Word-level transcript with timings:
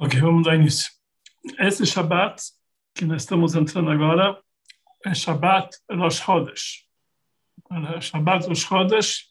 Ok, 0.00 0.20
vamos 0.20 0.44
dar 0.44 0.54
início. 0.54 0.92
Esse 1.58 1.84
Shabbat 1.84 2.40
que 2.94 3.04
nós 3.04 3.22
estamos 3.22 3.56
entrando 3.56 3.90
agora 3.90 4.40
é 5.04 5.12
Shabbat 5.12 5.76
Rosh 5.90 6.20
Chodesh. 6.20 6.86
É 7.96 8.00
Shabbat 8.00 8.46
Rosh 8.46 8.60
Chodesh, 8.60 9.24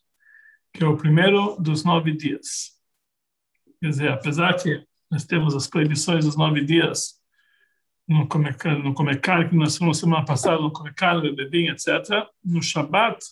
que 0.73 0.83
é 0.83 0.87
o 0.87 0.97
primeiro 0.97 1.55
dos 1.57 1.85
nove 1.85 2.11
dias. 2.11 2.73
Quer 3.79 3.89
dizer, 3.91 4.11
apesar 4.11 4.55
que 4.55 4.85
nós 5.09 5.23
temos 5.23 5.55
as 5.55 5.67
proibições 5.67 6.25
dos 6.25 6.35
nove 6.35 6.61
dias, 6.65 7.13
não 8.05 8.27
comer, 8.27 8.57
não 8.83 8.93
comer 8.93 9.21
carne, 9.21 9.47
que 9.47 9.55
nós 9.55 9.77
falamos 9.77 9.99
semana 9.99 10.25
passada, 10.25 10.59
não 10.59 10.69
comer 10.69 10.93
carne, 10.93 11.29
beber 11.29 11.49
vinho, 11.49 11.71
etc. 11.71 12.27
No 12.43 12.61
Shabbat, 12.61 13.25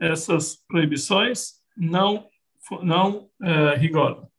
essas 0.00 0.56
proibições 0.66 1.60
não, 1.76 2.26
não 2.80 3.28
uh, 3.42 3.76
rigoram 3.76 4.31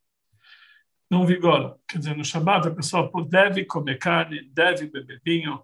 não 1.13 1.25
vigora. 1.25 1.75
Quer 1.87 1.99
dizer, 1.99 2.17
no 2.17 2.25
Shabat 2.25 2.67
a 2.67 2.71
pessoa 2.71 3.09
deve 3.29 3.65
comer 3.65 3.97
carne, 3.97 4.49
deve 4.51 4.87
beber 4.87 5.21
vinho, 5.23 5.61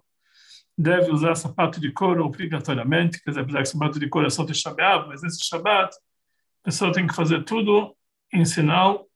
deve 0.78 1.10
usar 1.10 1.34
sapato 1.34 1.80
de 1.80 1.92
couro 1.92 2.24
obrigatoriamente, 2.24 3.22
quer 3.22 3.30
dizer, 3.30 3.42
apesar 3.42 3.62
que 3.62 3.68
sapato 3.68 3.98
de 3.98 4.08
couro 4.08 4.26
é 4.26 4.30
só 4.30 4.44
de 4.44 4.54
Shabbat, 4.54 5.08
mas 5.08 5.22
nesse 5.22 5.44
Shabat 5.44 5.94
a 5.94 6.64
pessoa 6.64 6.92
tem 6.92 7.06
que 7.06 7.14
fazer 7.14 7.44
tudo 7.44 7.94
em 8.32 8.44
sinal 8.44 9.06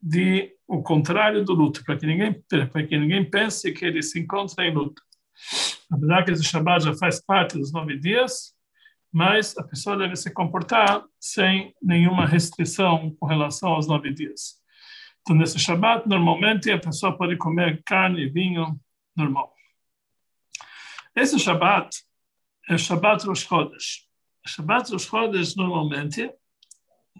de 0.00 0.56
o 0.66 0.82
contrário 0.82 1.44
do 1.44 1.52
luto, 1.52 1.84
para 1.84 1.96
que 1.96 2.06
ninguém 2.06 2.42
para 2.48 2.86
que 2.86 2.98
ninguém 2.98 3.28
pense 3.28 3.70
que 3.72 3.84
ele 3.84 4.02
se 4.02 4.18
encontra 4.18 4.64
em 4.66 4.74
luto. 4.74 5.02
Apesar 5.90 6.24
que 6.24 6.30
esse 6.30 6.42
Shabbat 6.42 6.84
já 6.84 6.94
faz 6.94 7.20
parte 7.20 7.58
dos 7.58 7.70
nove 7.72 7.98
dias, 7.98 8.54
mas 9.12 9.56
a 9.58 9.62
pessoa 9.62 9.96
deve 9.96 10.16
se 10.16 10.30
comportar 10.30 11.04
sem 11.20 11.74
nenhuma 11.82 12.26
restrição 12.26 13.14
com 13.20 13.26
relação 13.26 13.70
aos 13.70 13.86
nove 13.86 14.12
dias. 14.12 14.61
Então, 15.22 15.36
nesse 15.36 15.58
Shabbat, 15.58 16.08
normalmente, 16.08 16.70
a 16.70 16.78
pessoa 16.78 17.16
pode 17.16 17.36
comer 17.36 17.80
carne 17.84 18.22
e 18.22 18.28
vinho 18.28 18.78
normal. 19.16 19.54
Esse 21.14 21.38
Shabbat 21.38 21.96
é 22.68 22.76
Shabbat 22.76 23.26
Rosh 23.26 23.46
Chodesh. 23.46 24.08
Shabbat 24.44 24.90
Rosh 24.90 25.06
Chodesh, 25.06 25.54
normalmente, 25.54 26.28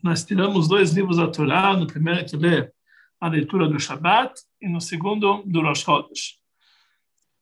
nós 0.03 0.25
tiramos 0.25 0.67
dois 0.67 0.93
livros 0.93 1.19
da 1.19 1.31
Torá, 1.31 1.77
no 1.77 1.87
primeiro 1.87 2.25
que 2.25 2.37
lê 2.37 2.73
a 3.21 3.29
leitura 3.29 3.69
do 3.69 3.79
Shabbat 3.79 4.35
e 4.61 4.69
no 4.69 4.81
segundo 4.81 5.45
do 5.47 5.61
Rosh 5.61 5.85
Chodesh. 5.85 6.41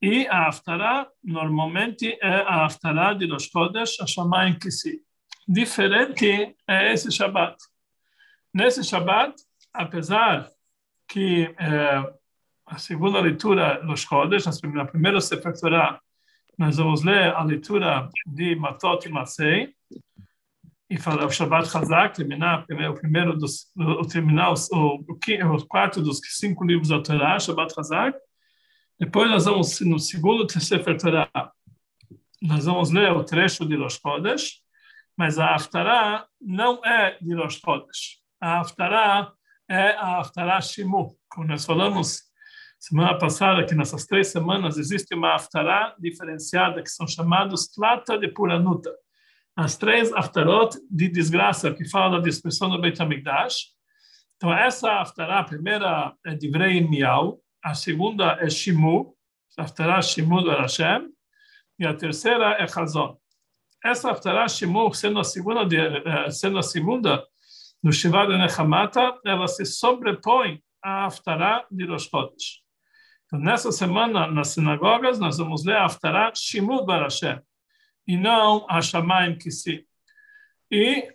E 0.03 0.27
a 0.29 0.49
Haftarah, 0.49 1.09
normalmente, 1.25 2.19
é 2.21 2.43
a 2.43 2.67
Haftarah 2.67 3.15
de 3.15 3.27
Rosh 3.27 3.49
Chodesh, 3.51 3.99
a 4.01 4.07
Shamayim 4.07 4.59
Kissi. 4.59 5.03
Diferente 5.49 6.55
é 6.69 6.93
esse 6.93 7.11
Shabbat. 7.11 7.57
Nesse 8.53 8.85
Shabbat, 8.85 9.35
apesar 9.73 10.49
que 11.09 11.55
é, 11.59 12.13
a 12.67 12.79
segunda 12.79 13.21
leitura 13.21 13.83
dos 13.85 14.01
Chodesh, 14.03 14.47
na 14.63 14.85
primeira 14.85 15.21
Sefer 15.21 15.53
nós 16.57 16.77
vamos 16.77 17.03
ler 17.03 17.35
a 17.35 17.43
leitura 17.43 18.09
de 18.27 18.55
Matot 18.55 19.09
e 19.09 19.11
Masei, 19.11 19.75
e 20.91 20.99
falar 20.99 21.25
o 21.25 21.31
Shabbat 21.31 21.69
Chazak, 21.69 22.17
terminar 22.17 22.65
o 22.65 22.95
primeiro 22.95 23.37
dos, 23.37 23.71
o, 23.77 24.05
terminar 24.05 24.53
o, 24.53 24.55
o, 24.73 25.57
o 25.57 25.67
quarto 25.67 26.03
dos 26.03 26.21
cinco 26.31 26.65
livros 26.65 26.89
da 26.89 27.01
Torá, 27.01 27.39
Shabbat 27.39 27.73
Chazak. 27.73 28.19
Depois 28.99 29.31
nós 29.31 29.45
vamos, 29.45 29.81
no 29.81 30.01
segundo 30.01 30.51
Sefer 30.61 30.99
Torah, 30.99 31.31
nós 32.43 32.67
vamos 32.67 32.91
ler 32.91 33.13
o 33.13 33.23
trecho 33.23 33.65
de 33.65 33.77
Rosh 33.77 34.01
Chodesh, 34.01 34.63
mas 35.17 35.39
a 35.39 35.55
Haftarah 35.55 36.27
não 36.41 36.85
é 36.85 37.17
de 37.21 37.35
Rosh 37.35 37.61
Chodesh. 37.65 38.19
A 38.41 38.61
Haftarah 38.61 39.33
é 39.71 39.93
a 39.93 40.19
Haftarah 40.19 40.61
Shimu. 40.61 41.17
Como 41.29 41.47
nós 41.47 41.65
falamos 41.65 42.23
semana 42.77 43.17
passada, 43.17 43.65
que 43.65 43.75
nessas 43.75 44.05
três 44.05 44.27
semanas 44.27 44.77
existe 44.77 45.15
uma 45.15 45.35
Haftarah 45.35 45.95
diferenciada, 45.97 46.83
que 46.83 46.91
são 46.91 47.07
chamados 47.07 47.69
Tlata 47.69 48.19
de 48.19 48.27
Puranuta. 48.27 48.93
As 49.55 49.77
três 49.77 50.13
Haftarot 50.13 50.77
de 50.91 51.09
desgraça, 51.09 51.73
que 51.73 51.89
falam 51.89 52.19
da 52.19 52.19
dispersão 52.19 52.69
do 52.69 52.81
Beit 52.81 53.01
HaMikdash. 53.01 53.67
Então, 54.37 54.53
essa 54.53 54.91
Haftarah, 55.01 55.39
a 55.39 55.45
primeira 55.45 56.15
é 56.27 56.35
de 56.35 56.51
Vrei 56.51 56.81
Miau, 56.81 57.41
a 57.63 57.73
segunda 57.73 58.39
é 58.41 58.51
Shimu, 58.51 59.15
Haftarah 59.57 60.03
Shimu 60.03 60.43
do 60.43 60.51
Hashem, 60.51 61.09
e 61.79 61.87
a 61.87 61.95
terceira 61.95 62.57
é 62.59 62.67
Chazon. 62.67 63.17
Essa 63.85 64.11
Haftarah 64.11 64.49
Shimu, 64.49 64.93
sendo 64.95 65.21
a 65.21 65.25
segunda, 65.25 65.63
eh, 65.63 66.31
sendo 66.31 66.59
a 66.59 66.63
segunda 66.63 67.25
no 67.83 67.93
Shiva 67.93 68.27
de 68.27 68.37
Nechamata, 68.37 69.19
ela 69.25 69.49
se 69.49 69.65
sobrepõe 69.65 70.63
à 70.83 71.07
Haftarah 71.07 71.67
de 71.71 71.85
Rosh 71.87 72.09
Chodesh. 72.09 72.61
Então, 73.27 73.39
nessa 73.39 73.71
semana, 73.71 74.27
nas 74.27 74.49
sinagogas, 74.49 75.19
nós 75.19 75.39
vamos 75.39 75.65
ler 75.65 75.77
a 75.77 75.85
Haftarah 75.85 76.33
Shimud 76.35 76.85
Barashem, 76.85 77.41
e 78.07 78.17
não 78.17 78.67
a 78.69 78.83
Shamaim 78.83 79.39
Kissi. 79.39 79.87
E 80.71 81.09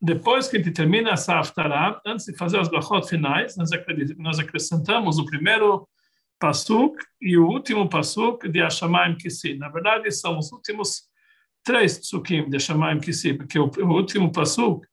depois 0.00 0.48
que 0.48 0.56
a 0.56 0.60
gente 0.60 0.72
termina 0.72 1.10
essa 1.10 1.38
Haftarah, 1.38 2.00
antes 2.04 2.26
de 2.26 2.36
fazer 2.36 2.58
as 2.58 2.68
brachot 2.68 3.08
finais, 3.08 3.56
nós 3.56 4.38
acrescentamos 4.38 5.18
o 5.18 5.24
primeiro 5.24 5.88
pasuk 6.38 6.96
e 7.20 7.38
o 7.38 7.46
último 7.46 7.88
pasuk 7.88 8.48
de 8.48 8.60
Ashamaim 8.60 9.16
Kissi. 9.16 9.54
Na 9.56 9.68
verdade, 9.68 10.10
são 10.10 10.38
os 10.38 10.50
últimos 10.50 11.08
três 11.62 11.98
psukim 11.98 12.50
de 12.50 12.56
Ashamaim 12.56 12.98
Kissi, 12.98 13.32
porque 13.32 13.58
o 13.58 13.70
último 13.86 14.32
pasuk 14.32 14.84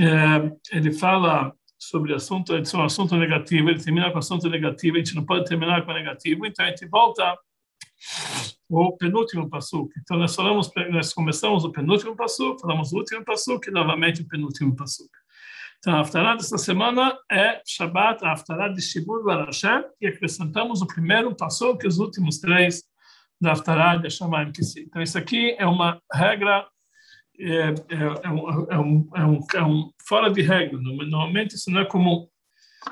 é, 0.00 0.76
ele 0.76 0.92
fala 0.92 1.52
sobre 1.78 2.14
assunto, 2.14 2.52
um 2.54 2.82
assunto 2.82 3.16
negativo, 3.16 3.70
ele 3.70 3.82
termina 3.82 4.10
com 4.10 4.18
assunto 4.18 4.48
negativo, 4.48 4.96
a 4.96 4.98
gente 4.98 5.14
não 5.14 5.24
pode 5.24 5.44
terminar 5.44 5.84
com 5.84 5.92
negativo, 5.92 6.46
então 6.46 6.64
a 6.64 6.68
gente 6.68 6.86
volta 6.86 7.36
o 8.68 8.96
penúltimo 8.96 9.48
passo. 9.48 9.88
Então 10.00 10.18
nós 10.18 10.34
falamos, 10.34 10.70
nós 10.90 11.12
começamos 11.12 11.64
o 11.64 11.70
penúltimo 11.70 12.16
passo, 12.16 12.56
falamos 12.60 12.92
o 12.92 12.96
último 12.96 13.24
passo 13.24 13.60
e 13.66 13.70
novamente 13.70 14.22
o 14.22 14.28
penúltimo 14.28 14.74
passo. 14.74 15.08
Então 15.78 15.94
a 15.94 16.00
Haftarah 16.00 16.34
desta 16.34 16.58
semana 16.58 17.16
é 17.30 17.62
Shabbat, 17.64 18.24
a 18.24 18.32
Haftarah 18.32 18.68
de 18.68 18.82
Shibur 18.82 19.22
Barashem, 19.22 19.84
e 20.00 20.06
acrescentamos 20.06 20.82
o 20.82 20.86
primeiro 20.86 21.34
passo 21.36 21.76
que 21.76 21.86
os 21.86 21.98
últimos 21.98 22.38
três 22.38 22.82
da 23.40 23.52
Haftarah 23.52 23.96
de 23.96 24.10
Shamayim 24.10 24.50
Kissi. 24.50 24.80
Então 24.80 25.02
isso 25.02 25.16
aqui 25.16 25.54
é 25.58 25.66
uma 25.66 26.00
regra 26.12 26.66
é, 27.38 27.74
é, 27.88 28.24
é, 28.24 28.30
um, 28.30 28.66
é, 28.70 28.78
um, 28.78 29.08
é, 29.14 29.24
um, 29.24 29.46
é 29.54 29.64
um 29.64 29.90
fora 30.06 30.30
de 30.30 30.42
regra. 30.42 30.78
Normalmente 30.78 31.54
isso 31.54 31.70
não 31.70 31.80
é 31.80 31.84
comum. 31.84 32.26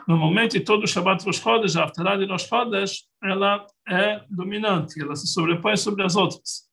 Normalmente 0.09 0.60
todo 0.60 0.84
o 0.84 0.87
Shabbat 0.87 1.25
Rosh 1.25 1.38
Chodesh, 1.38 1.77
a 1.77 1.84
Haftarah 1.84 2.16
de 2.16 2.27
Rosh 2.27 2.49
Chodesh, 2.49 3.05
ela 3.22 3.66
é 3.88 4.22
dominante, 4.28 5.00
ela 5.00 5.15
se 5.15 5.27
sobrepõe 5.28 5.77
sobre 5.77 6.05
as 6.05 6.16
outras. 6.16 6.65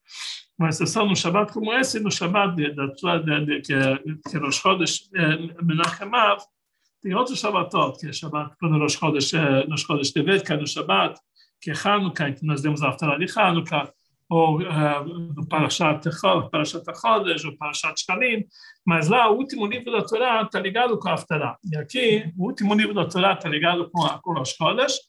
Uma 0.57 0.69
exceção 0.69 1.05
no 1.05 1.15
Shabbat 1.15 1.53
como 1.53 1.73
esse, 1.73 1.99
no 1.99 2.11
Shabbat 2.11 2.55
de, 2.55 2.71
de, 2.71 2.87
de, 3.23 3.45
de, 3.45 3.61
que, 3.61 3.73
é, 3.73 3.97
que 4.29 4.38
é 4.38 4.39
Rosh 4.39 4.57
Chodesh 4.57 5.09
é, 5.15 5.63
Menachemav, 5.63 6.41
tem 7.01 7.15
outro 7.15 7.35
Shabbatot, 7.35 7.99
que 7.99 8.07
é 8.07 8.13
Shabbat 8.13 8.55
quando 8.59 8.77
Rosh 8.77 8.93
Chodesh, 8.93 9.33
Rosh 9.69 9.81
Chodesh 9.81 10.11
Tevet, 10.11 10.43
que 10.43 10.53
é 10.53 10.57
no 10.57 10.67
Shabbat, 10.67 11.19
que 11.59 11.71
é 11.71 11.73
Hanukkah, 11.73 12.31
que 12.31 12.45
nós 12.45 12.61
demos 12.61 12.81
a 12.83 12.89
Haftarah 12.89 13.17
de 13.17 13.25
Hanukkah, 13.35 13.91
ou 14.31 14.62
uh, 14.62 15.46
Parashat 15.50 16.09
Chodesh, 16.09 16.74
ou 17.44 17.58
Parashat 17.58 18.00
Shkalim, 18.00 18.46
mas 18.86 19.09
lá 19.09 19.30
o 19.30 19.36
último 19.36 19.66
livro 19.66 19.92
da 19.92 20.06
Torá 20.06 20.42
está 20.44 20.58
ligado 20.58 20.97
com 20.97 21.09
a 21.09 21.14
Haftarah. 21.16 21.58
E 21.69 21.75
aqui, 21.75 22.31
o 22.38 22.46
último 22.46 22.74
livro 22.74 22.94
da 22.94 23.06
Torá 23.06 23.34
está 23.34 23.50
ligado 23.50 23.90
com 23.92 24.06
a 24.06 24.22
com 24.22 24.34
Rosh 24.34 24.56
Chodesh, 24.56 25.00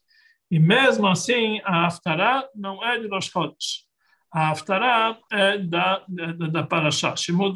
e 0.50 0.58
mesmo 0.58 1.06
assim 1.06 1.60
a 1.64 1.86
Haftarah 1.86 2.48
não 2.52 2.84
é 2.84 2.98
de 2.98 3.06
Rosh 3.06 3.30
Chodesh. 3.30 3.86
A 4.32 4.50
Haftarah 4.50 5.16
é 5.30 5.56
da, 5.56 6.02
da, 6.08 6.32
da 6.48 6.62
Parashat, 6.64 7.20
Shimud. 7.20 7.54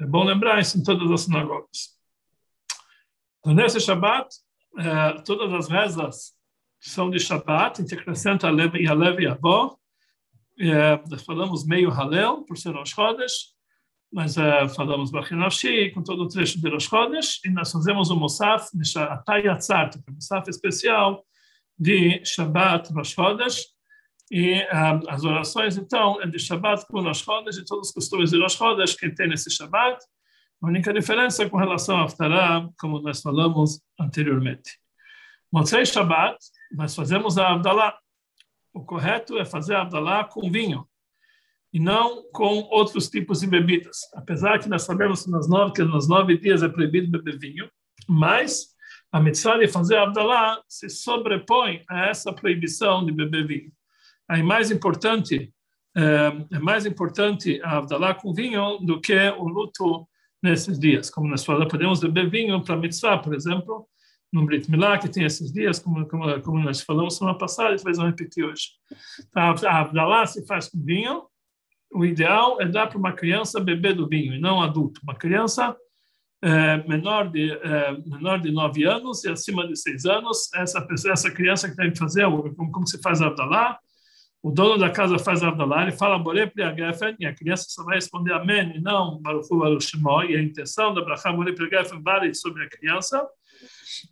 É 0.00 0.06
bom 0.06 0.24
lembrar 0.24 0.60
isso 0.60 0.78
em 0.78 0.82
todas 0.82 1.10
as 1.10 1.22
sinagogas. 1.22 1.98
Então, 3.40 3.52
nesse 3.52 3.80
Shabbat, 3.80 4.28
eh, 4.78 5.22
todas 5.26 5.52
as 5.52 5.68
rezas 5.68 6.32
são 6.80 7.10
de 7.10 7.18
Shabbat, 7.18 7.82
a 7.82 7.84
acrescenta 7.84 8.46
a 8.46 8.50
Lev 8.50 8.76
e 8.76 8.86
a 8.88 8.94
Lev 8.94 9.20
e 9.20 9.26
a 9.26 9.32
Avó, 9.32 9.76
é, 10.60 11.18
falamos 11.18 11.66
meio 11.66 11.90
Halel, 11.90 12.44
por 12.44 12.56
ser 12.56 12.74
Rosh 12.74 12.90
Chodesh, 12.90 13.58
mas 14.12 14.36
é, 14.36 14.68
falamos 14.68 15.10
Bachinavshi, 15.10 15.90
com 15.90 16.02
todo 16.02 16.24
o 16.24 16.28
trecho 16.28 16.60
de 16.60 16.68
Rosh 16.68 16.84
Chodesh, 16.84 17.40
e 17.44 17.50
nós 17.50 17.70
fazemos 17.70 18.10
o 18.10 18.16
Musaf, 18.16 18.70
Atayatzar, 18.96 19.90
um 20.08 20.14
Musaf 20.14 20.48
especial 20.48 21.24
de 21.78 22.24
Shabbat 22.24 22.92
Rosh 22.92 23.10
Chodesh, 23.10 23.66
e 24.30 24.62
um, 24.62 25.10
as 25.10 25.24
orações, 25.24 25.76
então, 25.76 26.20
é 26.20 26.26
de 26.26 26.38
Shabbat 26.38 26.86
com 26.86 27.00
Rosh 27.02 27.22
Chodesh, 27.22 27.58
e 27.58 27.64
todos 27.64 27.88
os 27.88 27.94
costumes 27.94 28.30
de 28.30 28.40
Rosh 28.40 28.54
Chodesh 28.54 28.94
que 28.94 29.10
tem 29.10 29.28
nesse 29.28 29.50
Shabbat, 29.50 29.98
a 30.60 30.66
única 30.66 30.92
diferença 30.92 31.44
é 31.44 31.48
com 31.48 31.56
relação 31.56 31.98
a 31.98 32.04
Haftarah, 32.04 32.68
como 32.80 33.00
nós 33.00 33.22
falamos 33.22 33.80
anteriormente. 33.98 34.72
Motzei 35.52 35.86
Shabbat, 35.86 36.36
nós 36.72 36.94
fazemos 36.94 37.38
a 37.38 37.52
Abdallah, 37.52 37.96
o 38.78 38.84
correto 38.84 39.36
é 39.38 39.44
fazer 39.44 39.74
Abdalá 39.74 40.24
com 40.24 40.50
vinho 40.50 40.86
e 41.72 41.80
não 41.80 42.22
com 42.32 42.60
outros 42.70 43.08
tipos 43.08 43.40
de 43.40 43.46
bebidas. 43.46 43.98
Apesar 44.14 44.58
que 44.58 44.68
nós 44.68 44.82
sabemos 44.82 45.24
que 45.24 45.30
nas 45.30 45.48
nove, 45.48 45.72
que 45.72 45.82
nos 45.82 46.08
nove 46.08 46.38
dias 46.38 46.62
é 46.62 46.68
proibido 46.68 47.10
beber 47.10 47.38
vinho, 47.38 47.68
mas 48.08 48.68
a 49.10 49.20
mitzvah 49.20 49.58
de 49.58 49.66
fazer 49.66 49.96
Abdalá 49.96 50.62
se 50.68 50.88
sobrepõe 50.88 51.82
a 51.88 52.06
essa 52.06 52.32
proibição 52.32 53.04
de 53.04 53.10
beber 53.10 53.46
vinho. 53.46 53.72
Aí 54.28 54.42
mais 54.42 54.70
importante 54.70 55.52
é, 55.96 56.56
é 56.56 56.58
mais 56.60 56.86
importante 56.86 57.60
a 57.64 57.78
Abdalá 57.78 58.14
com 58.14 58.32
vinho 58.32 58.78
do 58.78 59.00
que 59.00 59.18
o 59.30 59.48
luto 59.48 60.08
nesses 60.40 60.78
dias. 60.78 61.10
Como 61.10 61.28
nós 61.28 61.44
falamos, 61.44 61.68
podemos 61.68 62.00
beber 62.00 62.30
vinho 62.30 62.62
para 62.62 62.76
mitzvah, 62.76 63.18
por 63.18 63.34
exemplo, 63.34 63.88
no 64.32 64.44
Brit 64.44 64.70
Milá, 64.70 64.98
que 64.98 65.08
tem 65.08 65.24
esses 65.24 65.52
dias, 65.52 65.78
como, 65.78 66.06
como, 66.06 66.40
como 66.42 66.58
nós 66.58 66.80
falamos 66.82 67.16
semana 67.16 67.36
passada, 67.36 67.74
e 67.74 67.76
talvez 67.76 67.98
não 67.98 68.06
repetir 68.06 68.44
hoje. 68.44 68.68
Então, 69.20 69.54
a 69.66 69.80
Abdalá 69.80 70.26
se 70.26 70.46
faz 70.46 70.68
com 70.68 70.82
vinho, 70.82 71.24
o 71.92 72.04
ideal 72.04 72.60
é 72.60 72.66
dar 72.66 72.86
para 72.88 72.98
uma 72.98 73.12
criança 73.12 73.58
beber 73.60 73.94
do 73.94 74.06
vinho, 74.06 74.34
e 74.34 74.40
não 74.40 74.62
adulto. 74.62 75.00
Uma 75.02 75.14
criança 75.14 75.74
é, 76.42 76.76
menor, 76.86 77.30
de, 77.30 77.50
é, 77.50 77.92
menor 78.06 78.38
de 78.40 78.52
9 78.52 78.84
anos 78.84 79.24
e 79.24 79.30
acima 79.30 79.66
de 79.66 79.76
6 79.76 80.04
anos, 80.04 80.52
essa, 80.54 80.86
essa 81.10 81.30
criança 81.30 81.70
que 81.70 81.90
que 81.90 81.98
fazer, 81.98 82.24
como, 82.56 82.70
como 82.70 82.86
se 82.86 83.00
faz 83.00 83.20
a 83.22 83.26
Abdalá, 83.26 83.78
o 84.40 84.52
dono 84.52 84.78
da 84.78 84.88
casa 84.88 85.18
faz 85.18 85.42
a 85.42 85.48
Abdalá, 85.48 85.82
ele 85.82 85.92
fala 85.92 86.22
e 87.18 87.26
a 87.26 87.34
criança 87.34 87.66
só 87.68 87.82
vai 87.82 87.96
responder 87.96 88.32
Amém, 88.32 88.76
e 88.76 88.80
não 88.80 89.20
Baruchu 89.20 89.58
Baruchimó, 89.58 90.22
e 90.22 90.36
a 90.36 90.42
intenção 90.42 90.94
da 90.94 91.02
Boré 91.02 91.52
Priagefen 91.52 92.00
vale 92.02 92.32
sobre 92.34 92.62
a 92.64 92.68
criança, 92.68 93.26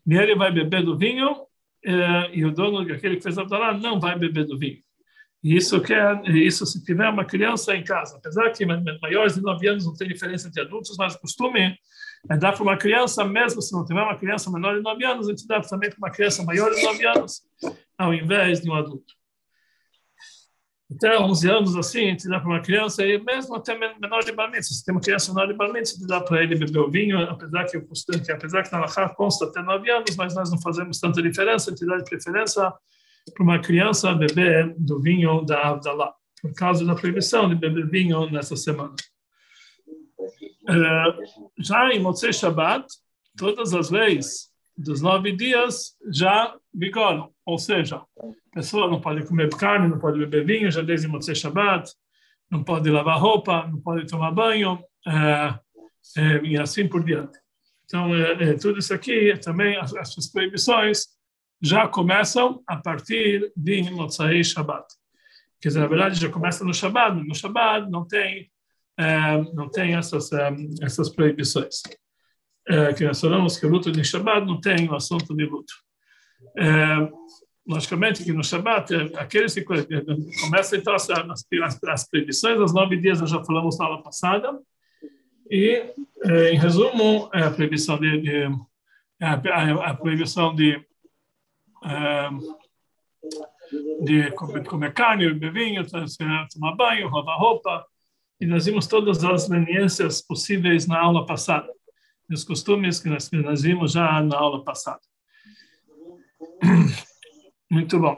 e 0.07 0.15
ele 0.15 0.35
vai 0.35 0.53
beber 0.53 0.85
do 0.85 0.97
vinho, 0.97 1.47
é, 1.85 2.31
e 2.33 2.45
o 2.45 2.51
dono, 2.51 2.81
aquele 2.81 3.17
que 3.17 3.23
fez 3.23 3.39
a 3.39 3.43
Abdalá, 3.43 3.73
não 3.75 4.01
vai 4.01 4.19
beber 4.19 4.45
do 4.45 4.59
vinho. 4.59 4.79
E 5.43 5.57
isso 5.57 5.81
quer, 5.81 6.25
isso 6.29 6.67
se 6.67 6.83
tiver 6.85 7.09
uma 7.09 7.25
criança 7.25 7.77
em 7.77 7.85
casa, 7.85 8.17
apesar 8.17 8.51
que 8.51 8.67
maiores 9.01 9.35
de 9.35 9.43
9 9.43 9.69
anos 9.69 9.87
não 9.87 9.95
tem 9.95 10.09
diferença 10.09 10.49
entre 10.49 10.63
adultos, 10.63 10.97
mas 10.99 11.15
o 11.15 11.21
costume 11.21 11.79
é 12.29 12.37
dar 12.37 12.53
para 12.53 12.63
uma 12.63 12.77
criança, 12.77 13.25
mesmo 13.25 13.63
se 13.63 13.73
não 13.73 13.85
tiver 13.85 14.03
uma 14.03 14.17
criança 14.17 14.51
menor 14.51 14.77
de 14.77 14.83
9 14.83 15.05
anos, 15.05 15.29
a 15.29 15.31
gente 15.31 15.47
dá 15.47 15.61
também 15.61 15.91
para 15.91 15.99
uma 15.99 16.11
criança 16.11 16.43
maior 16.43 16.75
de 16.75 16.83
9 16.83 17.07
anos, 17.07 17.43
ao 17.97 18.13
invés 18.13 18.61
de 18.61 18.69
um 18.69 18.75
adulto. 18.75 19.15
Até 20.95 21.19
11 21.19 21.51
anos, 21.51 21.77
assim, 21.77 22.11
gente 22.11 22.29
dá 22.29 22.39
para 22.39 22.49
uma 22.49 22.61
criança, 22.61 23.05
e 23.05 23.19
mesmo 23.19 23.57
até 23.57 23.77
menor 23.77 24.23
de 24.23 24.31
bar 24.31 24.51
se 24.63 24.85
tem 24.85 24.95
uma 24.95 25.01
criança 25.01 25.35
menor 25.35 25.49
de 25.49 25.55
bar 25.55 25.69
a 25.69 25.79
gente 25.79 26.07
dá 26.07 26.21
para 26.21 26.45
ele 26.45 26.55
beber 26.55 26.79
o 26.79 26.91
vinho, 26.91 27.19
apesar 27.29 27.65
que, 27.65 27.81
que 27.81 28.33
apesar 28.33 28.63
que 28.63 28.71
na 28.71 28.81
Lachá 28.81 29.09
consta 29.09 29.47
até 29.47 29.61
9 29.61 29.91
anos, 29.91 30.15
mas 30.17 30.35
nós 30.35 30.49
não 30.49 30.61
fazemos 30.61 31.01
tanta 31.01 31.21
diferença, 31.21 31.71
gente 31.71 31.85
dá 31.85 31.97
de 31.97 32.05
preferência 32.05 32.73
para 33.35 33.43
uma 33.43 33.59
criança 33.59 34.15
beber 34.15 34.75
do 34.79 35.01
vinho 35.01 35.45
da 35.45 35.71
Abdalá, 35.71 36.15
por 36.41 36.55
causa 36.55 36.85
da 36.85 36.95
proibição 36.95 37.49
de 37.49 37.57
beber 37.57 37.91
vinho 37.91 38.31
nessa 38.31 38.55
semana. 38.55 38.95
Uh, 40.69 41.53
já 41.59 41.93
em 41.93 42.01
Motzei 42.01 42.33
Shabbat, 42.33 42.87
todas 43.37 43.75
as 43.75 43.91
leis 43.91 44.51
dos 44.77 45.01
nove 45.01 45.33
dias 45.33 45.97
já 46.13 46.55
vigoram, 46.73 47.33
ou 47.47 47.59
seja, 47.59 47.97
a 47.97 48.55
pessoa 48.55 48.91
não 48.91 49.01
pode 49.01 49.25
comer 49.25 49.49
carne, 49.51 49.89
não 49.89 49.99
pode 49.99 50.19
beber 50.19 50.45
vinho, 50.45 50.71
já 50.71 50.83
desde 50.83 51.07
Motzei 51.07 51.35
Shabbat, 51.35 51.91
não 52.51 52.63
pode 52.63 52.91
lavar 52.91 53.19
roupa, 53.19 53.67
não 53.69 53.81
pode 53.81 54.07
tomar 54.07 54.33
banho, 54.33 54.75
uh, 55.07 55.55
uh, 56.21 56.45
e 56.45 56.59
assim 56.59 56.89
por 56.89 57.05
diante. 57.05 57.39
Então, 57.85 58.11
tudo 58.61 58.81
isso 58.81 58.93
aqui, 58.93 59.39
também, 59.39 59.77
as, 59.77 59.95
as 59.95 60.27
proibições, 60.27 61.07
já 61.63 61.89
começam 61.89 62.63
a 62.67 62.77
partir 62.77 63.53
de 63.57 63.91
Motzai 63.91 64.43
Shabbat. 64.43 64.87
Quer 65.61 65.69
dizer, 65.69 65.81
na 65.81 65.87
verdade, 65.87 66.21
já 66.21 66.29
começa 66.29 66.65
no 66.65 66.75
Shabbat, 66.75 67.27
no 67.27 67.35
Shabbat 67.35 67.91
não 67.91 68.07
tem, 68.07 68.51
é, 68.99 69.37
não 69.55 69.71
tem 69.71 69.95
essas, 69.95 70.33
é, 70.33 70.51
essas 70.83 71.09
proibições. 71.09 71.83
É, 72.69 72.93
que 72.93 73.05
nós 73.05 73.21
falamos 73.21 73.57
que 73.59 73.65
o 73.65 73.69
luto 73.69 73.93
de 73.93 74.05
Shabbat 74.05 74.45
não 74.45 74.61
tem 74.61 74.89
o 74.89 74.95
assunto 74.95 75.35
de 75.35 75.45
luto. 75.45 75.73
É, 76.57 77.09
logicamente 77.67 78.23
que 78.23 78.33
no 78.33 78.45
Shabbat, 78.45 78.95
aqueles 79.17 79.55
que 79.55 79.63
começam 79.63 80.79
então 80.79 80.95
as, 80.95 81.09
as, 81.11 81.85
as 81.85 82.09
proibições, 82.09 82.61
os 82.61 82.73
nove 82.73 82.97
dias 82.97 83.21
nós 83.21 83.31
já 83.31 83.45
falamos 83.45 83.79
na 83.79 83.87
aula 83.87 84.03
passada, 84.03 84.59
e, 85.51 85.95
em 86.51 86.59
resumo, 86.59 87.31
é 87.33 87.43
a 87.43 87.51
proibição 87.51 87.99
de, 87.99 88.21
de 88.21 88.45
a, 89.21 89.35
a, 89.35 89.91
a 89.91 89.95
proibição 89.95 90.55
de 90.55 90.85
de 94.01 94.31
comer 94.33 94.93
carne, 94.93 95.33
beber 95.33 95.53
vinho, 95.53 95.87
tomar 95.87 96.77
banho, 96.77 97.11
lavar 97.11 97.39
roupa. 97.39 97.85
E 98.41 98.47
nós 98.47 98.67
vimos 98.67 98.87
todas 98.87 99.25
as 99.25 99.49
leniências 99.49 100.21
possíveis 100.21 100.87
na 100.87 101.01
aula 101.01 101.25
passada, 101.25 101.69
os 102.31 102.45
costumes 102.45 103.01
que 103.01 103.09
nós, 103.09 103.31
nós 103.31 103.63
vimos 103.63 103.93
já 103.93 104.21
na 104.23 104.37
aula 104.37 104.63
passada. 104.63 105.01
Muito 107.71 107.99
bom. 107.99 108.17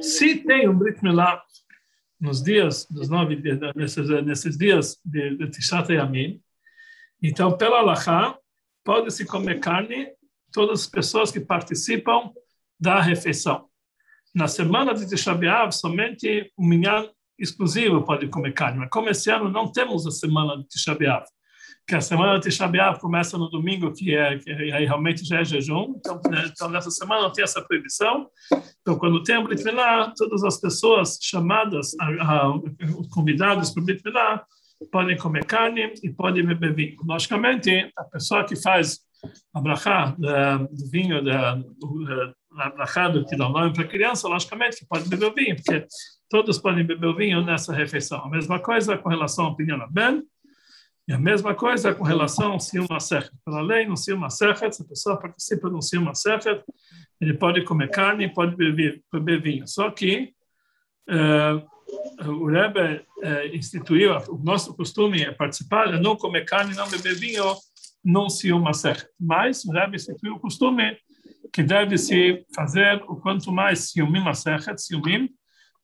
se 0.00 0.36
tem 0.44 0.68
um 0.68 0.76
Brit 0.76 1.02
Milá 1.02 1.42
nos 2.20 2.42
dias 2.42 2.86
dos 2.90 3.08
nove 3.08 3.42
nesses, 3.74 4.08
nesses 4.24 4.56
dias 4.56 4.98
de, 5.04 5.36
de 5.36 5.50
Tishat 5.50 5.92
Yamim, 5.92 6.40
então 7.22 7.56
pela 7.56 7.78
Alahá 7.78 8.38
pode-se 8.84 9.26
comer 9.26 9.60
carne 9.60 10.08
todas 10.52 10.82
as 10.82 10.86
pessoas 10.86 11.30
que 11.30 11.40
participam 11.40 12.32
da 12.80 13.00
refeição. 13.00 13.68
Na 14.34 14.48
semana 14.48 14.94
de 14.94 15.08
Tisha 15.08 15.34
somente 15.70 16.52
o 16.56 16.64
minyan 16.64 17.10
exclusivo 17.38 18.02
pode 18.02 18.28
comer 18.28 18.52
carne, 18.52 18.78
mas 18.78 18.90
como 18.90 19.10
esse 19.10 19.30
ano 19.30 19.50
não 19.50 19.70
temos 19.70 20.06
a 20.06 20.10
semana 20.10 20.56
de 20.56 20.68
Tisha 20.68 20.94
que 21.86 21.94
a 21.94 22.00
semana 22.00 22.38
de 22.38 22.48
Tisha 22.48 22.66
B'Av 22.66 22.98
começa 22.98 23.38
no 23.38 23.48
domingo, 23.48 23.92
que 23.92 24.14
é 24.14 24.38
que 24.38 24.50
aí 24.50 24.84
realmente 24.84 25.24
já 25.24 25.40
é 25.40 25.44
jejum, 25.44 25.94
então, 25.96 26.20
né, 26.28 26.50
então 26.52 26.68
nessa 26.68 26.90
semana 26.90 27.22
não 27.22 27.32
tem 27.32 27.44
essa 27.44 27.62
proibição. 27.62 28.28
Então, 28.80 28.98
quando 28.98 29.22
tem 29.22 29.36
a 29.36 29.40
Brit 29.40 29.62
todas 30.16 30.42
as 30.42 30.60
pessoas 30.60 31.16
chamadas, 31.22 31.94
a, 32.00 32.06
a, 32.06 32.60
convidados 33.12 33.70
para 33.70 33.82
o 33.82 33.86
Brit 33.86 34.02
podem 34.90 35.16
comer 35.16 35.44
carne 35.44 35.94
e 36.02 36.10
podem 36.10 36.44
beber 36.44 36.74
vinho. 36.74 36.96
Logicamente, 37.04 37.90
a 37.96 38.04
pessoa 38.04 38.44
que 38.44 38.56
faz 38.56 38.98
a 39.54 39.60
brachá 39.60 40.14
do 40.18 40.90
vinho, 40.90 41.24
da, 41.24 41.58
a 42.58 42.70
brachá 42.70 43.08
do 43.08 43.24
que 43.24 43.36
dá 43.36 43.48
nome 43.48 43.72
para 43.72 43.84
a 43.84 43.88
criança, 43.88 44.28
logicamente 44.28 44.78
que 44.78 44.86
pode 44.86 45.08
beber 45.08 45.26
o 45.26 45.34
vinho, 45.34 45.56
porque 45.56 45.86
todos 46.28 46.58
podem 46.58 46.84
beber 46.84 47.06
o 47.06 47.16
vinho 47.16 47.44
nessa 47.44 47.72
refeição. 47.72 48.24
A 48.24 48.28
mesma 48.28 48.58
coisa 48.58 48.98
com 48.98 49.08
relação 49.08 49.46
ao 49.46 49.56
pinhão 49.56 49.78
Ben, 49.90 50.22
e 51.08 51.12
a 51.12 51.18
mesma 51.18 51.54
coisa 51.54 51.94
com 51.94 52.02
relação 52.02 52.52
ao 52.52 52.60
Silma 52.60 52.98
Sechet. 52.98 53.30
Pela 53.44 53.60
lei, 53.60 53.86
no 53.86 53.96
Silma 53.96 54.28
Sechet, 54.28 54.74
se 54.74 54.82
a 54.82 54.86
pessoa 54.86 55.16
participa 55.16 55.70
no 55.70 55.80
Silma 55.80 56.14
Sechet, 56.14 56.62
ele 57.20 57.34
pode 57.34 57.62
comer 57.64 57.90
carne 57.90 58.32
pode 58.32 58.56
beber, 58.56 59.02
beber 59.12 59.40
vinho. 59.40 59.68
Só 59.68 59.90
que 59.90 60.32
uh, 61.08 62.28
o 62.28 62.46
Rebbe 62.46 63.04
uh, 63.18 63.54
instituiu, 63.54 64.16
o 64.28 64.38
nosso 64.38 64.74
costume 64.74 65.22
é 65.22 65.30
participar, 65.30 65.94
é 65.94 66.00
não 66.00 66.16
comer 66.16 66.44
carne 66.44 66.74
não 66.74 66.88
beber 66.88 67.14
vinho 67.14 67.54
não 68.04 68.28
uma 68.52 68.72
certa. 68.72 69.08
Mas 69.18 69.64
o 69.64 69.72
Rebbe 69.72 69.96
instituiu 69.96 70.34
o 70.34 70.40
costume 70.40 70.96
que 71.52 71.62
deve 71.62 71.96
se 71.98 72.44
fazer 72.54 73.02
o 73.08 73.16
quanto 73.16 73.52
mais 73.52 73.90
ciúme 73.90 74.20
masechet, 74.20 74.76
ciúmim, 74.80 75.30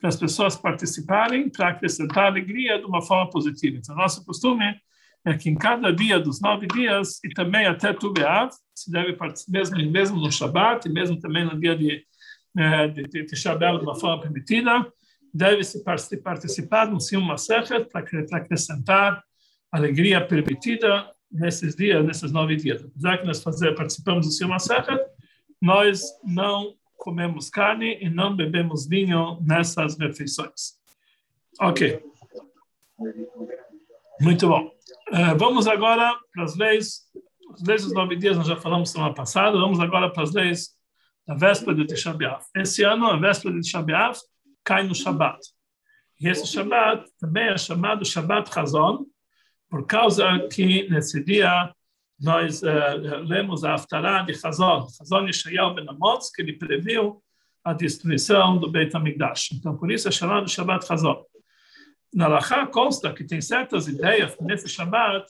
para 0.01 0.09
as 0.09 0.17
pessoas 0.17 0.57
participarem, 0.57 1.49
para 1.49 1.69
acrescentar 1.69 2.27
alegria 2.27 2.79
de 2.79 2.85
uma 2.85 3.01
forma 3.01 3.31
positiva. 3.31 3.77
Então, 3.77 3.95
nosso 3.95 4.25
costume 4.25 4.65
é 5.25 5.37
que 5.37 5.49
em 5.49 5.55
cada 5.55 5.93
dia 5.93 6.19
dos 6.19 6.41
nove 6.41 6.67
dias, 6.67 7.21
e 7.25 7.29
também 7.31 7.67
até 7.67 7.93
Tu 7.93 8.13
se 8.75 8.91
deve 8.91 9.13
participar, 9.15 9.53
mesmo, 9.53 9.91
mesmo 9.91 10.21
no 10.21 10.33
Shabat, 10.33 10.89
e 10.89 10.93
mesmo 10.93 11.19
também 11.21 11.45
no 11.45 11.59
dia 11.59 11.77
de, 11.77 12.05
né, 12.55 12.89
de, 12.89 13.03
de, 13.05 13.27
de 13.27 13.37
Shabbat 13.37 13.79
de 13.79 13.85
uma 13.85 13.95
forma 13.95 14.21
permitida, 14.23 14.87
deve-se 15.33 15.83
participar 15.83 16.91
no 16.91 17.01
Sium 17.01 17.23
Masechet 17.23 17.85
para 17.91 18.05
acrescentar 18.33 19.23
alegria 19.71 20.21
permitida 20.21 21.11
nesses 21.31 21.75
dias, 21.75 22.05
nesses 22.05 22.31
nove 22.31 22.57
dias. 22.57 22.85
Apesar 22.85 23.19
que 23.19 23.27
nós 23.27 23.43
fazer, 23.43 23.75
participamos 23.75 24.27
do 24.27 24.33
Silma 24.33 24.59
Serra, 24.59 25.01
nós 25.61 26.03
não 26.23 26.75
comemos 26.99 27.49
carne 27.49 27.99
e 28.01 28.11
não 28.11 28.37
bebemos 28.37 28.87
vinho 28.87 29.41
nessas 29.41 29.99
refeições. 29.99 30.79
Ok. 31.61 32.03
Muito 34.21 34.49
bom. 34.49 34.71
Uh, 35.11 35.37
vamos 35.39 35.67
agora 35.67 36.17
para 36.33 36.45
as 36.45 36.57
leis. 36.57 37.03
As 37.53 37.63
leis 37.63 37.85
dos 37.85 37.93
nove 37.93 38.17
dias 38.17 38.37
nós 38.37 38.47
já 38.47 38.57
falamos 38.57 38.91
semana 38.91 39.15
passada. 39.15 39.59
Vamos 39.59 39.81
agora 39.81 40.11
para 40.11 40.23
as 40.23 40.33
leis 40.33 40.71
da 41.27 41.35
véspera 41.35 41.75
de 41.75 41.87
Tisha 41.87 42.13
B'Av. 42.13 42.43
Esse 42.57 42.83
ano, 42.83 43.07
a 43.07 43.17
véspera 43.17 43.55
de 43.55 43.61
Tisha 43.61 43.83
B'Av 43.83 44.19
cai 44.65 44.85
no 44.85 44.95
Shabat. 44.95 45.39
E 46.21 46.29
esse 46.29 46.47
Shabat 46.47 47.05
também 47.19 47.49
é 47.49 47.59
chamado 47.59 48.05
Shabat 48.05 48.53
Chazon, 48.53 49.05
por 49.69 49.87
causa 49.87 50.47
que 50.49 50.89
nesse 50.89 51.23
dia 51.25 51.73
nós 52.21 52.63
uh, 52.63 53.25
lemos 53.25 53.65
a 53.65 53.75
Aftará 53.75 54.23
de 54.23 54.33
Hazon, 54.33 54.87
Hazon 55.01 55.27
Yeshayahu 55.27 55.75
Ben 55.75 55.89
Amotz, 55.89 56.31
que 56.31 56.43
ele 56.43 56.53
previu 56.53 57.21
a 57.65 57.73
destruição 57.73 58.59
do 58.59 58.71
Beit 58.71 58.95
HaMikdash. 58.97 59.53
Então, 59.55 59.77
por 59.77 59.91
isso 59.91 60.07
é 60.09 60.11
chamado 60.13 60.49
Shabbat 60.49 60.87
Hazon. 60.93 61.25
Na 62.13 62.29
Lachá 62.29 62.67
consta 62.67 63.13
que 63.13 63.25
tem 63.25 63.41
certas 63.41 63.89
ideias 63.89 64.37
nesse 64.41 64.69
Shabbat 64.69 65.27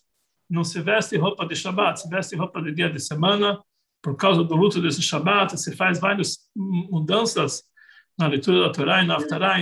não 0.53 0.65
se 0.65 0.83
veste 0.83 1.17
roupa 1.17 1.47
de 1.47 1.57
Shabat, 1.57 1.99
se 1.99 2.09
veste 2.11 2.37
roupa 2.37 2.61
de 2.61 2.73
dia 2.73 2.91
de 2.91 3.01
semana, 3.01 3.59
por 4.03 4.15
causa 4.17 4.45
do 4.45 4.55
luto 4.55 4.83
desse 4.83 5.01
Shabat, 5.01 5.57
se 5.59 5.75
faz 5.75 5.99
várias 5.99 6.37
mudanças 6.55 7.65
na 8.19 8.27
leitura 8.27 8.61
da 8.61 8.71
Torá 8.71 9.03
e 9.03 9.07
na 9.07 9.17
Haftarah, 9.17 9.57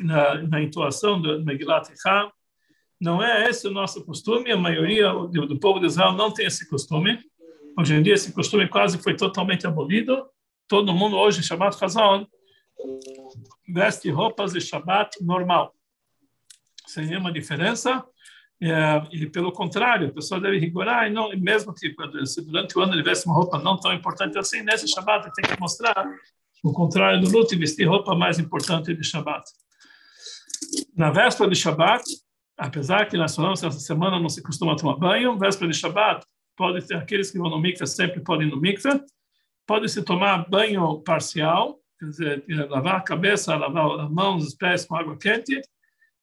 na, 0.00 0.42
na 0.42 0.60
intuação 0.60 1.22
do 1.22 1.44
Megilat 1.44 1.92
Ichá. 1.92 2.28
Não 3.00 3.22
é 3.22 3.48
esse 3.48 3.68
o 3.68 3.70
nosso 3.70 4.04
costume, 4.04 4.50
a 4.50 4.56
maioria 4.56 5.12
do, 5.12 5.46
do 5.46 5.60
povo 5.60 5.78
de 5.78 5.86
Israel 5.86 6.12
não 6.12 6.32
tem 6.32 6.46
esse 6.46 6.68
costume. 6.68 7.20
Hoje 7.78 7.94
em 7.94 8.02
dia 8.02 8.14
esse 8.14 8.32
costume 8.32 8.66
quase 8.66 8.98
foi 8.98 9.14
totalmente 9.14 9.64
abolido. 9.64 10.26
Todo 10.66 10.92
mundo 10.92 11.16
hoje, 11.16 11.40
Shabbat 11.40 11.78
Chazon, 11.78 12.26
veste 13.68 14.10
roupas 14.10 14.54
de 14.54 14.60
Shabbat 14.60 15.22
normal, 15.22 15.72
sem 16.86 17.06
nenhuma 17.06 17.32
diferença. 17.32 18.04
É, 18.62 19.02
e 19.12 19.26
pelo 19.26 19.52
contrário, 19.52 20.08
a 20.08 20.12
pessoa 20.12 20.40
deve 20.40 20.58
rigorar, 20.58 21.06
e 21.06 21.10
não, 21.10 21.28
mesmo 21.36 21.74
que 21.74 21.94
se 22.24 22.40
durante 22.40 22.78
o 22.78 22.80
ano 22.80 22.94
ele 22.94 23.02
veste 23.02 23.26
uma 23.26 23.34
roupa 23.34 23.58
não 23.58 23.78
tão 23.78 23.92
importante 23.92 24.38
assim, 24.38 24.62
nesse 24.62 24.88
Shabbat 24.88 25.30
tem 25.34 25.44
que 25.44 25.60
mostrar 25.60 26.08
o 26.64 26.72
contrário 26.72 27.20
do 27.20 27.30
luto 27.30 27.54
e 27.54 27.58
vestir 27.58 27.86
roupa 27.86 28.14
mais 28.14 28.38
importante 28.38 28.94
de 28.94 29.04
Shabbat. 29.04 29.44
Na 30.96 31.10
véspera 31.10 31.50
de 31.50 31.56
Shabbat, 31.56 32.02
apesar 32.56 33.06
que 33.06 33.16
nós 33.18 33.36
falamos 33.36 33.60
que 33.60 33.66
essa 33.66 33.78
semana 33.78 34.18
não 34.18 34.30
se 34.30 34.42
costuma 34.42 34.74
tomar 34.74 34.96
banho, 34.96 35.38
véspera 35.38 35.70
de 35.70 35.76
Shabbat, 35.76 36.24
pode 36.56 36.86
ter 36.86 36.96
aqueles 36.96 37.30
que 37.30 37.38
vão 37.38 37.50
no 37.50 37.60
mikveh 37.60 37.86
sempre 37.86 38.20
podem 38.20 38.48
ir 38.48 38.50
no 38.50 38.60
mikveh, 38.60 38.98
pode 39.66 39.88
se 39.90 40.02
tomar 40.02 40.48
banho 40.48 41.00
parcial, 41.02 41.78
quer 41.98 42.06
dizer, 42.06 42.44
lavar 42.70 42.96
a 42.96 43.00
cabeça, 43.02 43.54
lavar 43.54 44.00
as 44.00 44.10
mãos, 44.10 44.46
os 44.46 44.54
pés 44.54 44.86
com 44.86 44.96
água 44.96 45.18
quente, 45.18 45.60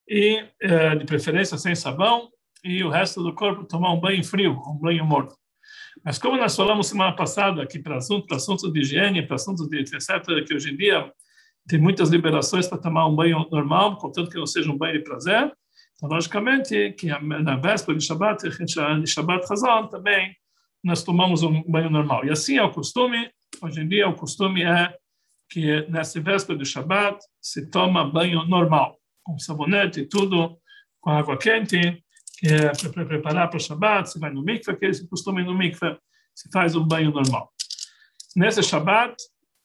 e 0.07 0.45
eh, 0.61 0.95
de 0.95 1.05
preferência 1.05 1.57
sem 1.57 1.75
sabão, 1.75 2.29
e 2.63 2.83
o 2.83 2.89
resto 2.89 3.21
do 3.21 3.33
corpo 3.33 3.65
tomar 3.65 3.91
um 3.91 3.99
banho 3.99 4.23
frio, 4.23 4.53
um 4.67 4.77
banho 4.77 5.05
morno. 5.05 5.33
Mas 6.03 6.17
como 6.17 6.37
nós 6.37 6.55
falamos 6.55 6.87
semana 6.87 7.15
passada 7.15 7.61
aqui 7.61 7.79
para 7.79 7.97
assuntos, 7.97 8.27
para 8.27 8.71
de 8.71 8.79
higiene, 8.79 9.25
para 9.25 9.35
assuntos 9.35 9.67
de 9.67 9.79
etc, 9.79 10.23
que 10.45 10.53
hoje 10.53 10.71
em 10.71 10.77
dia 10.77 11.11
tem 11.67 11.79
muitas 11.79 12.09
liberações 12.09 12.67
para 12.67 12.77
tomar 12.77 13.07
um 13.07 13.15
banho 13.15 13.47
normal, 13.51 13.97
contanto 13.97 14.29
que 14.29 14.37
não 14.37 14.45
seja 14.45 14.71
um 14.71 14.77
banho 14.77 14.97
de 14.97 15.03
prazer, 15.03 15.51
então 15.95 16.09
logicamente 16.09 16.91
que 16.93 17.07
na 17.07 17.55
véspera 17.55 17.97
de 17.97 18.03
Shabbat, 18.03 18.43
de 18.49 19.07
Shabbat 19.07 19.45
Hazan 19.51 19.87
também 19.87 20.35
nós 20.83 21.03
tomamos 21.03 21.43
um 21.43 21.63
banho 21.63 21.89
normal. 21.89 22.25
E 22.25 22.31
assim 22.31 22.57
é 22.57 22.63
o 22.63 22.71
costume, 22.71 23.29
hoje 23.61 23.79
em 23.79 23.87
dia 23.87 24.09
o 24.09 24.15
costume 24.15 24.63
é 24.63 24.93
que 25.49 25.85
nessa 25.89 26.19
véspera 26.19 26.57
de 26.57 26.65
Shabbat 26.65 27.19
se 27.41 27.69
toma 27.69 28.09
banho 28.09 28.43
normal 28.45 28.99
com 29.23 29.39
sabonete 29.39 30.01
e 30.01 30.05
tudo, 30.05 30.57
com 31.01 31.11
água 31.11 31.37
quente, 31.37 32.03
que 32.37 32.47
é 32.47 32.71
para 32.89 33.05
preparar 33.05 33.49
para 33.49 33.57
o 33.57 33.59
Shabbat, 33.59 34.11
se 34.11 34.19
vai 34.19 34.31
no 34.31 34.43
mikveh, 34.43 34.75
que 34.75 34.85
esse 34.85 35.07
costume 35.07 35.43
no 35.43 35.57
mikveh, 35.57 35.97
se 36.35 36.49
faz 36.51 36.75
um 36.75 36.85
banho 36.85 37.11
normal. 37.11 37.51
Nesse 38.35 38.61
Shabbat, 38.63 39.15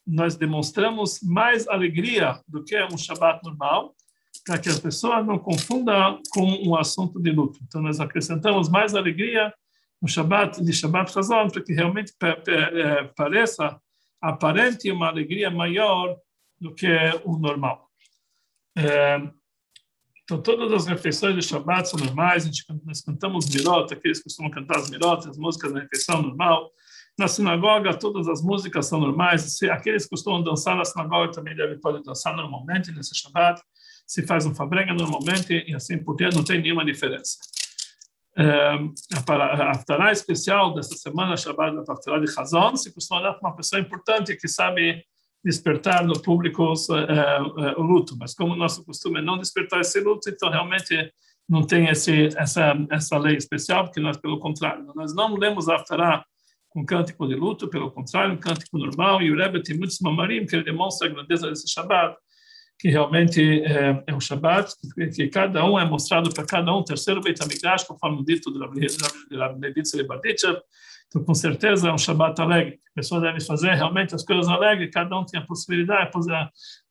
nós 0.05 0.35
demonstramos 0.35 1.19
mais 1.21 1.67
alegria 1.67 2.39
do 2.47 2.63
que 2.63 2.81
um 2.85 2.97
Shabbat 2.97 3.43
normal, 3.43 3.95
para 4.45 4.57
que 4.57 4.69
a 4.69 4.79
pessoa 4.79 5.21
não 5.21 5.37
confunda 5.37 6.17
com 6.31 6.43
um 6.43 6.75
assunto 6.75 7.19
de 7.21 7.31
luto. 7.31 7.59
Então, 7.67 7.81
nós 7.81 7.99
acrescentamos 7.99 8.69
mais 8.69 8.95
alegria 8.95 9.53
no 10.01 10.07
Shabbat, 10.07 10.63
de 10.63 10.73
Shabbat 10.73 11.11
Chazon, 11.11 11.49
para 11.49 11.61
que 11.61 11.73
realmente 11.73 12.13
é, 12.47 13.03
pareça 13.15 13.79
aparente 14.21 14.91
uma 14.91 15.07
alegria 15.07 15.51
maior 15.51 16.17
do 16.59 16.73
que 16.73 16.87
o 17.23 17.37
normal. 17.37 17.89
É, 18.77 19.19
então, 20.29 20.39
todas 20.43 20.71
as 20.71 20.85
refeições 20.85 21.33
de 21.33 21.41
Shabbat 21.41 21.89
são 21.89 21.99
normais, 21.99 22.43
a 22.43 22.45
gente, 22.45 22.63
nós 22.85 23.01
cantamos 23.01 23.49
mirot, 23.49 23.91
aqueles 23.91 24.19
que 24.19 24.25
costumam 24.25 24.51
cantar 24.51 24.77
as 24.77 24.87
mirot, 24.87 25.27
as 25.27 25.39
músicas 25.39 25.73
da 25.73 25.79
refeição 25.79 26.21
normal. 26.21 26.69
Na 27.17 27.27
sinagoga, 27.27 27.97
todas 27.97 28.27
as 28.27 28.39
músicas 28.39 28.85
são 28.85 28.99
normais, 28.99 29.59
aqueles 29.63 30.03
que 30.03 30.11
costumam 30.11 30.43
dançar 30.43 30.75
na 30.75 30.85
sinagoga 30.85 31.31
também 31.31 31.55
devem 31.55 31.79
poder 31.79 32.03
dançar 32.03 32.35
normalmente 32.35 32.91
nesse 32.91 33.15
Shabbat, 33.15 33.59
se 34.05 34.21
faz 34.21 34.45
um 34.45 34.53
fabrenga 34.53 34.93
normalmente 34.93 35.65
e 35.67 35.73
assim 35.73 35.97
por 35.97 36.15
diante, 36.15 36.35
não 36.35 36.43
tem 36.43 36.61
nenhuma 36.61 36.85
diferença. 36.85 37.35
É, 38.37 38.77
a 39.27 39.71
Haftarah 39.71 40.11
especial 40.11 40.75
dessa 40.75 40.95
semana, 40.95 41.35
Shabbat, 41.35 41.75
a 41.75 41.91
Haftarah 41.91 42.19
de 42.19 42.39
Hazon, 42.39 42.75
se 42.75 42.93
costuma 42.93 43.19
dar 43.19 43.33
para 43.33 43.49
uma 43.49 43.55
pessoa 43.55 43.81
importante 43.81 44.35
que 44.35 44.47
sabe 44.47 45.03
despertar 45.43 46.05
no 46.05 46.21
público 46.21 46.63
uh, 46.63 46.73
uh, 46.73 47.79
o 47.79 47.81
luto, 47.81 48.15
mas 48.17 48.33
como 48.33 48.53
o 48.53 48.57
nosso 48.57 48.83
costume 48.83 49.19
é 49.19 49.21
não 49.21 49.37
despertar 49.37 49.81
esse 49.81 49.99
luto, 49.99 50.29
então 50.29 50.49
realmente 50.49 51.11
não 51.47 51.65
tem 51.65 51.87
esse, 51.87 52.29
essa, 52.37 52.73
essa 52.91 53.17
lei 53.17 53.35
especial, 53.35 53.85
porque 53.85 53.99
nós, 53.99 54.17
pelo 54.17 54.39
contrário, 54.39 54.85
nós 54.95 55.15
não 55.15 55.35
lemos 55.35 55.67
a 55.67 55.75
Aftará 55.75 56.23
com 56.69 56.85
cântico 56.85 57.27
de 57.27 57.33
luto, 57.33 57.67
pelo 57.67 57.89
contrário, 57.89 58.33
um 58.33 58.37
cântico 58.37 58.77
normal, 58.77 59.21
e 59.21 59.31
o 59.31 59.35
Rebbe 59.35 59.63
tem 59.63 59.75
muitos 59.75 59.99
mamarim 59.99 60.45
que 60.45 60.55
ele 60.55 60.63
demonstra 60.63 61.07
a 61.07 61.11
grandeza 61.11 61.49
desse 61.49 61.67
Shabbat, 61.67 62.15
que 62.77 62.89
realmente 62.89 63.41
é, 63.63 64.03
é 64.05 64.13
um 64.13 64.21
Shabbat, 64.21 64.71
que, 64.93 65.07
que, 65.07 65.27
cada 65.27 65.65
um 65.65 65.79
é 65.79 65.83
mostrado 65.83 66.29
para 66.29 66.45
cada 66.45 66.73
um, 66.73 66.83
terceiro 66.83 67.21
Beit 67.21 67.41
HaMikdash, 67.41 67.83
conforme 67.85 68.23
dito 68.23 68.51
do 68.51 68.59
Rabbi 68.59 68.85
Levitz 69.59 69.93
Lebaditchev, 69.93 70.59
então, 71.09 71.23
com 71.23 71.33
certeza, 71.33 71.89
é 71.89 71.91
um 71.91 71.97
Shabbat 71.97 72.39
alegre. 72.39 72.79
A 72.91 72.93
pessoa 72.93 73.19
deve 73.19 73.41
fazer 73.41 73.73
realmente 73.73 74.13
as 74.13 74.23
coisas 74.23 74.47
alegres, 74.47 74.91
cada 74.93 75.19
um 75.19 75.25
tem 75.25 75.39
a 75.39 75.45
possibilidade, 75.45 76.11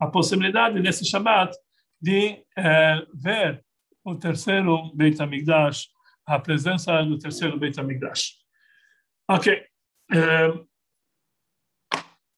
a 0.00 0.06
possibilidade 0.08 0.80
nesse 0.80 1.04
Shabbat 1.04 1.56
de 2.02 2.44
é, 2.56 3.06
ver 3.14 3.64
o 4.04 4.16
terceiro 4.16 4.92
Beit 4.94 5.22
HaMikdash, 5.22 5.88
a 6.26 6.38
presença 6.38 7.02
do 7.04 7.16
terceiro 7.16 7.58
Beit 7.58 7.78
HaMikdash. 7.78 8.34
Ok. 9.30 9.64
É, 10.12 10.52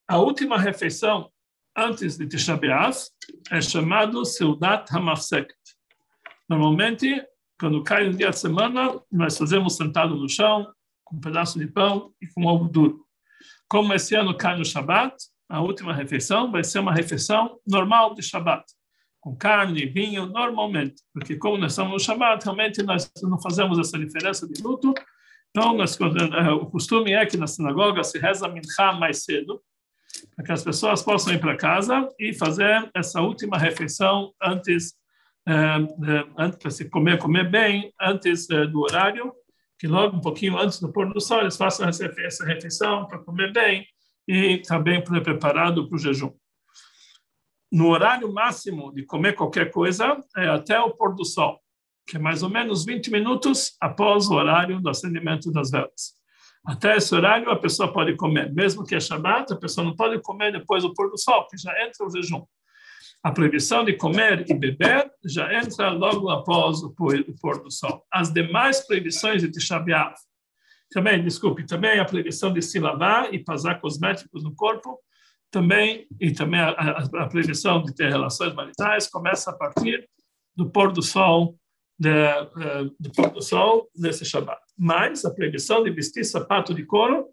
a 0.07 0.17
última 0.19 0.59
refeição 0.59 1.31
antes 1.75 2.15
de 2.15 2.27
Tisha 2.27 2.55
B'Av 2.57 2.95
é 3.49 3.59
chamado 3.59 4.23
Seudat 4.23 4.87
HaMafseket. 4.93 5.55
Normalmente, 6.47 7.25
quando 7.59 7.83
cai 7.83 8.07
um 8.07 8.11
dia 8.11 8.29
de 8.29 8.37
semana, 8.37 9.01
nós 9.11 9.37
fazemos 9.37 9.77
sentado 9.77 10.15
no 10.15 10.29
chão, 10.29 10.71
com 11.11 11.17
um 11.17 11.19
pedaço 11.19 11.59
de 11.59 11.67
pão 11.67 12.13
e 12.21 12.27
com 12.27 12.45
ovo 12.45 12.69
duro. 12.69 13.05
Como 13.67 13.93
esse 13.93 14.15
ano 14.15 14.35
cai 14.35 14.57
no 14.57 14.65
Shabat, 14.65 15.13
a 15.49 15.61
última 15.61 15.93
refeição 15.93 16.49
vai 16.49 16.63
ser 16.63 16.79
uma 16.79 16.93
refeição 16.93 17.59
normal 17.67 18.15
de 18.15 18.23
Shabat, 18.23 18.63
com 19.19 19.35
carne 19.35 19.85
vinho 19.85 20.25
normalmente, 20.25 21.03
porque 21.13 21.35
como 21.35 21.57
nós 21.57 21.73
estamos 21.73 21.91
no 21.91 21.99
Shabat, 21.99 22.43
realmente 22.43 22.81
nós 22.81 23.11
não 23.21 23.39
fazemos 23.39 23.77
essa 23.77 23.99
diferença 23.99 24.47
de 24.47 24.61
luto. 24.63 24.93
Então, 25.49 25.75
nós, 25.75 25.99
eh, 25.99 26.51
o 26.51 26.65
costume 26.67 27.11
é 27.11 27.25
que 27.25 27.35
na 27.35 27.45
sinagoga 27.45 28.03
se 28.05 28.17
reza 28.17 28.47
mincha 28.47 28.93
mais 28.93 29.25
cedo, 29.25 29.61
para 30.33 30.45
que 30.45 30.51
as 30.53 30.63
pessoas 30.63 31.03
possam 31.03 31.33
ir 31.33 31.39
para 31.39 31.57
casa 31.57 32.07
e 32.17 32.33
fazer 32.33 32.89
essa 32.95 33.19
última 33.21 33.57
refeição 33.57 34.33
antes, 34.41 34.93
é, 35.47 35.53
antes 36.37 36.57
para 36.57 36.71
se 36.71 36.89
comer, 36.89 37.17
comer 37.17 37.49
bem, 37.49 37.91
antes 37.99 38.49
é, 38.49 38.65
do 38.65 38.81
horário, 38.81 39.33
que 39.81 39.87
logo 39.87 40.15
um 40.15 40.21
pouquinho 40.21 40.59
antes 40.59 40.79
do 40.79 40.93
pôr 40.93 41.11
do 41.11 41.19
sol 41.19 41.41
eles 41.41 41.57
façam 41.57 41.89
essa 41.89 42.45
refeição 42.45 43.07
para 43.07 43.17
comer 43.17 43.51
bem 43.51 43.83
e 44.27 44.59
também 44.59 45.03
para 45.03 45.19
preparado 45.19 45.89
para 45.89 45.95
o 45.95 45.97
jejum. 45.97 46.31
No 47.71 47.87
horário 47.87 48.31
máximo 48.31 48.93
de 48.93 49.03
comer 49.03 49.33
qualquer 49.33 49.71
coisa 49.71 50.23
é 50.37 50.47
até 50.49 50.79
o 50.79 50.91
pôr 50.91 51.15
do 51.15 51.25
sol, 51.25 51.59
que 52.07 52.17
é 52.17 52.19
mais 52.19 52.43
ou 52.43 52.49
menos 52.51 52.85
20 52.85 53.09
minutos 53.09 53.75
após 53.81 54.27
o 54.27 54.35
horário 54.35 54.79
do 54.79 54.87
acendimento 54.87 55.51
das 55.51 55.71
velas. 55.71 56.13
Até 56.63 56.97
esse 56.97 57.15
horário 57.15 57.49
a 57.49 57.57
pessoa 57.57 57.91
pode 57.91 58.15
comer, 58.15 58.53
mesmo 58.53 58.85
que 58.85 58.93
é 58.93 58.99
Shabbat, 58.99 59.51
a 59.51 59.57
pessoa 59.57 59.83
não 59.83 59.95
pode 59.95 60.21
comer 60.21 60.51
depois 60.51 60.83
do 60.83 60.93
pôr 60.93 61.09
do 61.09 61.17
sol, 61.17 61.47
que 61.47 61.57
já 61.57 61.71
entra 61.83 62.05
o 62.05 62.09
jejum 62.11 62.45
a 63.23 63.31
proibição 63.31 63.85
de 63.85 63.93
comer 63.93 64.45
e 64.49 64.53
beber 64.53 65.11
já 65.23 65.53
entra 65.53 65.91
logo 65.91 66.29
após 66.29 66.81
o 66.81 66.93
pôr 66.93 67.61
do 67.61 67.71
sol. 67.71 68.05
As 68.11 68.33
demais 68.33 68.85
proibições 68.85 69.41
de 69.41 69.51
Tisha 69.51 69.83
também, 70.91 71.23
desculpe, 71.23 71.65
também 71.65 71.99
a 71.99 72.05
proibição 72.05 72.51
de 72.51 72.61
se 72.61 72.79
lavar 72.79 73.33
e 73.33 73.39
passar 73.39 73.79
cosméticos 73.79 74.43
no 74.43 74.53
corpo, 74.53 74.99
também, 75.49 76.07
e 76.19 76.31
também 76.31 76.59
a, 76.59 76.69
a, 76.69 77.23
a 77.23 77.27
proibição 77.27 77.81
de 77.83 77.93
ter 77.93 78.09
relações 78.09 78.53
maritais 78.53 79.07
começa 79.07 79.51
a 79.51 79.53
partir 79.53 80.07
do 80.55 80.69
pôr 80.69 80.91
do 80.91 81.01
sol, 81.01 81.57
de, 81.99 82.09
uh, 82.09 82.95
do 82.99 83.11
pôr 83.11 83.29
do 83.29 83.41
sol 83.41 83.89
nesse 83.95 84.25
Shabbat. 84.25 84.59
Mas 84.77 85.23
a 85.23 85.33
proibição 85.33 85.83
de 85.83 85.91
vestir 85.91 86.25
sapato 86.25 86.73
de 86.73 86.85
couro 86.85 87.27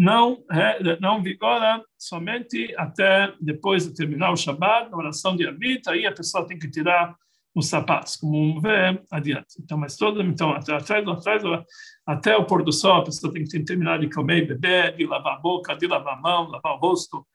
não, 0.00 0.42
é, 0.50 0.98
não 0.98 1.22
vigora 1.22 1.84
somente 1.98 2.74
até 2.78 3.34
depois 3.38 3.86
de 3.86 3.94
terminar 3.94 4.32
o 4.32 4.36
Shabbat, 4.36 4.90
na 4.90 4.96
oração 4.96 5.36
de 5.36 5.46
Abit, 5.46 5.86
aí 5.90 6.06
a 6.06 6.12
pessoa 6.12 6.46
tem 6.46 6.58
que 6.58 6.70
tirar 6.70 7.14
os 7.54 7.68
sapatos, 7.68 8.16
como 8.16 8.58
vê 8.62 8.98
adiante. 9.10 9.56
Então, 9.60 9.76
mas 9.76 9.98
todo, 9.98 10.22
então 10.22 10.52
até, 10.52 10.72
até, 10.72 11.00
até, 11.00 11.64
até 12.06 12.36
o 12.38 12.46
pôr 12.46 12.64
do 12.64 12.72
sol, 12.72 12.94
a 12.94 13.04
pessoa 13.04 13.30
tem 13.30 13.44
que 13.44 13.62
terminar 13.62 13.98
de 13.98 14.08
comer 14.08 14.48
beber, 14.48 14.96
de 14.96 15.04
lavar 15.04 15.34
a 15.34 15.40
boca, 15.40 15.76
de 15.76 15.86
lavar 15.86 16.16
a 16.16 16.20
mão, 16.22 16.48
lavar 16.48 16.76
o 16.76 16.78
rosto, 16.78 17.26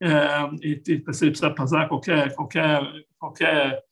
é, 0.00 0.08
e, 0.62 0.82
e 0.88 1.00
precisa 1.00 1.50
passar 1.50 1.88
qualquer, 1.88 2.34
qualquer, 2.34 2.80
qualquer, 3.18 3.82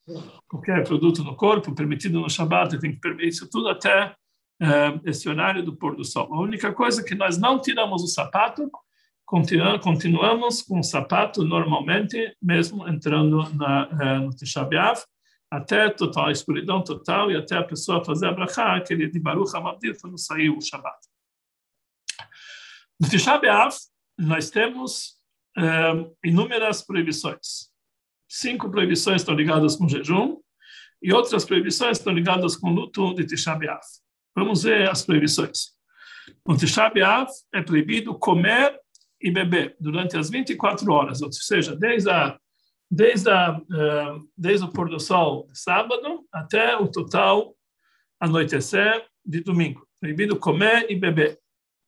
qualquer 0.48 0.84
produto 0.84 1.22
no 1.22 1.36
corpo, 1.36 1.74
permitido 1.74 2.18
no 2.18 2.30
Shabbat, 2.30 2.80
tem 2.80 2.92
que 2.92 3.00
permitir 3.00 3.28
isso 3.28 3.50
tudo 3.50 3.68
até 3.68 4.14
esse 5.04 5.28
horário 5.28 5.62
do 5.62 5.74
pôr 5.74 5.96
do 5.96 6.04
sol. 6.04 6.32
A 6.32 6.40
única 6.40 6.72
coisa 6.72 7.00
é 7.00 7.04
que 7.04 7.14
nós 7.14 7.36
não 7.38 7.60
tiramos 7.60 8.02
o 8.02 8.06
sapato, 8.06 8.70
continuamos 9.24 10.62
com 10.62 10.78
o 10.78 10.84
sapato 10.84 11.42
normalmente, 11.42 12.36
mesmo 12.40 12.86
entrando 12.88 13.42
na, 13.54 14.20
no 14.20 14.30
Tisha 14.30 14.64
B'Av, 14.64 15.02
até 15.50 15.90
total 15.90 16.26
a 16.26 16.32
escuridão 16.32 16.82
total 16.82 17.30
e 17.30 17.36
até 17.36 17.56
a 17.56 17.64
pessoa 17.64 18.04
fazer 18.04 18.26
a 18.26 18.32
brachá, 18.32 18.74
aquele 18.74 19.06
de 19.06 19.20
Baruch 19.20 19.54
HaMavdir, 19.54 20.00
quando 20.00 20.16
sair 20.16 20.48
o 20.48 20.60
Shabbat. 20.60 20.98
No 22.98 23.08
Tisha 23.08 23.36
B'Av, 23.38 23.74
nós 24.18 24.48
temos 24.48 25.20
inúmeras 26.24 26.82
proibições. 26.82 27.70
Cinco 28.26 28.70
proibições 28.70 29.20
estão 29.20 29.34
ligadas 29.34 29.76
com 29.76 29.86
jejum 29.86 30.38
e 31.02 31.12
outras 31.12 31.44
proibições 31.44 31.98
estão 31.98 32.14
ligadas 32.14 32.56
com 32.56 32.70
luto 32.70 33.12
de 33.14 33.26
Tisha 33.26 33.54
B'Av. 33.54 33.82
Vamos 34.34 34.62
ver 34.62 34.88
as 34.88 35.04
proibições. 35.04 35.72
No 36.46 36.56
Tisha 36.56 36.90
é 37.52 37.62
proibido 37.62 38.14
comer 38.14 38.78
e 39.20 39.30
beber 39.30 39.76
durante 39.78 40.16
as 40.16 40.30
24 40.30 40.90
horas, 40.92 41.22
ou 41.22 41.32
seja, 41.32 41.76
desde, 41.76 42.10
a, 42.10 42.38
desde, 42.90 43.30
a, 43.30 43.60
desde 44.36 44.64
o 44.64 44.72
pôr 44.72 44.88
do 44.88 44.98
sol 44.98 45.46
de 45.52 45.58
sábado 45.58 46.26
até 46.32 46.76
o 46.76 46.88
total 46.88 47.54
anoitecer 48.20 49.04
de 49.24 49.40
domingo. 49.40 49.86
Proibido 50.00 50.36
comer 50.36 50.90
e 50.90 50.96
beber. 50.96 51.38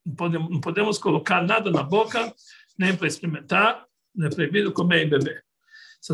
Não 0.06 0.14
podemos, 0.14 0.50
não 0.50 0.60
podemos 0.60 0.98
colocar 0.98 1.42
nada 1.42 1.70
na 1.70 1.82
boca, 1.82 2.32
nem 2.78 2.94
para 2.94 3.08
experimentar, 3.08 3.86
é 4.22 4.28
proibido 4.28 4.72
comer 4.72 5.06
e 5.06 5.10
beber. 5.10 5.44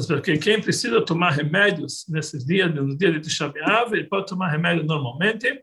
Porque 0.07 0.39
quem 0.39 0.61
precisa 0.61 1.05
tomar 1.05 1.33
remédios 1.33 2.05
nesses 2.09 2.47
dias, 2.47 2.73
no 2.73 2.97
dia 2.97 3.11
de 3.13 3.21
Tisha 3.21 3.53
ele 3.91 4.05
pode 4.05 4.27
tomar 4.27 4.49
remédio 4.49 4.85
normalmente, 4.85 5.63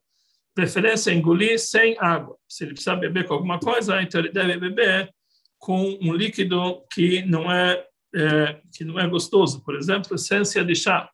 preferência 0.58 1.14
engolir 1.14 1.60
sem 1.60 1.96
água. 2.00 2.36
Se 2.50 2.64
ele 2.64 2.74
precisa 2.74 2.96
beber 2.96 3.28
com 3.28 3.36
alguma 3.36 3.60
coisa, 3.60 4.02
então 4.02 4.20
ele 4.20 4.32
deve 4.32 4.58
beber 4.58 5.14
com 5.60 6.00
um 6.02 6.14
líquido 6.14 6.84
que 6.92 7.22
não 7.28 7.52
é, 7.52 7.86
é 8.16 8.60
que 8.76 8.84
não 8.84 9.00
é 9.00 9.08
gostoso, 9.08 9.64
por 9.64 9.76
exemplo, 9.76 10.16
essência 10.16 10.66
de 10.66 10.74
chá 10.74 11.08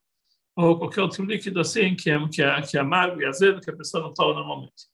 ou 0.55 0.77
qualquer 0.77 1.01
outro 1.01 1.25
líquido 1.25 1.59
assim 1.59 1.93
que 1.93 2.09
é 2.09 2.27
que 2.29 2.41
é, 2.41 2.61
que 2.61 2.77
é 2.77 2.79
amargo 2.79 3.21
e 3.21 3.25
azedo 3.25 3.59
que 3.59 3.69
a 3.69 3.75
pessoa 3.75 4.03
não 4.03 4.13
toma 4.13 4.35
normalmente. 4.35 4.87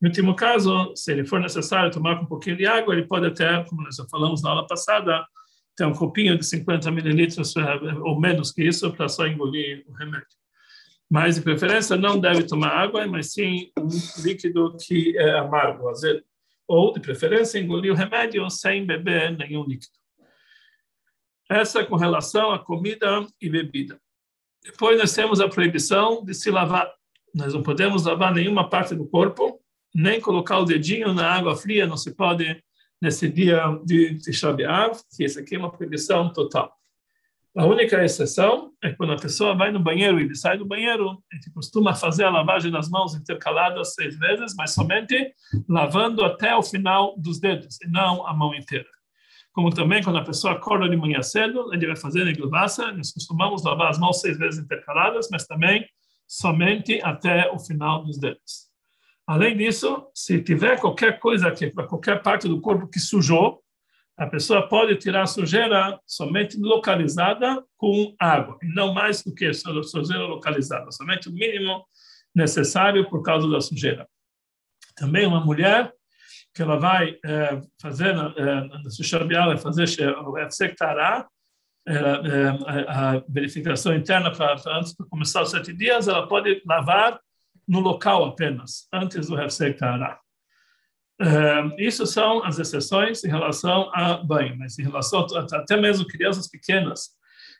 No 0.00 0.08
último 0.08 0.34
caso, 0.34 0.92
se 0.96 1.12
ele 1.12 1.24
for 1.24 1.38
necessário 1.38 1.92
tomar 1.92 2.20
um 2.20 2.26
pouquinho 2.26 2.56
de 2.56 2.66
água, 2.66 2.92
ele 2.92 3.06
pode 3.06 3.26
até, 3.26 3.62
como 3.62 3.82
nós 3.82 3.94
já 3.94 4.04
falamos 4.10 4.42
na 4.42 4.50
aula 4.50 4.66
passada, 4.66 5.24
ter 5.76 5.84
um 5.86 5.92
copinho 5.92 6.36
de 6.36 6.44
50 6.44 6.90
mililitros 6.90 7.54
é, 7.56 7.74
ou 8.00 8.18
menos 8.18 8.50
que 8.50 8.64
isso 8.64 8.92
para 8.92 9.08
só 9.08 9.28
engolir 9.28 9.84
o 9.86 9.92
remédio 9.92 10.41
mas 11.12 11.34
de 11.34 11.42
preferência 11.42 11.94
não 11.94 12.18
deve 12.18 12.44
tomar 12.44 12.70
água, 12.70 13.06
mas 13.06 13.34
sim 13.34 13.70
um 13.78 14.22
líquido 14.22 14.74
que 14.78 15.14
é 15.18 15.38
amargo, 15.38 15.90
azedo. 15.90 16.24
Ou, 16.66 16.90
de 16.90 17.00
preferência, 17.00 17.58
engolir 17.58 17.92
o 17.92 17.94
remédio 17.94 18.48
sem 18.48 18.86
beber 18.86 19.36
nenhum 19.36 19.62
líquido. 19.62 19.92
Essa 21.50 21.80
é 21.80 21.84
com 21.84 21.96
relação 21.96 22.50
à 22.50 22.58
comida 22.58 23.26
e 23.38 23.50
bebida. 23.50 24.00
Depois 24.64 24.98
nós 24.98 25.12
temos 25.12 25.38
a 25.38 25.50
proibição 25.50 26.24
de 26.24 26.32
se 26.32 26.50
lavar. 26.50 26.90
Nós 27.34 27.52
não 27.52 27.62
podemos 27.62 28.06
lavar 28.06 28.32
nenhuma 28.32 28.70
parte 28.70 28.94
do 28.94 29.06
corpo, 29.06 29.60
nem 29.94 30.18
colocar 30.18 30.60
o 30.60 30.64
dedinho 30.64 31.12
na 31.12 31.30
água 31.30 31.54
fria, 31.54 31.86
não 31.86 31.98
se 31.98 32.14
pode 32.14 32.64
nesse 33.02 33.28
dia 33.28 33.64
de 33.84 34.16
Tisha 34.16 34.56
que 35.14 35.24
isso 35.24 35.38
aqui 35.38 35.56
é 35.56 35.58
uma 35.58 35.70
proibição 35.70 36.32
total. 36.32 36.74
A 37.54 37.66
única 37.66 38.02
exceção 38.02 38.72
é 38.82 38.92
quando 38.92 39.12
a 39.12 39.18
pessoa 39.18 39.54
vai 39.54 39.70
no 39.70 39.78
banheiro 39.78 40.18
e 40.18 40.34
sai 40.34 40.56
do 40.56 40.64
banheiro, 40.64 41.22
a 41.30 41.34
gente 41.34 41.52
costuma 41.52 41.94
fazer 41.94 42.24
a 42.24 42.30
lavagem 42.30 42.70
das 42.70 42.88
mãos 42.88 43.14
intercaladas 43.14 43.92
seis 43.92 44.18
vezes, 44.18 44.54
mas 44.56 44.72
somente 44.72 45.34
lavando 45.68 46.24
até 46.24 46.56
o 46.56 46.62
final 46.62 47.14
dos 47.18 47.38
dedos, 47.38 47.78
e 47.82 47.88
não 47.88 48.26
a 48.26 48.32
mão 48.32 48.54
inteira. 48.54 48.88
Como 49.52 49.68
também 49.68 50.02
quando 50.02 50.16
a 50.16 50.24
pessoa 50.24 50.54
acorda 50.54 50.88
de 50.88 50.96
manhã 50.96 51.20
cedo, 51.20 51.74
ele 51.74 51.86
vai 51.86 51.96
fazer 51.96 52.24
negulvaça, 52.24 52.90
nós 52.90 53.12
costumamos 53.12 53.62
lavar 53.62 53.90
as 53.90 53.98
mãos 53.98 54.22
seis 54.22 54.38
vezes 54.38 54.64
intercaladas, 54.64 55.28
mas 55.30 55.46
também 55.46 55.86
somente 56.26 57.02
até 57.02 57.50
o 57.50 57.58
final 57.58 58.02
dos 58.02 58.18
dedos. 58.18 58.70
Além 59.26 59.54
disso, 59.58 60.06
se 60.14 60.42
tiver 60.42 60.80
qualquer 60.80 61.18
coisa 61.20 61.48
aqui, 61.48 61.70
qualquer 61.70 62.22
parte 62.22 62.48
do 62.48 62.62
corpo 62.62 62.88
que 62.88 62.98
sujou, 62.98 63.61
a 64.16 64.26
pessoa 64.26 64.68
pode 64.68 64.96
tirar 64.96 65.26
sujeira 65.26 65.98
somente 66.06 66.58
localizada 66.58 67.62
com 67.76 68.14
água, 68.18 68.58
não 68.62 68.92
mais 68.92 69.22
do 69.22 69.34
que 69.34 69.52
sujeira 69.52 70.24
localizada, 70.26 70.90
somente 70.92 71.28
o 71.28 71.32
mínimo 71.32 71.84
necessário 72.34 73.08
por 73.08 73.22
causa 73.22 73.48
da 73.48 73.60
sujeira. 73.60 74.06
Também 74.96 75.26
uma 75.26 75.40
mulher 75.40 75.92
que 76.54 76.62
ela 76.62 76.78
vai 76.78 77.18
é, 77.24 77.60
fazer 77.80 78.14
na 78.14 78.90
Sushabial, 78.90 79.48
vai 79.48 79.56
fazer 79.56 79.86
o 80.18 80.38
Efsektará, 80.38 81.26
é, 81.88 81.98
a 82.86 83.22
verificação 83.28 83.94
interna 83.94 84.30
para 84.30 84.54
antes 84.78 84.92
de 84.92 85.04
começar 85.08 85.42
os 85.42 85.50
sete 85.50 85.72
dias, 85.72 86.06
ela 86.06 86.28
pode 86.28 86.62
lavar 86.66 87.18
no 87.66 87.80
local 87.80 88.24
apenas, 88.24 88.86
antes 88.92 89.28
do 89.28 89.40
Efsektará. 89.40 90.20
Uh, 91.22 91.72
isso 91.78 92.04
são 92.04 92.42
as 92.42 92.58
exceções 92.58 93.22
em 93.22 93.28
relação 93.28 93.88
a 93.94 94.14
banho, 94.14 94.58
mas 94.58 94.76
em 94.76 94.82
relação 94.82 95.24
a, 95.36 95.56
até 95.56 95.76
mesmo 95.76 96.04
crianças 96.04 96.48
pequenas 96.48 97.10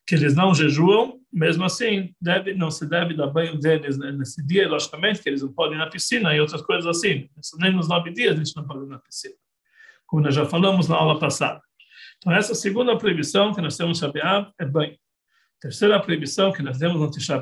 que 0.05 0.17
eles 0.17 0.35
não 0.35 0.53
jejuam, 0.53 1.21
mesmo 1.33 1.63
assim, 1.63 2.13
deve, 2.21 2.55
não 2.55 2.73
se 2.73 2.89
deve 2.89 3.15
dar 3.15 3.29
banho 3.29 3.57
deles 3.61 3.97
nesse 3.97 4.45
dia, 4.45 4.69
logicamente, 4.69 5.23
que 5.23 5.29
eles 5.29 5.43
não 5.43 5.53
podem 5.53 5.77
ir 5.77 5.79
na 5.79 5.89
piscina 5.89 6.35
e 6.35 6.41
outras 6.41 6.61
coisas 6.63 6.87
assim. 6.87 7.29
Nem 7.61 7.73
nos 7.73 7.89
nove 7.89 8.11
dias 8.11 8.35
a 8.35 8.37
gente 8.37 8.57
não 8.57 8.67
pode 8.67 8.85
ir 8.85 8.89
na 8.89 8.99
piscina, 8.99 9.37
como 10.07 10.25
nós 10.25 10.35
já 10.35 10.45
falamos 10.45 10.89
na 10.89 10.97
aula 10.97 11.21
passada. 11.21 11.63
Então, 12.19 12.33
essa 12.33 12.55
segunda 12.55 12.99
proibição 12.99 13.55
que 13.55 13.61
nós 13.61 13.77
temos 13.77 14.01
no 14.01 14.13
é 14.59 14.65
banho. 14.65 14.97
Terceira 15.61 16.01
proibição 16.01 16.53
que 16.53 16.63
nós 16.63 16.79
temos 16.79 17.01
no 17.01 17.09
Tisha 17.09 17.41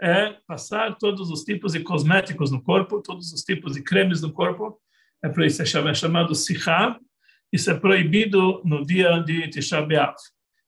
é 0.00 0.36
passar 0.46 0.96
todos 0.96 1.30
os 1.30 1.42
tipos 1.42 1.72
de 1.72 1.80
cosméticos 1.80 2.50
no 2.50 2.62
corpo, 2.62 3.02
todos 3.02 3.30
os 3.30 3.42
tipos 3.42 3.74
de 3.74 3.82
cremes 3.82 4.22
no 4.22 4.32
corpo, 4.32 4.80
é 5.22 5.46
isso 5.46 5.62
é 5.62 5.94
chamado 5.94 6.34
Sichá, 6.34 6.98
isso 7.52 7.70
é 7.70 7.74
proibido 7.74 8.62
no 8.64 8.84
dia 8.84 9.18
de 9.20 9.48
Tisha 9.48 9.80
B'Av. 9.82 10.14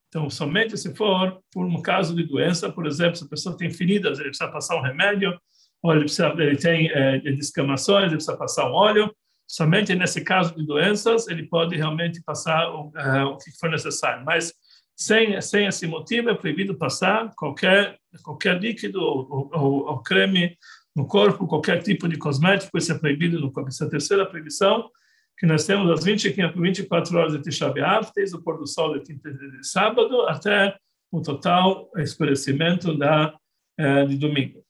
Então, 0.09 0.29
somente 0.29 0.77
se 0.77 0.95
for 0.95 1.41
por 1.53 1.65
um 1.65 1.81
caso 1.81 2.15
de 2.17 2.25
doença, 2.25 2.71
por 2.71 2.87
exemplo, 2.87 3.17
se 3.17 3.25
a 3.25 3.29
pessoa 3.29 3.57
tem 3.57 3.71
feridas, 3.71 4.19
ele 4.19 4.29
precisa 4.29 4.51
passar 4.51 4.77
um 4.77 4.83
remédio, 4.83 5.39
ou 5.83 5.93
ele, 5.93 6.01
precisa, 6.03 6.29
ele 6.37 6.57
tem 6.57 6.91
é, 6.91 7.19
descamações, 7.19 8.07
ele 8.07 8.17
precisa 8.17 8.37
passar 8.37 8.69
um 8.69 8.75
óleo, 8.75 9.15
somente 9.47 9.95
nesse 9.95 10.23
caso 10.23 10.55
de 10.55 10.67
doenças 10.67 11.29
ele 11.29 11.45
pode 11.45 11.77
realmente 11.77 12.23
passar 12.23 12.69
o, 12.71 12.93
é, 12.97 13.25
o 13.25 13.37
que 13.37 13.51
for 13.59 13.71
necessário. 13.71 14.25
Mas 14.25 14.53
sem, 14.97 15.41
sem 15.41 15.67
esse 15.67 15.87
motivo 15.87 16.29
é 16.29 16.35
proibido 16.35 16.77
passar 16.77 17.33
qualquer, 17.37 17.97
qualquer 18.23 18.61
líquido 18.61 19.01
ou, 19.01 19.51
ou, 19.53 19.87
ou 19.87 20.03
creme 20.03 20.57
no 20.95 21.07
corpo, 21.07 21.47
qualquer 21.47 21.83
tipo 21.83 22.09
de 22.09 22.19
cosmético, 22.19 22.77
isso 22.77 22.93
é 22.93 22.99
proibido 22.99 23.41
no 23.41 23.53
corpo. 23.53 23.69
Essa 23.69 23.85
é 23.85 23.87
a 23.87 23.91
terceira 23.91 24.27
proibição 24.27 24.91
que 25.39 25.47
nós 25.47 25.65
temos 25.65 25.89
das 25.89 26.05
25 26.05 26.61
24 26.61 27.19
horas 27.19 27.33
de 27.33 27.43
Tisha 27.43 27.71
B'Av, 27.71 28.11
desde 28.15 28.37
o 28.37 28.43
pôr 28.43 28.59
do 28.59 28.67
sol 28.67 28.99
de, 28.99 29.15
de 29.15 29.67
sábado 29.67 30.23
até 30.29 30.77
o 31.11 31.23
total 31.23 31.91
escurecimento 31.97 32.97
da, 32.97 33.35
eh, 33.79 34.05
de 34.05 34.17
domingo. 34.19 34.63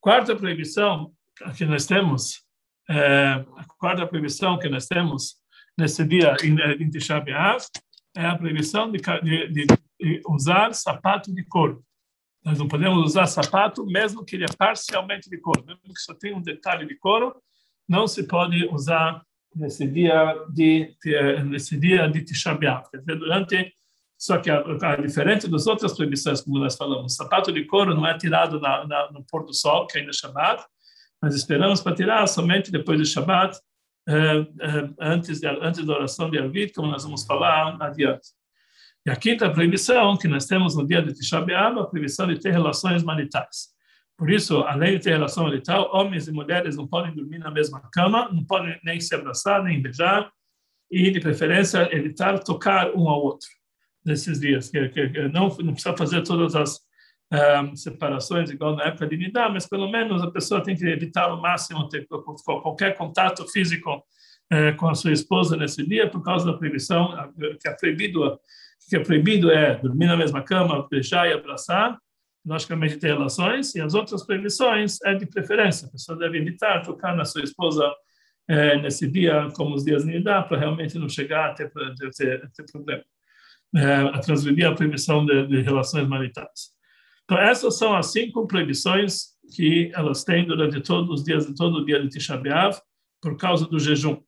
Quarta 0.00 0.36
proibição 0.36 1.12
que 1.56 1.64
nós 1.64 1.86
temos, 1.86 2.44
eh, 2.90 3.44
a 3.56 3.64
quarta 3.78 4.06
proibição 4.06 4.58
que 4.58 4.68
nós 4.68 4.86
temos 4.86 5.36
nesse 5.76 6.04
dia 6.04 6.36
em, 6.42 6.54
em 6.82 6.90
Tisha 6.90 7.18
B'Av 7.18 7.64
é 8.16 8.26
a 8.26 8.36
proibição 8.36 8.90
de, 8.90 8.98
de, 8.98 9.66
de 9.66 10.22
usar 10.28 10.74
sapato 10.74 11.34
de 11.34 11.42
couro. 11.44 11.82
Nós 12.44 12.58
não 12.58 12.68
podemos 12.68 13.04
usar 13.04 13.26
sapato, 13.26 13.84
mesmo 13.84 14.24
que 14.24 14.36
ele 14.36 14.44
é 14.44 14.56
parcialmente 14.56 15.28
de 15.28 15.38
couro, 15.38 15.64
mesmo 15.66 15.82
que 15.82 16.00
só 16.00 16.14
tenha 16.14 16.36
um 16.36 16.42
detalhe 16.42 16.86
de 16.86 16.96
couro, 16.96 17.34
não 17.88 18.06
se 18.06 18.26
pode 18.26 18.66
usar 18.72 19.22
nesse 19.54 19.86
dia 19.86 20.34
de 20.50 20.94
nesse 21.46 21.78
dia 21.78 22.08
de 22.08 22.22
Tisha 22.22 22.54
B'av. 22.54 22.84
Durante 23.04 23.72
só 24.18 24.38
que 24.38 24.50
a, 24.50 24.58
a, 24.58 24.96
diferente 24.96 25.46
das 25.46 25.68
outras 25.68 25.94
proibições, 25.94 26.40
como 26.40 26.58
nós 26.58 26.74
falamos, 26.74 27.14
sapato 27.14 27.52
de 27.52 27.64
couro 27.64 27.94
não 27.94 28.04
é 28.04 28.18
tirado 28.18 28.58
na, 28.60 28.84
na, 28.84 29.12
no 29.12 29.24
pôr 29.24 29.44
do 29.44 29.54
sol, 29.54 29.86
que 29.86 29.96
ainda 29.96 30.10
é 30.10 30.12
Shabbat, 30.12 30.64
mas 31.22 31.36
esperamos 31.36 31.80
para 31.80 31.94
tirar 31.94 32.26
somente 32.26 32.72
depois 32.72 32.98
do 32.98 33.06
Shabbat, 33.06 33.56
eh, 34.08 34.46
eh, 34.60 34.90
antes, 34.98 35.40
de, 35.40 35.46
antes 35.46 35.86
da 35.86 35.94
oração 35.94 36.28
de 36.28 36.38
Arvit, 36.38 36.72
como 36.72 36.90
nós 36.90 37.04
vamos 37.04 37.24
falar 37.24 37.76
adiante. 37.80 38.28
E 39.08 39.10
a 39.10 39.16
quinta 39.16 39.48
proibição 39.48 40.18
que 40.18 40.28
nós 40.28 40.44
temos 40.44 40.76
no 40.76 40.86
dia 40.86 41.00
de 41.00 41.14
Tisha 41.14 41.40
B'Av, 41.40 41.78
a 41.78 41.86
proibição 41.86 42.26
de 42.26 42.38
ter 42.38 42.50
relações 42.50 43.02
maritais. 43.02 43.68
Por 44.18 44.30
isso, 44.30 44.58
além 44.58 44.98
de 44.98 45.04
ter 45.04 45.12
relação 45.12 45.44
marital, 45.44 45.88
homens 45.94 46.28
e 46.28 46.30
mulheres 46.30 46.76
não 46.76 46.86
podem 46.86 47.14
dormir 47.14 47.38
na 47.38 47.50
mesma 47.50 47.80
cama, 47.90 48.28
não 48.30 48.44
podem 48.44 48.78
nem 48.84 49.00
se 49.00 49.14
abraçar, 49.14 49.64
nem 49.64 49.80
beijar, 49.80 50.30
e, 50.90 51.10
de 51.10 51.20
preferência, 51.20 51.88
evitar 51.90 52.38
tocar 52.40 52.90
um 52.94 53.08
ao 53.08 53.22
outro 53.22 53.48
nesses 54.04 54.40
dias. 54.40 54.68
Que, 54.68 54.90
que, 54.90 55.08
que 55.08 55.28
não, 55.28 55.48
não 55.48 55.72
precisa 55.72 55.96
fazer 55.96 56.20
todas 56.20 56.54
as 56.54 56.78
um, 57.64 57.74
separações 57.74 58.50
igual 58.50 58.76
na 58.76 58.88
época 58.88 59.06
de 59.06 59.16
Nidá, 59.16 59.48
mas 59.48 59.66
pelo 59.66 59.90
menos 59.90 60.22
a 60.22 60.30
pessoa 60.30 60.62
tem 60.62 60.76
que 60.76 60.84
evitar 60.84 61.30
ao 61.30 61.40
máximo 61.40 61.88
ter 61.88 62.06
qualquer 62.44 62.94
contato 62.94 63.50
físico 63.50 63.90
uh, 64.52 64.76
com 64.76 64.86
a 64.86 64.94
sua 64.94 65.12
esposa 65.12 65.56
nesse 65.56 65.82
dia 65.86 66.10
por 66.10 66.22
causa 66.22 66.44
da 66.44 66.58
proibição 66.58 67.32
que 67.58 67.66
é 67.66 67.72
proibido 67.72 68.38
que 68.88 68.96
é 68.96 69.00
proibido 69.00 69.50
é 69.50 69.76
dormir 69.76 70.06
na 70.06 70.16
mesma 70.16 70.42
cama, 70.42 70.88
beijar 70.90 71.28
e 71.28 71.32
abraçar, 71.34 71.98
logicamente 72.44 72.96
ter 72.96 73.08
relações, 73.08 73.74
e 73.74 73.80
as 73.80 73.92
outras 73.92 74.24
proibições 74.24 74.98
é 75.04 75.14
de 75.14 75.26
preferência. 75.26 75.86
A 75.86 75.90
pessoa 75.90 76.18
deve 76.18 76.38
evitar 76.38 76.82
tocar 76.82 77.14
na 77.14 77.24
sua 77.24 77.42
esposa 77.42 77.92
é, 78.48 78.80
nesse 78.80 79.06
dia, 79.06 79.48
como 79.54 79.74
os 79.74 79.84
dias 79.84 80.04
de 80.04 80.20
dá, 80.20 80.42
para 80.42 80.58
realmente 80.58 80.98
não 80.98 81.08
chegar 81.08 81.50
a 81.50 81.54
ter, 81.54 81.70
ter, 82.16 82.50
ter, 82.50 82.72
problema, 82.72 83.04
é, 83.76 83.94
a 83.94 84.18
transgredir 84.20 84.66
a 84.66 84.74
proibição 84.74 85.26
de, 85.26 85.46
de, 85.46 85.60
relações 85.60 86.08
maritais. 86.08 86.70
Então, 87.24 87.36
essas 87.36 87.76
são 87.76 87.94
as 87.94 88.06
cinco 88.10 88.46
proibições 88.46 89.36
que 89.54 89.92
elas 89.94 90.24
têm 90.24 90.46
durante 90.46 90.80
todos 90.80 91.20
os 91.20 91.24
dias, 91.24 91.46
de 91.46 91.54
todo 91.54 91.76
o 91.76 91.84
dia 91.84 92.00
de 92.00 92.08
Tisha 92.08 92.40
por 93.20 93.36
causa 93.36 93.66
do 93.66 93.78
jejum. 93.78 94.18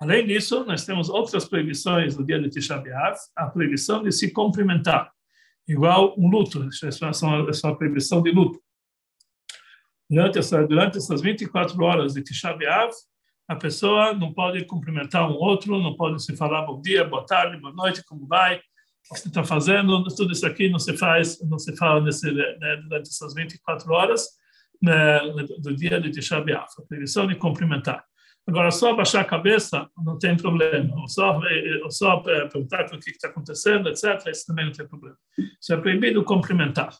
Além 0.00 0.26
disso, 0.26 0.64
nós 0.64 0.86
temos 0.86 1.10
outras 1.10 1.44
proibições 1.44 2.16
no 2.16 2.24
dia 2.24 2.40
de 2.40 2.48
Tisha 2.48 2.78
B'Av, 2.78 3.18
a 3.36 3.46
proibição 3.48 4.02
de 4.02 4.10
se 4.10 4.32
cumprimentar, 4.32 5.12
igual 5.68 6.14
um 6.18 6.26
luto, 6.30 6.66
essa 6.82 7.06
é 7.06 7.66
uma 7.68 7.76
proibição 7.76 8.22
de 8.22 8.30
luto. 8.30 8.58
Durante, 10.08 10.38
essa, 10.38 10.66
durante 10.66 10.96
essas 10.96 11.20
24 11.20 11.80
horas 11.84 12.14
de 12.14 12.22
Tisha 12.22 12.50
B'Av, 12.54 12.90
a 13.46 13.56
pessoa 13.56 14.14
não 14.14 14.32
pode 14.32 14.64
cumprimentar 14.64 15.30
um 15.30 15.34
outro, 15.34 15.78
não 15.78 15.94
pode 15.94 16.22
se 16.22 16.34
falar 16.34 16.62
bom 16.62 16.80
dia, 16.80 17.04
boa 17.04 17.26
tarde, 17.26 17.60
boa 17.60 17.74
noite, 17.74 18.02
como 18.04 18.26
vai, 18.26 18.56
o 18.56 18.60
que 19.14 19.20
você 19.20 19.28
está 19.28 19.44
fazendo, 19.44 20.02
tudo 20.16 20.32
isso 20.32 20.46
aqui 20.46 20.70
não 20.70 20.78
se 20.78 20.96
faz, 20.96 21.38
não 21.46 21.58
se 21.58 21.76
fala 21.76 22.00
nesse, 22.00 22.32
né, 22.32 22.76
durante 22.88 23.10
essas 23.10 23.34
24 23.34 23.92
horas 23.92 24.28
né, 24.80 25.20
do 25.58 25.76
dia 25.76 26.00
de 26.00 26.10
Tisha 26.10 26.40
B'Av, 26.40 26.68
a 26.78 26.82
proibição 26.88 27.26
de 27.26 27.34
cumprimentar. 27.34 28.02
Agora, 28.50 28.72
só 28.72 28.96
baixar 28.96 29.20
a 29.20 29.24
cabeça 29.24 29.88
não 29.96 30.18
tem 30.18 30.36
problema, 30.36 30.92
ou 31.00 31.06
só, 31.06 31.40
ou 31.84 31.90
só 31.92 32.16
perguntar 32.18 32.84
o 32.86 32.98
que 32.98 33.10
está 33.10 33.28
acontecendo, 33.28 33.88
etc., 33.88 34.26
isso 34.26 34.44
também 34.44 34.64
não 34.64 34.72
tem 34.72 34.88
problema. 34.88 35.16
Isso 35.38 35.72
é 35.72 35.76
proibido 35.76 36.24
cumprimentar. 36.24 36.92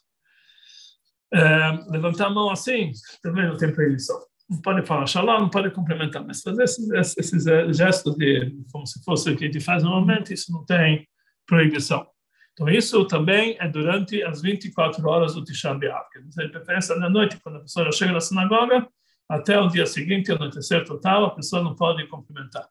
É, 1.33 1.71
levantar 1.89 2.27
a 2.27 2.29
mão 2.29 2.49
assim, 2.49 2.91
também 3.21 3.47
não 3.47 3.57
tem 3.57 3.73
proibição 3.73 4.17
não 4.49 4.61
pode 4.61 4.85
falar 4.85 5.07
shalom, 5.07 5.39
não 5.39 5.49
pode 5.49 5.71
cumprimentar, 5.71 6.25
mas 6.25 6.41
fazer 6.41 6.63
esses, 6.63 7.45
gestos 7.75 8.15
de, 8.17 8.53
como 8.69 8.85
se 8.85 9.01
fosse 9.01 9.29
o 9.29 9.37
que 9.37 9.45
a 9.45 9.47
gente 9.47 9.61
faz 9.61 9.81
normalmente, 9.81 10.33
isso 10.33 10.51
não 10.51 10.65
tem 10.65 11.07
proibição. 11.47 12.05
Então, 12.51 12.67
isso 12.67 13.05
também 13.05 13.55
é 13.61 13.67
durante 13.69 14.21
as 14.23 14.41
24 14.41 15.07
horas 15.07 15.35
do 15.35 15.43
Tisha 15.43 15.73
B'Av, 15.73 16.03
quer 16.11 16.19
dizer, 16.23 16.51
preferência 16.51 16.97
na 16.97 17.09
noite, 17.09 17.39
quando 17.41 17.57
a 17.57 17.61
pessoa 17.61 17.89
chega 17.93 18.11
na 18.11 18.19
sinagoga, 18.19 18.85
até 19.31 19.57
o 19.57 19.69
dia 19.69 19.85
seguinte, 19.85 20.29
anoitecer 20.29 20.83
total, 20.83 21.23
a 21.25 21.29
pessoa 21.31 21.63
não 21.63 21.73
pode 21.73 22.05
cumprimentar. 22.07 22.67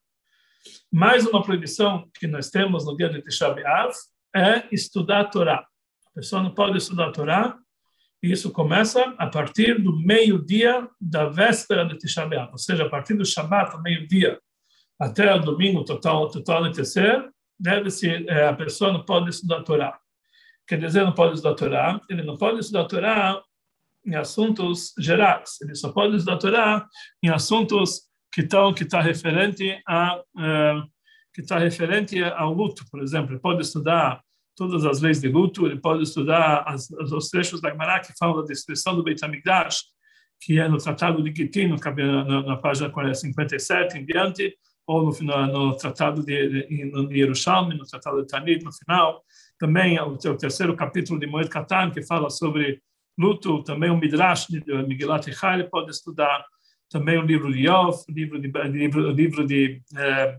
Mais 0.93 1.27
uma 1.27 1.43
proibição 1.43 2.07
que 2.19 2.27
nós 2.27 2.51
temos 2.51 2.85
no 2.85 2.95
dia 2.95 3.09
de 3.09 3.23
Tisha 3.23 3.49
B'Av 3.49 3.95
é 4.37 4.69
estudar 4.71 5.21
a 5.21 5.25
Torá. 5.25 5.67
A 6.07 6.11
pessoa 6.15 6.43
não 6.43 6.51
pode 6.51 6.77
estudar 6.77 7.09
a 7.09 7.13
Torá 7.13 7.59
e 8.23 8.31
isso 8.31 8.53
começa 8.53 9.03
a 9.17 9.27
partir 9.27 9.83
do 9.83 9.97
meio-dia 9.97 10.87
da 11.01 11.31
véspera 11.31 11.87
de 11.87 11.97
Tisha 11.97 12.27
B'Av, 12.27 12.53
ou 12.53 12.59
seja, 12.59 12.85
a 12.85 12.91
partir 12.91 13.15
do 13.15 13.25
Shabat, 13.25 13.81
meio-dia, 13.81 14.39
até 14.99 15.35
o 15.35 15.39
domingo 15.39 15.83
total, 15.83 16.29
total 16.31 16.59
anoitecer, 16.59 17.27
deve-se, 17.59 18.27
é, 18.29 18.49
a 18.49 18.53
pessoa 18.53 18.93
não 18.93 19.03
pode 19.03 19.31
estudar 19.31 19.61
a 19.61 19.63
Torá. 19.63 19.99
Quer 20.69 20.79
dizer, 20.79 21.05
não 21.05 21.15
pode 21.15 21.37
estudar 21.37 21.53
a 21.53 21.57
Torá, 21.57 22.01
ele 22.11 22.23
não 22.23 22.37
pode 22.37 22.61
estudar 22.61 22.83
a 22.83 22.85
Torá 22.85 23.43
em 24.05 24.15
assuntos 24.15 24.93
gerais, 24.99 25.59
ele 25.63 25.75
só 25.75 25.93
pode 25.93 26.17
estudar 26.17 26.35
a 26.35 26.39
Torá 26.39 26.87
em 27.23 27.29
assuntos 27.29 28.03
que 28.33 28.43
estão 28.43 28.73
que 28.73 28.85
está 28.85 29.01
referente 29.01 29.81
a 29.87 30.19
uh, 30.19 30.91
que 31.33 31.43
está 31.43 31.59
referente 31.59 32.23
ao 32.23 32.53
luto, 32.53 32.85
por 32.91 33.01
exemplo, 33.03 33.33
ele 33.33 33.41
pode 33.41 33.63
estudar 33.63 34.21
todas 34.57 34.85
as 34.85 35.01
leis 35.01 35.21
de 35.21 35.29
luto, 35.29 35.67
ele 35.67 35.81
pode 35.81 36.03
estudar 36.03 36.65
as, 36.67 36.91
os 36.91 37.29
trechos 37.29 37.61
da 37.61 37.71
Gemara 37.71 38.01
que 38.01 38.13
falam 38.19 38.37
da 38.37 38.47
destruição 38.47 38.95
do 38.95 39.03
Beit 39.03 39.25
HaMikdash, 39.25 39.85
que 40.41 40.59
é 40.59 40.69
no 40.69 40.79
Tratado 40.79 41.23
de 41.23 41.35
Gittin, 41.35 41.69
na, 41.69 42.25
na, 42.25 42.43
na 42.43 42.57
página 42.57 43.15
57 43.15 43.99
em 43.99 44.05
diante, 44.05 44.55
ou 44.87 45.05
no, 45.05 45.13
no, 45.23 45.47
no 45.47 45.77
Tratado 45.77 46.25
de, 46.25 46.67
de, 46.67 46.85
no 46.87 47.05
no 47.05 47.87
Tratado 47.87 48.23
de 48.23 48.27
Tanit, 48.27 48.65
no 48.65 48.73
final. 48.73 49.23
Também 49.59 49.99
o, 50.01 50.15
o 50.15 50.37
terceiro 50.37 50.75
capítulo 50.75 51.21
de 51.21 51.27
Moed 51.27 51.49
Katan, 51.49 51.91
que 51.91 52.03
fala 52.03 52.29
sobre 52.29 52.83
luto, 53.21 53.63
também 53.63 53.91
o 53.91 53.99
Midrash 53.99 54.47
de 54.49 54.83
Migilat 54.85 55.29
Echai, 55.29 55.63
pode 55.65 55.91
estudar 55.91 56.45
também 56.89 57.19
o 57.19 57.23
livro 57.23 57.53
de 57.53 57.67
Yov, 57.69 58.03
livro 58.09 58.41
de, 58.41 58.49
livro, 58.69 59.11
livro 59.11 59.47
de 59.47 59.81
eh, 59.97 60.39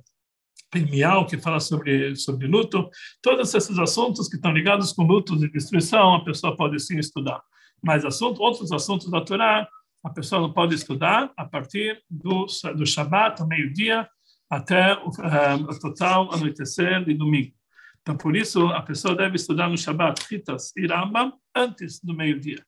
Miau, 0.90 1.26
que 1.26 1.38
fala 1.38 1.60
sobre, 1.60 2.16
sobre 2.16 2.48
luto, 2.48 2.90
todos 3.22 3.54
esses 3.54 3.78
assuntos 3.80 4.28
que 4.28 4.36
estão 4.36 4.52
ligados 4.52 4.94
com 4.94 5.04
lutos 5.04 5.42
e 5.44 5.50
destruição, 5.50 6.16
a 6.16 6.24
pessoa 6.24 6.56
pode 6.56 6.80
sim 6.80 6.98
estudar. 6.98 7.42
Mas 7.82 8.06
assunto, 8.06 8.42
outros 8.42 8.72
assuntos 8.72 9.10
da 9.10 9.22
Torá, 9.22 9.68
a 10.04 10.10
pessoa 10.10 10.42
não 10.42 10.52
pode 10.52 10.76
estudar 10.76 11.32
a 11.38 11.46
partir 11.46 12.02
do, 12.10 12.46
do 12.76 12.86
Shabat, 12.86 13.42
ao 13.42 13.48
meio-dia, 13.48 14.08
até 14.50 14.94
o, 14.96 15.08
um, 15.08 15.64
o 15.70 15.80
total 15.80 16.34
anoitecer 16.34 17.04
de 17.06 17.14
domingo. 17.14 17.54
Então, 18.02 18.18
por 18.18 18.36
isso, 18.36 18.66
a 18.68 18.82
pessoa 18.82 19.16
deve 19.16 19.36
estudar 19.36 19.70
no 19.70 19.78
Shabat, 19.78 20.26
Ritas 20.30 20.76
e 20.76 20.88
Rambam, 20.88 21.34
antes 21.56 22.00
do 22.02 22.14
meio-dia. 22.16 22.64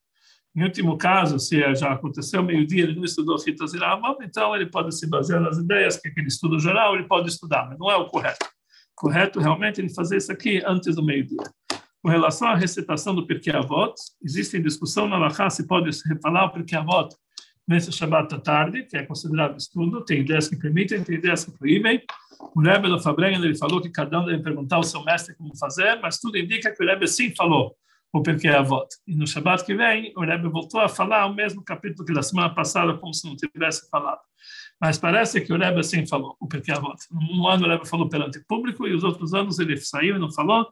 Em 0.56 0.64
último 0.64 0.98
caso, 0.98 1.40
se 1.40 1.60
já 1.74 1.94
aconteceu 1.94 2.44
meio-dia, 2.44 2.84
ele 2.84 2.96
não 2.96 3.04
estudou 3.04 3.40
Fitas 3.40 3.74
Rambam, 3.74 4.18
então 4.22 4.56
ele 4.56 4.68
pode 4.68 4.96
se 4.96 5.10
basear 5.10 5.42
nas 5.42 5.58
ideias 5.58 5.98
que 5.98 6.08
aquele 6.08 6.28
estudo 6.28 6.60
geral, 6.60 6.94
ele 6.94 7.08
pode 7.08 7.28
estudar, 7.28 7.68
mas 7.68 7.80
não 7.80 7.90
é 7.90 7.96
o 7.96 8.06
correto. 8.06 8.48
Correto 8.94 9.40
realmente 9.40 9.82
é 9.82 9.84
ele 9.84 9.94
fazer 9.94 10.18
isso 10.18 10.32
aqui 10.32 10.62
antes 10.64 10.96
do 10.96 11.04
meio-dia. 11.04 11.44
Com 12.04 12.10
relação 12.10 12.50
à 12.50 12.56
recitação 12.56 13.16
do 13.16 13.26
Pirkei 13.26 13.54
Avot, 13.54 13.96
existe 14.24 14.60
discussão 14.60 15.08
na 15.08 15.18
Lachá 15.18 15.50
se 15.50 15.66
pode 15.66 15.90
falar 16.22 16.46
o 16.46 16.52
Pirkei 16.52 16.78
Avot 16.78 17.10
nesse 17.68 17.92
Shabbat 17.92 18.36
à 18.36 18.40
tarde, 18.40 18.84
que 18.84 18.96
é 18.96 19.04
considerado 19.04 19.58
estudo, 19.58 20.06
tem 20.06 20.20
ideias 20.20 20.48
que 20.48 20.56
permitem, 20.56 21.04
tem 21.04 21.16
ideias 21.16 21.46
que 21.46 21.52
proíbem. 21.58 22.04
O 22.56 22.62
Rebbe 22.62 22.90
do 22.90 23.00
Fabrengen, 23.00 23.44
ele 23.44 23.56
falou 23.58 23.82
que 23.82 23.90
cada 23.90 24.20
um 24.20 24.26
deve 24.26 24.44
perguntar 24.44 24.76
ao 24.76 24.84
seu 24.84 25.04
mestre 25.04 25.34
como 25.36 25.58
fazer, 25.58 26.00
mas 26.00 26.20
tudo 26.20 26.38
indica 26.38 26.72
que 26.72 26.84
o 26.84 26.86
Rebbe 26.86 27.08
sim 27.08 27.34
falou 27.34 27.76
o 28.14 28.22
Pirkei 28.22 28.52
Avot. 28.52 28.88
E 29.08 29.16
no 29.16 29.26
Shabbat 29.26 29.66
que 29.66 29.74
vem, 29.74 30.14
o 30.16 30.22
Rebbe 30.22 30.48
voltou 30.48 30.80
a 30.80 30.88
falar 30.88 31.26
o 31.26 31.34
mesmo 31.34 31.64
capítulo 31.64 32.06
que 32.06 32.14
da 32.14 32.22
semana 32.22 32.54
passada, 32.54 32.96
como 32.96 33.12
se 33.12 33.28
não 33.28 33.36
tivesse 33.36 33.90
falado. 33.90 34.22
Mas 34.80 35.00
parece 35.00 35.42
que 35.42 35.52
o 35.52 35.58
Rebbe 35.58 35.80
assim 35.80 36.06
falou, 36.06 36.38
o 36.40 36.48
Pirkei 36.48 36.76
Avot. 36.76 36.98
Um 37.12 37.48
ano 37.48 37.66
o 37.66 37.70
Rebbe 37.70 37.88
falou 37.88 38.08
perante 38.08 38.38
o 38.38 38.46
público 38.46 38.88
e 38.88 38.94
os 38.94 39.04
outros 39.04 39.34
anos 39.34 39.58
ele 39.58 39.76
saiu 39.78 40.16
e 40.16 40.20
não 40.20 40.32
falou, 40.32 40.72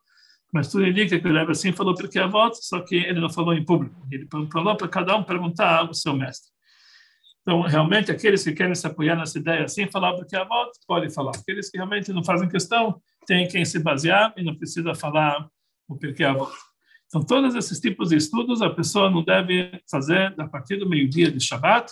mas 0.54 0.68
tudo 0.68 0.86
indica 0.86 1.20
que 1.20 1.28
o 1.28 1.34
Rebbe 1.34 1.52
assim 1.52 1.72
falou 1.72 1.96
Pirkei 1.96 2.22
Avot, 2.22 2.56
só 2.62 2.80
que 2.82 2.96
ele 2.96 3.20
não 3.20 3.30
falou 3.30 3.56
em 3.56 3.66
público. 3.66 3.96
Ele 4.12 4.28
falou 4.52 4.78
para 4.78 4.88
cada 4.88 5.16
um 5.18 5.24
perguntar 5.24 5.80
ao 5.80 5.94
seu 5.96 6.16
mestre. 6.16 6.52
Então, 7.42 7.62
realmente, 7.62 8.12
aqueles 8.12 8.44
que 8.44 8.52
querem 8.52 8.76
se 8.76 8.86
apoiar 8.86 9.16
nessa 9.16 9.40
ideia 9.40 9.64
assim, 9.64 9.88
falar 9.88 10.14
porque 10.14 10.36
a 10.36 10.44
volta, 10.44 10.78
podem 10.88 11.10
falar. 11.10 11.32
Aqueles 11.36 11.72
que 11.72 11.78
realmente 11.78 12.14
não 12.14 12.24
fazem 12.24 12.48
questão, 12.48 13.02
têm 13.26 13.48
quem 13.48 13.66
se 13.66 13.80
basear 13.80 14.32
e 14.38 14.44
não 14.44 14.56
precisa 14.56 14.94
falar 14.94 15.50
o 15.88 15.98
porquê 15.98 16.24
a 16.24 16.34
volta. 16.34 16.71
Então, 17.12 17.22
todos 17.22 17.56
esses 17.56 17.78
tipos 17.78 18.08
de 18.08 18.16
estudos 18.16 18.62
a 18.62 18.70
pessoa 18.70 19.12
não 19.12 19.22
deve 19.22 19.82
fazer 19.92 20.34
a 20.40 20.48
partir 20.48 20.78
do 20.78 20.88
meio-dia 20.88 21.30
de 21.30 21.42
Shabbat 21.42 21.92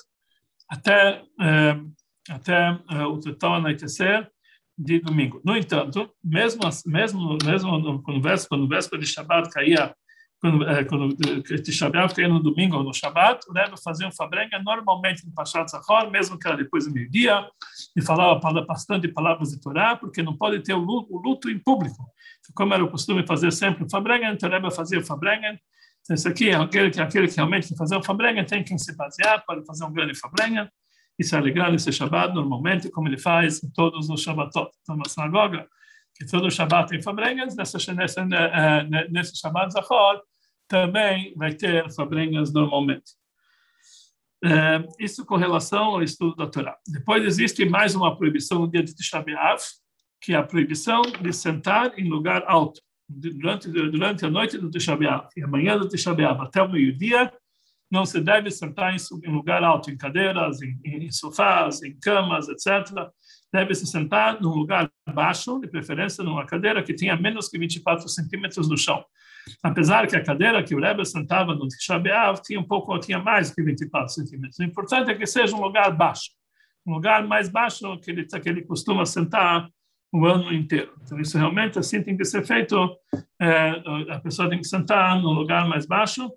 até, 0.69 1.21
eh, 1.41 1.81
até 2.29 2.79
eh, 2.89 3.03
o 3.03 3.19
total 3.19 3.55
anoitecer 3.55 4.31
de 4.77 5.01
domingo. 5.01 5.41
No 5.43 5.57
entanto, 5.57 6.09
mesmo, 6.23 6.61
mesmo, 6.85 7.37
mesmo 7.43 7.69
quando, 8.01 8.01
quando 8.47 8.63
o 8.63 8.67
véspera 8.69 9.01
de 9.01 9.07
Shabbat 9.07 9.49
caía 9.49 9.93
quando, 10.39 10.67
é, 10.67 10.85
quando 10.85 11.15
Tisha 11.63 11.89
B'Av 11.89 12.13
caía 12.13 12.29
no 12.29 12.41
domingo 12.41 12.77
ou 12.77 12.83
no 12.83 12.93
Shabat, 12.93 13.41
o 13.49 13.53
Rebbe 13.53 13.75
fazia 13.83 14.07
um 14.07 14.11
fabrenga 14.11 14.57
normalmente 14.63 15.25
no 15.25 15.33
Pashat 15.33 15.69
Zahor, 15.69 16.09
mesmo 16.09 16.39
que 16.39 16.47
era 16.47 16.55
depois 16.55 16.85
do 16.85 16.93
meio-dia, 16.93 17.45
e 17.95 18.01
falava 18.01 18.39
bastante 18.65 19.07
palavras 19.09 19.49
de 19.49 19.59
Torá, 19.59 19.97
porque 19.97 20.23
não 20.23 20.35
pode 20.37 20.61
ter 20.61 20.73
o 20.73 20.79
luto, 20.79 21.49
em 21.49 21.59
público. 21.59 22.09
Então, 22.39 22.53
como 22.55 22.73
era 22.73 22.83
o 22.83 22.89
costume 22.89 23.25
fazer 23.27 23.51
sempre 23.51 23.83
o 23.83 23.89
fabrenga, 23.89 24.31
então 24.31 24.47
o 24.47 24.51
Rebbe 24.51 24.73
fazia 24.73 24.99
o 24.99 25.03
fabrenga. 25.03 25.59
Então, 26.01 26.15
isso 26.15 26.27
aqui 26.29 26.49
é 26.49 26.55
aquele 26.55 26.89
que, 26.89 27.01
aquele 27.01 27.27
que 27.27 27.35
realmente 27.35 27.67
quer 27.67 27.75
fazer 27.75 27.97
o 27.97 28.03
fabrenga, 28.03 28.45
tem 28.45 28.63
quem 28.63 28.77
se 28.77 28.95
basear, 28.95 29.43
pode 29.45 29.65
fazer 29.65 29.83
um 29.83 29.91
grande 29.91 30.17
fabrenga, 30.17 30.71
e 31.19 31.23
se 31.23 31.35
alegrar 31.35 31.69
nesse 31.69 31.91
Shabbat, 31.91 32.33
normalmente, 32.33 32.89
como 32.89 33.09
ele 33.09 33.17
faz 33.17 33.61
em 33.61 33.69
todos 33.71 34.09
os 34.09 34.21
Shabbatot. 34.21 34.71
Então, 34.83 34.95
na 34.95 35.03
sinagoga, 35.05 35.67
que 36.15 36.25
todo 36.25 36.49
Shabbat 36.49 36.89
tem 36.89 37.01
Fabrengas, 37.01 37.57
nessa, 37.57 37.77
nessa, 37.93 38.25
nesse 39.09 39.37
Shabbat 39.37 39.73
Zahor 39.73 40.21
também 40.69 41.33
vai 41.35 41.53
ter 41.53 41.91
Fabrengas 41.91 42.53
normalmente. 42.53 43.17
É, 44.41 44.87
isso 44.99 45.25
com 45.25 45.35
relação 45.35 45.95
ao 45.95 46.03
estudo 46.03 46.35
da 46.35 46.47
Torá. 46.47 46.77
Depois 46.87 47.25
existe 47.25 47.65
mais 47.65 47.93
uma 47.93 48.15
proibição 48.15 48.59
no 48.59 48.71
dia 48.71 48.81
de 48.81 48.95
Tisha 48.95 49.25
que 50.21 50.33
é 50.33 50.37
a 50.37 50.43
proibição 50.43 51.01
de 51.01 51.33
sentar 51.33 51.97
em 51.99 52.07
lugar 52.07 52.43
alto. 52.47 52.79
durante, 53.09 53.67
durante 53.69 54.25
a 54.25 54.29
noite 54.29 54.57
do 54.57 54.69
Tisha 54.69 54.97
e 55.35 55.43
a 55.43 55.47
manhã 55.47 55.77
do 55.77 55.89
Tisha 55.89 56.11
até 56.11 56.61
o 56.61 56.71
meio-dia, 56.71 57.33
não 57.91 58.05
se 58.05 58.21
deve 58.21 58.51
sentar 58.51 58.95
em 58.95 59.31
lugar 59.31 59.63
alto, 59.63 59.89
em 59.89 59.97
cadeiras, 59.97 60.61
em, 60.61 60.79
em, 60.85 61.11
sofás, 61.11 61.81
em 61.81 61.97
camas, 61.99 62.47
etc. 62.47 63.09
Deve 63.51 63.73
se 63.73 63.87
sentar 63.87 64.39
num 64.39 64.53
lugar 64.53 64.89
baixo, 65.11 65.59
de 65.59 65.67
preferência 65.67 66.23
numa 66.23 66.45
cadeira 66.45 66.83
que 66.83 66.93
tenha 66.93 67.17
menos 67.17 67.49
que 67.49 67.57
24 67.57 68.07
centímetros 68.07 68.69
do 68.69 68.77
chão. 68.77 69.03
Apesar 69.63 70.07
que 70.07 70.15
a 70.15 70.23
cadeira 70.23 70.63
que 70.63 70.75
o 70.75 70.79
Rebbe 70.79 71.05
sentava 71.05 71.53
no 71.53 71.67
Tisha 71.67 72.01
tinha 72.43 72.59
um 72.59 72.63
pouco, 72.63 72.97
tinha 72.99 73.19
mais 73.19 73.51
que 73.51 73.61
24 73.61 74.13
centímetros. 74.13 74.59
O 74.59 74.63
importante 74.63 75.11
é 75.11 75.15
que 75.15 75.25
seja 75.25 75.55
um 75.55 75.61
lugar 75.61 75.91
baixo, 75.95 76.31
um 76.85 76.93
lugar 76.93 77.25
mais 77.27 77.49
baixo 77.49 77.97
que 77.99 78.11
ele, 78.11 78.25
que 78.25 78.49
ele 78.49 78.61
costuma 78.63 79.05
sentar 79.05 79.69
o 80.11 80.25
ano 80.25 80.51
inteiro. 80.53 80.93
Então, 81.03 81.19
isso 81.19 81.37
realmente 81.37 81.77
assim 81.77 82.01
tem 82.01 82.17
que 82.17 82.25
ser 82.25 82.45
feito. 82.45 82.75
É, 83.39 83.81
a 84.09 84.19
pessoa 84.19 84.49
tem 84.49 84.59
que 84.59 84.67
sentar 84.67 85.21
no 85.21 85.31
lugar 85.31 85.67
mais 85.67 85.85
baixo, 85.85 86.31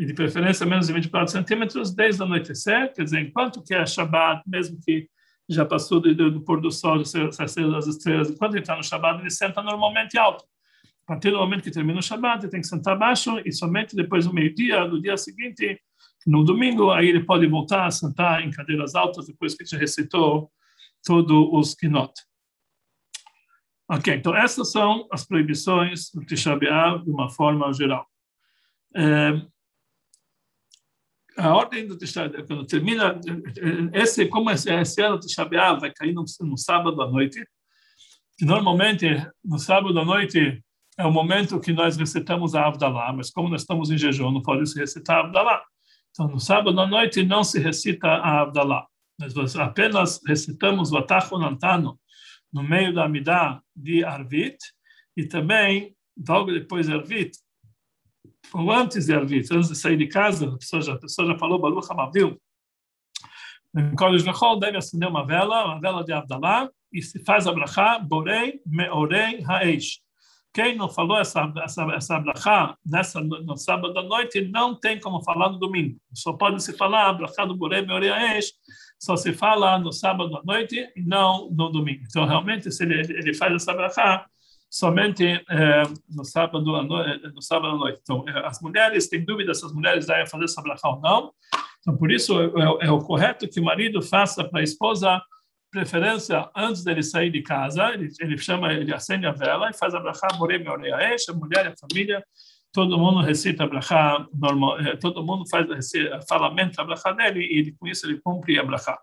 e 0.00 0.06
de 0.06 0.14
preferência 0.14 0.64
menos 0.64 0.86
de 0.86 0.94
24 0.94 1.30
centímetros, 1.30 1.94
desde 1.94 2.22
anoitecer, 2.22 2.90
quer 2.94 3.04
dizer, 3.04 3.20
enquanto 3.20 3.62
que 3.62 3.74
é 3.74 3.84
Shabbat, 3.84 4.42
mesmo 4.46 4.80
que 4.80 5.06
já 5.46 5.66
passou 5.66 6.00
do, 6.00 6.14
do, 6.14 6.30
do 6.30 6.40
pôr 6.40 6.58
do 6.58 6.70
sol, 6.70 6.96
das 6.96 7.86
estrelas, 7.86 8.30
enquanto 8.30 8.54
ele 8.54 8.62
está 8.62 8.74
no 8.74 8.82
Shabbat, 8.82 9.20
ele 9.20 9.30
senta 9.30 9.62
normalmente 9.62 10.16
alto. 10.16 10.42
A 11.10 11.14
partir 11.14 11.32
do 11.32 11.38
momento 11.38 11.64
que 11.64 11.72
termina 11.72 11.98
o 11.98 12.02
Shabbat, 12.02 12.44
ele 12.44 12.52
tem 12.52 12.60
que 12.60 12.68
sentar 12.68 12.96
baixo, 12.96 13.42
e 13.44 13.50
somente 13.50 13.96
depois 13.96 14.26
do 14.26 14.32
meio-dia, 14.32 14.84
do 14.84 15.02
dia 15.02 15.16
seguinte, 15.16 15.82
no 16.24 16.44
domingo, 16.44 16.92
aí 16.92 17.08
ele 17.08 17.24
pode 17.24 17.48
voltar 17.48 17.84
a 17.84 17.90
sentar 17.90 18.44
em 18.44 18.50
cadeiras 18.52 18.94
altas, 18.94 19.26
depois 19.26 19.56
que 19.56 19.64
já 19.64 19.76
recitou 19.76 20.52
todos 21.04 21.48
os 21.50 21.74
Kinot. 21.74 22.12
Ok, 23.90 24.14
então 24.14 24.36
essas 24.36 24.70
são 24.70 25.08
as 25.10 25.26
proibições 25.26 26.12
do 26.14 26.24
Tisha 26.24 26.54
B'Av 26.54 27.02
de 27.02 27.10
uma 27.10 27.28
forma 27.28 27.72
geral. 27.72 28.06
É, 28.94 29.32
a 31.38 31.52
ordem 31.52 31.88
do 31.88 31.98
Tisha 31.98 32.30
quando 32.46 32.64
termina, 32.66 33.20
esse, 33.92 34.26
como 34.26 34.48
esse, 34.48 34.72
esse 34.72 35.02
ano 35.02 35.16
do 35.16 35.26
Tisha 35.26 35.44
B'Av 35.44 35.80
vai 35.80 35.92
cair 35.92 36.12
no, 36.12 36.24
no, 36.42 36.56
sábado 36.56 37.02
à 37.02 37.10
noite, 37.10 37.44
que 38.38 38.44
normalmente 38.44 39.08
no 39.44 39.58
sábado 39.58 39.98
à 39.98 40.04
noite 40.04 40.62
é 41.00 41.06
o 41.06 41.10
momento 41.10 41.58
que 41.58 41.72
nós 41.72 41.96
recitamos 41.96 42.54
a 42.54 42.66
Avdalá, 42.66 43.10
mas 43.12 43.30
como 43.30 43.48
nós 43.48 43.62
estamos 43.62 43.90
em 43.90 43.96
jejum, 43.96 44.30
não 44.30 44.42
pode 44.42 44.66
se 44.68 44.78
recitar 44.78 45.16
a 45.16 45.20
Avdalá. 45.20 45.62
Então, 46.10 46.28
no 46.28 46.38
sábado 46.38 46.78
à 46.78 46.86
noite 46.86 47.22
não 47.22 47.42
se 47.42 47.58
recita 47.58 48.06
a 48.06 48.42
Avdalá, 48.42 48.86
nós 49.18 49.56
apenas 49.56 50.20
recitamos 50.26 50.92
o 50.92 50.98
Atachonantano, 50.98 51.98
no 52.52 52.62
meio 52.62 52.92
da 52.92 53.04
Amidah 53.04 53.62
de 53.74 54.04
Arvit, 54.04 54.58
e 55.16 55.24
também, 55.24 55.96
logo 56.28 56.52
depois 56.52 56.86
de 56.86 56.92
Arvit, 56.92 57.38
ou 58.52 58.70
antes 58.70 59.06
de 59.06 59.14
Arvit, 59.14 59.54
antes 59.54 59.68
de 59.68 59.76
sair 59.76 59.96
de 59.96 60.06
casa, 60.06 60.48
a 60.48 60.58
pessoa 60.58 60.82
já, 60.82 60.94
a 60.94 60.98
pessoa 60.98 61.28
já 61.28 61.38
falou, 61.38 61.58
Baruch 61.58 61.90
Hamavil, 61.90 62.38
em 63.74 63.94
Kodesh 63.94 64.22
Vechol 64.22 64.58
deve 64.58 64.76
acender 64.76 65.08
uma 65.08 65.24
vela, 65.24 65.64
uma 65.64 65.80
vela 65.80 66.04
de 66.04 66.12
Abdalá, 66.12 66.68
e 66.92 67.00
se 67.00 67.24
faz 67.24 67.46
a 67.46 67.52
brachá, 67.52 67.98
Borei 68.00 68.60
Meorei 68.66 69.42
Haeish. 69.48 70.00
Quem 70.52 70.76
não 70.76 70.88
falou 70.88 71.18
essa 71.18 71.52
essa 71.62 71.82
essa 71.94 72.18
brachá 72.18 72.76
nessa 72.84 73.20
no 73.20 73.56
sábado 73.56 73.96
à 73.98 74.02
noite 74.02 74.42
não 74.42 74.74
tem 74.74 74.98
como 74.98 75.22
falar 75.22 75.50
no 75.50 75.58
domingo. 75.58 75.96
Só 76.12 76.32
pode 76.32 76.62
se 76.62 76.76
falar 76.76 77.08
a 77.08 77.12
brachá 77.12 77.44
do 77.44 77.56
Borei 77.56 77.82
Meorei 77.82 78.10
Haeish 78.10 78.52
só 79.00 79.16
se 79.16 79.32
fala 79.32 79.78
no 79.78 79.92
sábado 79.92 80.36
à 80.36 80.42
noite 80.44 80.92
e 80.94 81.02
não 81.02 81.50
no 81.50 81.70
domingo. 81.70 82.02
Então, 82.06 82.26
realmente, 82.26 82.70
se 82.70 82.84
ele, 82.84 83.00
ele 83.00 83.32
faz 83.32 83.54
essa 83.54 83.72
brachá 83.72 84.26
somente 84.68 85.24
é, 85.24 85.82
no 86.08 86.22
sábado 86.22 86.76
à 86.76 86.82
noite, 86.82 87.26
no 87.34 87.40
sábado 87.40 87.74
à 87.74 87.78
noite. 87.78 88.00
Então, 88.02 88.24
é, 88.28 88.46
as 88.46 88.60
mulheres 88.60 89.08
têm 89.08 89.24
dúvida 89.24 89.54
se 89.54 89.64
as 89.64 89.72
mulheres 89.72 90.06
devem 90.06 90.26
fazer 90.26 90.44
essa 90.44 90.60
brachá 90.60 90.90
ou 90.90 91.00
não. 91.00 91.32
Então, 91.80 91.96
por 91.96 92.12
isso 92.12 92.38
é, 92.38 92.44
é, 92.44 92.88
é 92.88 92.90
o 92.90 92.98
correto 92.98 93.48
que 93.48 93.58
o 93.58 93.64
marido 93.64 94.02
faça 94.02 94.44
para 94.44 94.60
a 94.60 94.62
esposa 94.62 95.20
preferência 95.70 96.50
antes 96.56 96.82
dele 96.82 97.02
sair 97.02 97.30
de 97.30 97.42
casa, 97.42 97.92
ele, 97.94 98.08
ele 98.20 98.36
chama, 98.38 98.72
ele 98.72 98.92
acende 98.92 99.26
a 99.26 99.32
vela 99.32 99.70
e 99.70 99.74
faz 99.74 99.94
a 99.94 100.00
brachá, 100.00 100.28
morei, 100.38 100.58
meu 100.58 100.74
a 100.74 100.76
mulher 100.76 101.66
a 101.66 101.74
família 101.76 102.22
todo 102.72 102.98
mundo 102.98 103.20
recita 103.20 103.64
a 103.64 103.66
brachá 103.66 104.26
normal, 104.32 104.78
eh, 104.80 104.96
todo 104.96 105.24
mundo 105.24 105.44
faz 105.48 105.66
fala 106.28 106.48
a 106.48 106.84
brachá 106.84 107.12
dele 107.12 107.40
e 107.40 107.72
com 107.72 107.86
isso 107.86 108.06
ele 108.06 108.20
cumpre 108.20 108.58
a 108.58 108.64
brachá. 108.64 108.98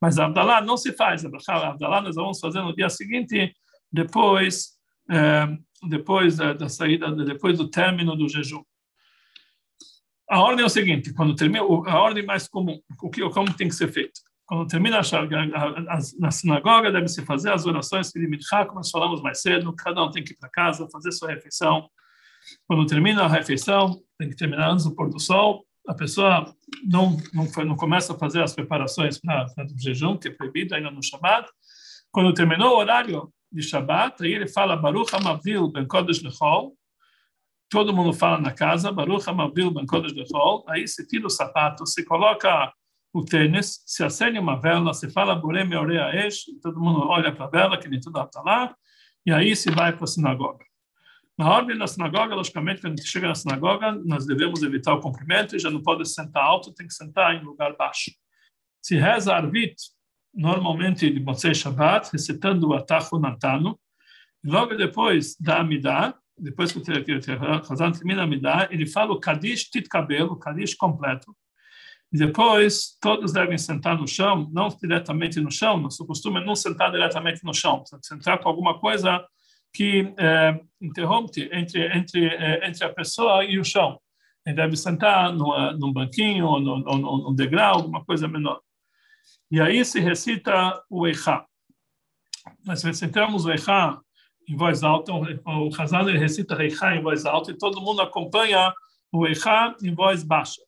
Mas 0.00 0.18
a 0.18 0.26
Abdalá 0.26 0.60
não 0.60 0.76
se 0.76 0.92
faz 0.92 1.24
a 1.24 1.28
brachá, 1.28 1.54
a 1.54 1.70
Abdalá 1.70 2.00
nós 2.00 2.16
vamos 2.16 2.40
fazer 2.40 2.60
no 2.60 2.74
dia 2.74 2.88
seguinte, 2.88 3.54
depois 3.92 4.72
é, 5.10 5.46
depois 5.88 6.36
da, 6.36 6.52
da, 6.52 6.68
saída, 6.68 7.10
depois 7.12 7.58
do 7.58 7.68
término 7.68 8.16
do 8.16 8.28
jejum. 8.28 8.62
A 10.30 10.40
ordem 10.40 10.62
é 10.62 10.66
o 10.66 10.70
seguinte, 10.70 11.12
quando 11.12 11.34
termina, 11.34 11.60
a 11.60 12.00
ordem 12.00 12.24
mais 12.24 12.48
comum, 12.48 12.80
o 13.02 13.10
que 13.10 13.28
como 13.30 13.54
tem 13.54 13.68
que 13.68 13.74
ser 13.74 13.88
feito. 13.92 14.20
Quando 14.52 14.68
termina 14.68 15.00
a, 15.00 15.00
a, 15.00 15.98
na 16.18 16.30
sinagoga, 16.30 16.92
deve 16.92 17.08
se 17.08 17.24
fazer 17.24 17.50
as 17.50 17.64
orações 17.64 18.10
de 18.10 18.28
Minchá, 18.28 18.66
como 18.66 18.80
nós 18.80 18.90
falamos 18.90 19.22
mais 19.22 19.40
cedo, 19.40 19.74
cada 19.74 20.04
um 20.04 20.10
tem 20.10 20.22
que 20.22 20.34
ir 20.34 20.36
para 20.36 20.50
casa, 20.50 20.86
fazer 20.92 21.10
sua 21.10 21.30
refeição, 21.30 21.88
quando 22.66 22.84
termina 22.84 23.22
a 23.22 23.28
refeição, 23.28 24.02
tem 24.18 24.28
que 24.28 24.36
terminar 24.36 24.70
antes 24.70 24.84
do 24.84 24.94
pôr 24.94 25.08
do 25.08 25.18
sol, 25.18 25.64
a 25.88 25.94
pessoa 25.94 26.54
não, 26.84 27.16
não, 27.32 27.46
não 27.64 27.76
começa 27.76 28.12
a 28.12 28.18
fazer 28.18 28.42
as 28.42 28.52
preparações 28.54 29.18
para 29.18 29.46
o 29.46 29.82
jejum, 29.82 30.18
que 30.18 30.28
é 30.28 30.30
proibido 30.30 30.74
ainda 30.74 30.90
no 30.90 31.02
Shabbat. 31.02 31.48
Quando 32.10 32.34
terminou 32.34 32.74
o 32.74 32.78
horário 32.78 33.32
de 33.50 33.62
Shabbat, 33.62 34.22
aí 34.22 34.34
ele 34.34 34.48
fala 34.48 34.76
Baruch 34.76 35.16
Hamavil 35.16 35.72
Ben 35.72 35.86
Kodesh 35.86 36.22
Lechol, 36.22 36.74
todo 37.70 37.94
mundo 37.94 38.12
fala 38.12 38.38
na 38.38 38.52
casa, 38.52 38.92
Baruch 38.92 39.26
Hamavil 39.26 39.70
Ben 39.70 39.86
Kodesh 39.86 40.12
Lechol, 40.12 40.62
aí 40.68 40.86
se 40.86 41.08
tira 41.08 41.26
o 41.26 41.30
sapato, 41.30 41.86
se 41.86 42.04
coloca 42.04 42.70
o 43.12 43.24
tênis, 43.24 43.82
se 43.86 44.02
acende 44.02 44.38
uma 44.38 44.58
vela, 44.58 44.94
se 44.94 45.10
fala 45.10 45.34
Borei 45.34 45.64
Meorea 45.64 46.26
Esh, 46.26 46.44
todo 46.62 46.80
mundo 46.80 47.06
olha 47.06 47.30
para 47.32 47.44
a 47.44 47.50
vela, 47.50 47.78
que 47.78 47.88
nem 47.88 48.00
tudo 48.00 48.20
está 48.20 48.40
lá, 48.40 48.74
e 49.26 49.32
aí 49.32 49.54
se 49.54 49.70
vai 49.70 49.92
para 49.92 50.04
a 50.04 50.06
sinagoga. 50.06 50.64
Na 51.36 51.50
ordem 51.50 51.76
da 51.76 51.86
sinagoga, 51.86 52.34
logicamente, 52.34 52.80
quando 52.80 52.94
a 52.94 52.96
gente 52.96 53.08
chega 53.08 53.28
na 53.28 53.34
sinagoga, 53.34 53.92
nós 54.04 54.26
devemos 54.26 54.62
evitar 54.62 54.94
o 54.94 55.00
comprimento 55.00 55.56
e 55.56 55.58
já 55.58 55.70
não 55.70 55.82
pode 55.82 56.08
sentar 56.08 56.42
alto, 56.42 56.72
tem 56.72 56.86
que 56.86 56.94
sentar 56.94 57.34
em 57.34 57.44
lugar 57.44 57.76
baixo. 57.76 58.10
Se 58.80 58.96
reza 58.96 59.34
Arvit, 59.34 59.76
normalmente 60.34 61.10
de 61.10 61.20
Motzei 61.20 61.54
Shabbat, 61.54 62.10
recitando 62.12 62.68
o 62.68 62.74
Atahu 62.74 63.18
Natano, 63.18 63.78
logo 64.44 64.74
depois 64.74 65.36
da 65.38 65.60
Amidah, 65.60 66.14
depois 66.38 66.72
que 66.72 66.78
o 66.78 67.72
Hazan 67.72 67.92
termina 67.92 68.24
a 68.24 68.68
ele 68.70 68.86
fala 68.86 69.12
o 69.12 69.20
Kadish 69.20 69.70
Titkabel, 69.70 70.26
o 70.26 70.36
Kadish 70.36 70.74
completo, 70.74 71.34
e 72.12 72.18
depois 72.18 72.98
todos 73.00 73.32
devem 73.32 73.56
sentar 73.56 73.96
no 73.96 74.06
chão, 74.06 74.48
não 74.52 74.68
diretamente 74.68 75.40
no 75.40 75.50
chão, 75.50 75.78
nosso 75.78 76.06
costume 76.06 76.40
é 76.40 76.44
não 76.44 76.54
sentar 76.54 76.90
diretamente 76.90 77.42
no 77.42 77.54
chão, 77.54 77.82
sentar 78.02 78.38
com 78.38 78.48
alguma 78.50 78.78
coisa 78.78 79.24
que 79.72 80.12
é, 80.18 80.60
interrompe 80.78 81.48
entre, 81.50 81.96
entre, 81.96 82.26
é, 82.26 82.68
entre 82.68 82.84
a 82.84 82.92
pessoa 82.92 83.42
e 83.44 83.58
o 83.58 83.64
chão. 83.64 83.98
Ele 84.44 84.56
deve 84.56 84.76
sentar 84.76 85.32
numa, 85.32 85.72
num 85.72 85.90
banquinho 85.90 86.46
ou 86.46 86.60
num, 86.60 86.80
num, 86.80 87.34
degrau, 87.34 87.76
alguma 87.76 88.04
coisa 88.04 88.28
menor. 88.28 88.60
E 89.50 89.58
aí 89.58 89.82
se 89.82 89.98
recita 89.98 90.82
o 90.90 91.06
Eichá. 91.06 91.46
Nós 92.66 92.82
recitamos 92.82 93.46
o 93.46 93.50
Eichá 93.50 93.98
em 94.46 94.56
voz 94.56 94.82
alta, 94.82 95.12
o 95.14 95.70
Hazan 95.78 96.02
recita 96.18 96.62
Eichá 96.62 96.94
em 96.94 97.02
voz 97.02 97.24
alta 97.24 97.52
e 97.52 97.56
todo 97.56 97.80
mundo 97.80 98.02
acompanha 98.02 98.70
o 99.10 99.26
Eichá 99.26 99.74
em 99.82 99.94
voz 99.94 100.22
baixa. 100.22 100.60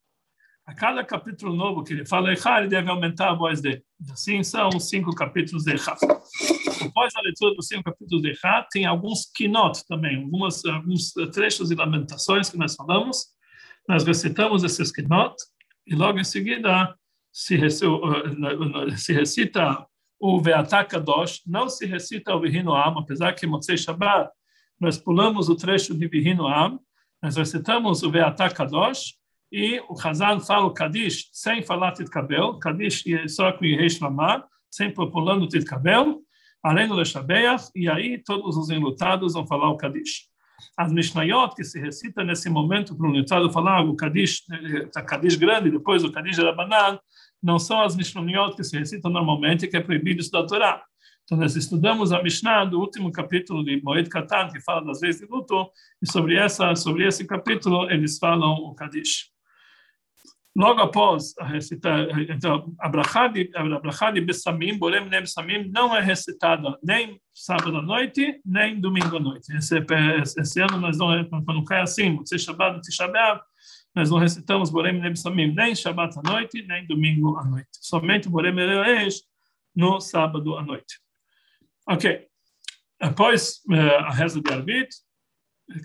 A 0.67 0.75
cada 0.75 1.05
capítulo 1.05 1.55
novo 1.55 1.85
que 1.85 1.93
ele 1.93 2.07
fala 2.07 2.31
Eichá, 2.31 2.59
ele 2.59 2.69
deve 2.69 2.91
aumentar 2.91 3.31
a 3.31 3.35
voz 3.35 3.61
dele. 3.61 3.83
Assim 4.11 4.43
são 4.43 4.69
os 4.69 4.89
cinco 4.89 5.15
capítulos 5.15 5.65
de 5.65 5.73
Eichá 5.73 5.97
após 6.95 7.15
a 7.17 7.21
leitura 7.21 7.55
dos 7.55 7.67
cinco 7.67 7.85
capítulos 7.85 8.23
de 8.23 8.31
Echá, 8.31 8.67
tem 8.71 8.85
alguns 8.85 9.27
kinot 9.27 9.85
também, 9.87 10.23
algumas, 10.23 10.65
alguns 10.65 11.13
trechos 11.33 11.71
e 11.71 11.75
lamentações 11.75 12.49
que 12.49 12.57
nós 12.57 12.75
falamos. 12.75 13.27
Nós 13.89 14.05
recitamos 14.05 14.63
esses 14.63 14.93
kinot 14.93 15.35
e 15.87 15.95
logo 15.95 16.19
em 16.19 16.25
seguida 16.25 16.95
se, 17.33 17.59
se 18.97 19.13
recita 19.13 19.87
o 20.21 20.41
Ve'atá 20.41 20.85
Kadosh, 20.85 21.43
não 21.47 21.69
se 21.69 21.85
recita 21.85 22.35
o 22.35 22.41
Vihino 22.41 22.75
Am, 22.75 22.99
apesar 22.99 23.35
que 23.35 23.47
Motzei 23.47 23.77
Shabbat 23.77 24.31
nós 24.81 24.97
pulamos 24.97 25.49
o 25.49 25.57
trecho 25.57 25.95
de 25.95 26.07
Vihino 26.09 26.47
Am, 26.47 26.79
nós 27.23 27.37
recitamos 27.37 28.03
o 28.03 28.11
Ve'atá 28.11 28.49
Kadosh 28.51 29.15
e 29.57 29.81
o 29.89 29.95
Hazan 29.97 30.41
fala 30.41 30.67
o 30.67 30.75
Kadish 30.75 31.29
sem 31.31 31.63
falar 31.63 31.93
Titkabel, 31.93 32.59
Kadish 32.59 33.05
só 33.29 33.53
com 33.53 33.65
Yehesh 33.65 34.01
Lamar, 34.01 34.45
sempre 34.69 35.09
pulando 35.09 35.47
Titkabel, 35.47 36.21
além 36.61 36.89
do 36.89 36.95
Leshabeach, 36.95 37.71
e 37.73 37.89
aí 37.89 38.21
todos 38.21 38.57
os 38.57 38.69
enlutados 38.69 39.35
vão 39.35 39.47
falar 39.47 39.71
o 39.71 39.77
Kadish. 39.77 40.25
As 40.77 40.93
Mishnayot, 40.93 41.55
que 41.55 41.63
se 41.63 41.79
recita 41.79 42.25
nesse 42.25 42.51
momento 42.51 42.97
para 42.97 43.07
o 43.07 43.11
enlutado 43.11 43.49
falar 43.53 43.85
o 43.85 43.95
Kadish, 43.95 44.43
o 44.87 45.05
Kadish 45.05 45.37
grande, 45.37 45.71
depois 45.71 46.03
o 46.03 46.11
Kadish 46.11 46.39
Rabanan, 46.39 46.99
não 47.41 47.61
são 47.61 47.81
as 47.81 47.95
Mishnayot 47.95 48.57
que 48.57 48.65
se 48.65 48.77
recitam 48.77 49.09
normalmente, 49.09 49.69
que 49.69 49.77
é 49.77 49.81
proibido 49.81 50.21
estudar 50.21 50.43
a 50.43 50.47
Torá. 50.49 50.85
Então, 51.23 51.39
nós 51.39 51.55
estudamos 51.55 52.11
a 52.13 52.21
Mishnah 52.21 52.65
do 52.65 52.81
último 52.81 53.13
capítulo 53.13 53.65
de 53.65 53.81
Moed 53.85 54.09
Katan, 54.09 54.49
que 54.49 54.61
fala 54.61 54.85
das 54.85 55.01
leis 55.01 55.19
de 55.19 55.27
luto, 55.27 55.71
e 56.03 56.11
sobre, 56.11 56.35
essa, 56.37 56.75
sobre 56.75 57.07
esse 57.07 57.25
capítulo 57.25 57.89
eles 57.89 58.19
falam 58.19 58.55
o 58.55 58.75
Kadish. 58.75 59.33
Logo 60.57 60.81
após 60.81 61.35
recitar, 61.41 62.07
então, 62.31 62.73
a 62.79 62.89
Brachá 62.89 63.27
de 63.27 64.21
Bessamim, 64.21 64.79
Borem 64.79 65.09
Nem 65.09 65.21
Bessamim, 65.21 65.69
não 65.69 65.95
é 65.95 66.01
recitada 66.01 66.79
nem 66.81 67.21
sábado 67.35 67.77
à 67.77 67.83
noite, 67.83 68.41
nem 68.45 68.81
domingo 68.81 69.17
à 69.17 69.21
noite. 69.21 69.53
Esse, 69.57 69.85
esse 70.39 70.61
ano 70.61 70.79
nós 70.79 70.97
não, 70.97 71.29
quando 71.45 71.65
cai 71.65 71.81
assim, 71.81 72.15
você 72.17 72.39
Shabbat, 72.39 72.81
Tisha 72.83 73.09
B'Av, 73.09 73.41
nós 73.97 74.11
não 74.11 74.19
recitamos 74.19 74.71
Borem 74.71 75.01
Nem 75.01 75.11
Bessamim, 75.11 75.53
nem 75.53 75.75
Shabbat 75.75 76.17
à 76.21 76.23
noite, 76.23 76.65
nem 76.69 76.87
domingo 76.87 77.37
à 77.37 77.45
noite. 77.45 77.71
Somente 77.81 78.29
Borem 78.29 78.57
Eleoesh 78.57 79.23
no 79.75 80.01
sábado 80.01 80.57
à 80.57 80.63
noite. 80.63 81.01
Ok. 81.89 82.29
Após 83.01 83.61
uh, 83.69 84.05
a 84.07 84.11
reza 84.11 84.41
de 84.41 84.53
Arbit, 84.53 84.89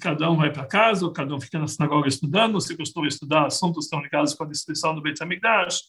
cada 0.02 0.30
um 0.30 0.38
vai 0.38 0.52
para 0.52 0.66
casa, 0.66 1.06
ou 1.06 1.12
cada 1.12 1.34
um 1.34 1.40
fica 1.40 1.58
na 1.58 1.68
sinagoga 1.68 2.08
estudando, 2.08 2.60
se 2.60 2.76
costuma 2.76 3.08
estudar 3.08 3.46
assuntos 3.46 3.80
que 3.80 3.84
estão 3.86 4.02
ligados 4.02 4.34
com 4.34 4.44
a 4.44 4.48
destruição 4.48 4.94
do 4.94 5.02
Beit 5.02 5.22
HaMikdash, 5.22 5.82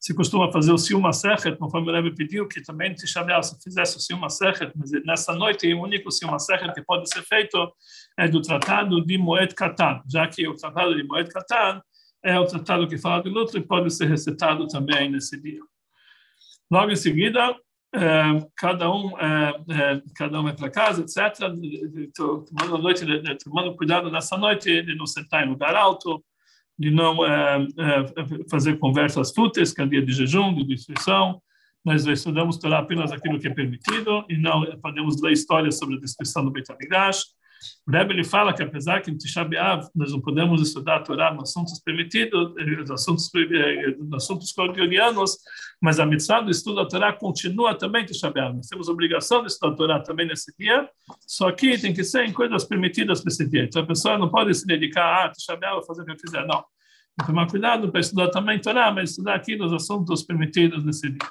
se 0.00 0.14
costuma 0.14 0.50
fazer 0.52 0.72
o 0.72 0.78
Siuma 0.78 1.12
Sechet, 1.12 1.56
conforme 1.56 1.90
o 1.90 1.92
Rebbe 1.92 2.14
pediu, 2.14 2.46
que 2.46 2.62
também 2.62 2.94
Tisha 2.94 3.22
B'Av 3.22 3.42
se 3.42 3.60
fizesse 3.62 3.96
o 3.96 4.00
Siuma 4.00 4.30
Sechet, 4.30 4.72
mas 4.76 4.90
nessa 5.04 5.34
noite 5.34 5.72
o 5.74 5.82
único 5.82 6.10
Siuma 6.12 6.38
Sechet 6.38 6.72
que 6.72 6.82
pode 6.82 7.08
ser 7.08 7.22
feito 7.22 7.72
é 8.16 8.28
do 8.28 8.40
tratado 8.40 9.04
de 9.04 9.18
Moed 9.18 9.54
Katan, 9.54 10.00
já 10.08 10.26
que 10.28 10.46
o 10.46 10.54
tratado 10.54 10.94
de 10.94 11.02
Moed 11.02 11.28
Katan 11.30 11.82
é 12.24 12.38
o 12.38 12.46
tratado 12.46 12.86
que 12.86 12.96
fala 12.96 13.22
de 13.22 13.28
luto 13.28 13.58
e 13.58 13.60
pode 13.60 13.90
ser 13.90 14.06
recitado 14.06 14.66
também 14.68 15.10
nesse 15.10 15.40
dia. 15.40 15.60
Logo 16.70 16.92
em 16.92 16.96
seguida, 16.96 17.56
cada 18.56 18.90
um 18.90 19.18
é, 19.18 19.54
é, 19.70 20.02
cada 20.14 20.40
um 20.40 20.44
vai 20.44 20.54
para 20.54 20.70
casa, 20.70 21.02
etc. 21.02 21.38
Tomando 22.14 22.78
noite, 22.78 23.04
tomando 23.42 23.76
cuidado 23.76 24.10
nessa 24.10 24.36
noite 24.36 24.82
de 24.82 24.94
não 24.94 25.06
sentar 25.06 25.46
em 25.46 25.50
lugar 25.50 25.74
alto, 25.74 26.22
de 26.78 26.90
não 26.90 27.18
fazer 28.50 28.78
conversas 28.78 29.32
fúteis, 29.34 29.72
que 29.72 29.82
é 29.82 29.86
dia 29.86 30.02
de 30.02 30.12
jejum, 30.12 30.54
de 30.54 30.64
destruição. 30.64 31.40
Nós 31.84 32.04
estudamos 32.06 32.62
apenas 32.64 33.12
aquilo 33.12 33.38
que 33.38 33.48
é 33.48 33.54
permitido 33.54 34.24
e 34.28 34.36
não 34.36 34.64
podemos 34.80 35.20
ler 35.22 35.32
histórias 35.32 35.78
sobre 35.78 35.96
a 35.96 36.00
destruição 36.00 36.44
do 36.44 36.50
Beit 36.50 36.70
HaMikdash 36.70 37.38
o 37.86 37.90
Rebbe 37.90 38.14
ele 38.14 38.24
fala 38.24 38.52
que 38.52 38.62
apesar 38.62 39.00
que 39.02 39.10
no 39.10 39.18
Tisha 39.18 39.44
B'Av 39.44 39.88
nós 39.94 40.12
não 40.12 40.20
podemos 40.20 40.62
estudar 40.62 41.00
Torá 41.00 41.32
nos 41.32 41.50
assuntos 41.50 41.80
permitidos, 41.80 42.54
nos 42.54 42.90
assuntos, 42.90 43.30
eh, 43.34 43.96
nos 43.98 44.24
assuntos 44.24 44.52
cordialianos, 44.52 45.38
mas 45.80 46.00
a 46.00 46.06
mitzvah 46.06 46.40
do 46.40 46.50
estudo 46.50 46.76
da 46.76 46.86
Torá 46.86 47.12
continua 47.12 47.74
também 47.74 48.04
Tisha 48.04 48.30
B'Av. 48.30 48.56
Nós 48.56 48.66
temos 48.66 48.88
obrigação 48.88 49.42
de 49.42 49.48
estudar 49.48 49.72
a 49.72 49.76
Torá 49.76 50.00
também 50.00 50.26
nesse 50.26 50.52
dia, 50.58 50.88
só 51.26 51.52
que 51.52 51.78
tem 51.78 51.94
que 51.94 52.02
ser 52.02 52.24
em 52.24 52.32
coisas 52.32 52.64
permitidas 52.64 53.24
nesse 53.24 53.48
dia. 53.48 53.64
Então 53.64 53.82
a 53.82 53.86
pessoa 53.86 54.18
não 54.18 54.28
pode 54.28 54.52
se 54.54 54.66
dedicar 54.66 55.26
a 55.26 55.30
Tisha 55.30 55.56
B'Av, 55.56 55.84
fazer 55.86 56.02
o 56.02 56.06
que 56.06 56.18
fizer, 56.18 56.44
não. 56.46 56.64
Tem 57.16 57.26
que 57.26 57.26
tomar 57.26 57.48
cuidado 57.48 57.90
para 57.90 58.00
estudar 58.00 58.28
também 58.30 58.60
Torá, 58.60 58.90
mas 58.90 59.10
estudar 59.10 59.34
aqui 59.34 59.56
nos 59.56 59.72
assuntos 59.72 60.22
permitidos 60.22 60.84
nesse 60.84 61.10
dia. 61.10 61.28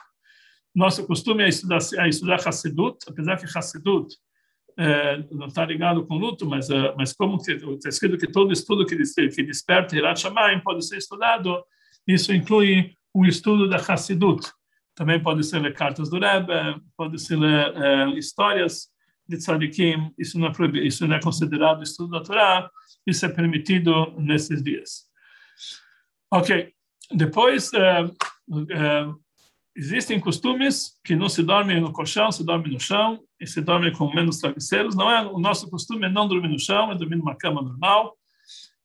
Nosso 0.74 1.06
costume 1.06 1.44
é 1.44 1.50
estudar, 1.50 1.80
é 1.98 2.08
estudar 2.08 2.48
Hassidut, 2.48 2.98
apesar 3.08 3.38
que 3.38 3.46
Hassidut 3.58 4.16
é, 4.78 5.26
não 5.32 5.48
está 5.48 5.66
ligado 5.66 6.06
com 6.06 6.16
luto, 6.16 6.46
mas, 6.46 6.70
é, 6.70 6.94
mas 6.96 7.14
como 7.14 7.38
está 7.38 7.90
escrito 7.90 8.18
que 8.18 8.32
todo 8.32 8.54
estudo 8.54 8.86
que, 8.86 8.96
que 8.96 9.44
desperta 9.44 9.96
Hirat 9.96 10.20
Shamayim 10.20 10.60
pode 10.60 10.86
ser 10.86 10.98
estudado, 10.98 11.64
isso 12.08 12.32
inclui 12.32 12.96
o 13.18 13.26
estudo 13.26 13.68
da 13.68 13.78
Hassidut. 13.78 14.52
Também 14.94 15.22
pode 15.22 15.44
ser 15.44 15.60
ler 15.60 15.74
cartas 15.74 16.10
do 16.10 16.20
Rebbe, 16.20 16.82
pode 16.96 17.20
ser 17.20 17.38
ler 17.38 17.76
é, 17.76 18.10
histórias 18.12 18.90
de 19.28 19.38
tzadikim, 19.38 20.12
isso 20.18 20.40
não, 20.40 20.48
é 20.48 20.52
isso 20.86 21.08
não 21.08 21.16
é 21.16 21.22
considerado 21.22 21.84
estudo 21.84 22.12
da 22.12 22.24
Torá, 22.24 22.70
isso 23.06 23.26
é 23.26 23.30
permitido 23.30 24.14
nesses 24.18 24.64
dias. 24.64 25.08
Ok, 26.32 26.72
depois, 27.12 27.72
é, 27.74 28.04
é, 28.04 29.08
existem 29.76 30.20
costumes 30.20 31.00
que 31.04 31.16
não 31.16 31.30
se 31.30 31.44
dormem 31.44 31.80
no 31.82 31.92
colchão, 31.92 32.32
se 32.32 32.44
dorme 32.44 32.72
no 32.72 32.80
chão, 32.80 33.20
e 33.40 33.46
se 33.46 33.62
dorme 33.62 33.92
com 33.92 34.14
menos 34.14 34.40
travesseiros. 34.40 34.96
Não 34.96 35.10
é 35.10 35.22
o 35.22 35.40
nosso 35.40 35.70
costume 35.70 36.06
é 36.06 36.10
não 36.10 36.28
dormir 36.28 36.50
no 36.50 36.60
chão, 36.60 36.92
é 36.92 36.96
dormir 36.96 37.18
numa 37.18 37.36
cama 37.36 37.62
normal. 37.62 38.17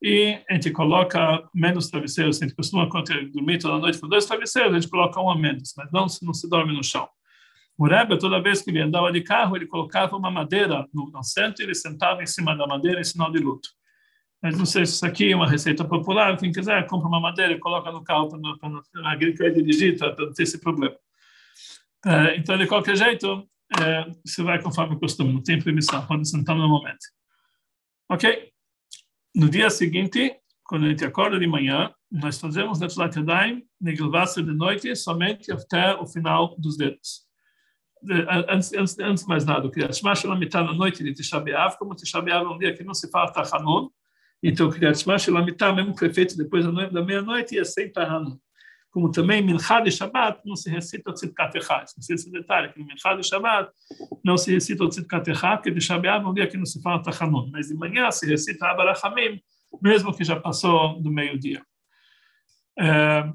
E 0.03 0.37
a 0.49 0.55
gente 0.55 0.69
coloca 0.71 1.49
menos 1.55 1.87
travesseiros. 1.87 2.41
A 2.41 2.45
gente 2.45 2.55
costuma 2.57 2.89
dormir 3.31 3.57
toda 3.57 3.77
noite 3.77 3.97
com 4.01 4.09
dois 4.09 4.25
travesseiros, 4.25 4.73
a 4.73 4.79
gente 4.79 4.91
coloca 4.91 5.21
um 5.21 5.31
a 5.31 5.37
menos, 5.37 5.73
mas 5.77 5.89
não, 5.93 6.05
não 6.21 6.33
se 6.33 6.49
dorme 6.49 6.75
no 6.75 6.83
chão. 6.83 7.07
O 7.77 7.87
Rebbe, 7.87 8.19
toda 8.19 8.41
vez 8.41 8.61
que 8.61 8.69
ele 8.69 8.81
andava 8.81 9.11
de 9.13 9.21
carro, 9.21 9.55
ele 9.55 9.65
colocava 9.65 10.17
uma 10.17 10.29
madeira 10.29 10.85
no, 10.93 11.23
centro 11.23 11.63
e 11.63 11.65
ele 11.65 11.73
sentava 11.73 12.21
em 12.21 12.25
cima 12.25 12.53
da 12.53 12.67
madeira 12.67 12.99
em 12.99 13.03
sinal 13.03 13.31
de 13.31 13.39
luto. 13.39 13.69
Mas 14.41 14.57
não 14.57 14.65
sei 14.65 14.85
se 14.85 14.95
isso 14.95 15.05
aqui 15.05 15.31
é 15.31 15.35
uma 15.35 15.49
receita 15.49 15.85
popular. 15.85 16.37
Quem 16.37 16.51
quiser, 16.51 16.85
compra 16.85 17.07
uma 17.07 17.21
madeira 17.21 17.53
e 17.53 17.59
coloca 17.59 17.89
no 17.89 18.03
carro 18.03 18.27
para 18.27 19.09
alguém 19.09 19.31
que 19.31 19.41
vai 19.41 19.51
dirigir, 19.51 19.97
para 19.97 20.13
não 20.17 20.33
ter 20.33 20.43
esse 20.43 20.59
problema. 20.59 20.95
É, 22.05 22.35
então, 22.35 22.57
de 22.57 22.67
qualquer 22.67 22.97
jeito, 22.97 23.47
é, 23.81 24.05
você 24.25 24.43
vai 24.43 24.61
conforme 24.61 24.95
o 24.95 24.99
costume, 24.99 25.31
não 25.31 25.41
tem 25.41 25.61
permissão, 25.61 26.05
pode 26.05 26.27
sentar 26.27 26.57
no 26.57 26.67
momento. 26.67 27.05
Ok? 28.11 28.52
No 29.35 29.49
dia 29.49 29.69
seguinte, 29.69 30.35
quando 30.63 30.85
a 30.85 30.89
gente 30.89 31.03
acorda 31.03 31.39
de 31.39 31.47
manhã, 31.47 31.93
nós 32.11 32.39
fazemos 32.39 32.79
Netzalat 32.79 33.15
Yadayim, 33.15 33.63
Nigilvasa 33.81 34.43
de 34.43 34.53
noite, 34.53 34.95
somente 34.95 35.51
até 35.51 35.95
o 35.95 36.05
final 36.05 36.55
dos 36.57 36.77
dedos. 36.77 37.23
Antes, 38.47 38.73
antes, 38.73 38.99
antes 38.99 39.25
mais 39.25 39.45
nada, 39.45 39.65
o 39.65 39.71
Kriyat 39.71 39.95
Shema 39.95 40.13
Shalamitah 40.13 40.63
na 40.63 40.73
noite 40.73 41.03
de 41.03 41.13
Tisha 41.13 41.39
B'Av, 41.39 41.77
como 41.77 41.95
Tisha 41.95 42.21
B'Av 42.21 42.45
é 42.45 42.49
um 42.49 42.57
dia 42.57 42.73
que 42.75 42.83
não 42.83 42.93
se 42.93 43.09
fala 43.09 43.31
Tachanun, 43.31 43.89
então 44.43 44.67
o 44.67 44.71
Kriyat 44.71 44.99
Shema 44.99 45.17
Shalamitah, 45.17 45.73
mesmo 45.73 45.93
que 45.93 45.99
foi 45.99 46.13
feito 46.13 46.37
depois 46.37 46.65
da 46.65 47.01
meia-noite, 47.01 47.55
ia 47.55 47.65
sem 47.65 47.91
Tachanun 47.91 48.37
como 48.93 49.11
também 49.11 49.41
Minchá 49.41 49.79
de 49.79 49.89
Shabbat 49.89 50.41
não 50.45 50.55
se 50.55 50.69
recita 50.69 51.09
o 51.09 51.13
Tzidkat 51.13 51.57
Echad. 51.57 51.85
Esqueci 51.85 52.13
esse 52.13 52.31
detalhe, 52.31 52.71
que 52.71 52.79
no 52.79 52.85
Minchá 52.85 53.15
de 53.15 53.27
Shabbat 53.27 53.71
não 54.23 54.37
se 54.37 54.53
recita 54.53 54.83
o 54.83 54.87
Tzidkat 54.87 55.31
Echad, 55.31 55.55
porque 55.57 55.71
de 55.71 55.81
Shabbat 55.81 56.23
é 56.23 56.27
um 56.27 56.31
dia 56.31 56.45
que 56.45 56.55
não 56.55 56.65
se 56.65 56.79
fala 56.79 57.01
Tachanun, 57.01 57.49
mas 57.51 57.69
de 57.69 57.73
manhã 57.73 58.11
se 58.11 58.27
recita 58.27 58.67
Abarachamim, 58.67 59.41
mesmo 59.81 60.15
que 60.15 60.23
já 60.23 60.39
passou 60.39 61.01
do 61.01 61.09
meio-dia. 61.09 61.65
É, 62.79 63.33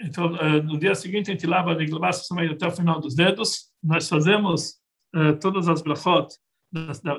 então, 0.00 0.36
é, 0.36 0.62
no 0.62 0.78
dia 0.78 0.94
seguinte, 0.94 1.28
a 1.28 1.34
gente 1.34 1.44
lava 1.44 1.76
a 1.76 1.82
Iglabaça 1.82 2.22
até 2.48 2.68
o 2.68 2.70
final 2.70 3.00
dos 3.00 3.16
dedos. 3.16 3.72
Nós 3.82 4.08
fazemos 4.08 4.76
é, 5.12 5.32
todas 5.32 5.68
as 5.68 5.82
brachot 5.82 6.28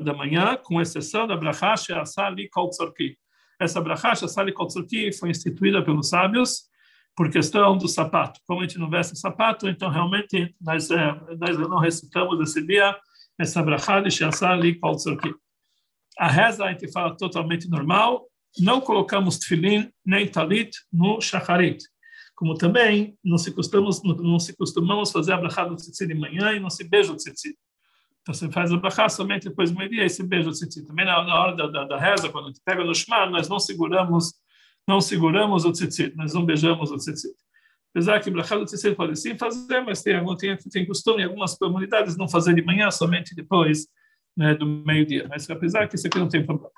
da, 0.02 0.14
manhã, 0.14 0.58
com 0.64 0.80
exceção 0.80 1.28
da 1.28 1.36
brachá 1.36 1.76
Sheasali 1.76 2.48
Kol 2.48 2.70
Tzorki. 2.70 3.18
Essa 3.60 3.82
brachá 3.82 4.16
Sheasali 4.16 4.54
Kol 4.54 4.68
Tzorki 4.68 5.12
foi 5.12 5.30
instituída 5.32 5.84
pelos 5.84 6.08
sábios 6.08 6.71
por 7.16 7.30
questão 7.30 7.78
do 7.78 7.88
sapato. 7.88 8.40
Como 8.48 8.62
a 8.62 8.64
gente 8.64 8.80
não 8.80 8.90
veste 8.90 9.18
sapato, 9.18 9.68
então 9.68 9.90
realmente 9.90 10.56
nós, 10.60 10.90
é, 10.90 11.20
nós 11.40 11.58
não 11.58 11.80
recitamos 11.80 12.40
esse 12.40 12.66
dia 12.66 12.96
essa 13.42 13.62
brachá 13.64 14.00
de 14.00 14.12
Shassar 14.12 14.60
li 14.60 14.80
A 16.18 16.28
reza 16.28 16.66
a 16.66 16.72
gente 16.72 16.92
fala 16.92 17.16
totalmente 17.18 17.68
normal, 17.70 18.28
não 18.60 18.82
colocamos 18.82 19.40
tefilin 19.40 19.90
nem 20.06 20.28
talit 20.28 20.72
no 20.92 21.20
shacharit. 21.22 21.84
Como 22.36 22.56
também 22.56 23.18
não 23.24 23.38
se, 23.38 23.54
costumamos, 23.54 24.02
não 24.04 24.40
se 24.40 24.56
costumamos 24.56 25.12
fazer 25.12 25.34
a 25.34 25.38
brachá 25.38 25.64
do 25.66 25.76
tzitzit 25.76 26.08
de 26.08 26.20
manhã 26.20 26.54
e 26.54 26.60
não 26.60 26.70
se 26.70 26.88
beija 26.88 27.12
o 27.12 27.16
tzitzit. 27.16 27.56
Então 28.22 28.34
você 28.34 28.52
faz 28.52 28.72
a 28.72 28.78
brachá 28.78 29.08
somente 29.10 29.48
depois 29.48 29.72
do 29.72 29.78
meio-dia 29.78 30.06
e 30.06 30.10
se 30.10 30.24
beija 30.24 30.50
o 30.50 30.52
tzitzit. 30.52 30.86
Também 30.86 31.06
na 31.06 31.20
hora 31.20 31.56
da, 31.56 31.68
da, 31.68 31.86
da, 31.86 31.98
reza, 31.98 32.30
quando 32.30 32.46
a 32.46 32.48
gente 32.50 32.62
pega 32.66 32.84
no 32.84 32.94
shema, 32.94 33.28
nós 33.28 33.48
não 33.48 33.60
seguramos 33.60 34.34
não 34.88 35.00
seguramos 35.00 35.66
o 35.66 35.72
tzitzit, 35.72 36.16
nós 36.16 36.34
não 36.34 36.46
beijamos 36.46 36.92
o 36.92 36.98
tzitzit. 36.98 37.36
Apesar 37.94 38.20
que 38.22 38.32
brachá 38.32 38.58
do 38.58 38.66
tzitzit 38.66 38.96
pode 38.96 39.18
sim 39.18 39.38
fazer, 39.38 39.82
mas 39.82 40.02
tem, 40.02 40.24
tem, 40.38 40.58
tem 40.58 40.86
costume 40.86 41.22
em 41.22 41.26
algumas 41.26 41.58
comunidades 41.58 42.18
não 42.18 42.28
fazer 42.28 42.54
de 42.54 42.64
manhã, 42.64 42.90
somente 42.90 43.36
depois 43.36 43.88
né, 44.36 44.56
do 44.56 44.66
meio-dia. 44.66 45.28
Mas 45.30 45.50
apesar 45.50 45.88
que 45.88 45.96
isso 45.96 46.08
aqui 46.08 46.18
não 46.18 46.30
tem 46.30 46.46
problema. 46.46 46.72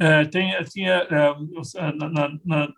É, 0.00 0.24
tem, 0.24 0.52
tinha 0.64 0.92
é, 0.92 1.92
na, 1.92 2.08
na, 2.08 2.38
na, 2.44 2.68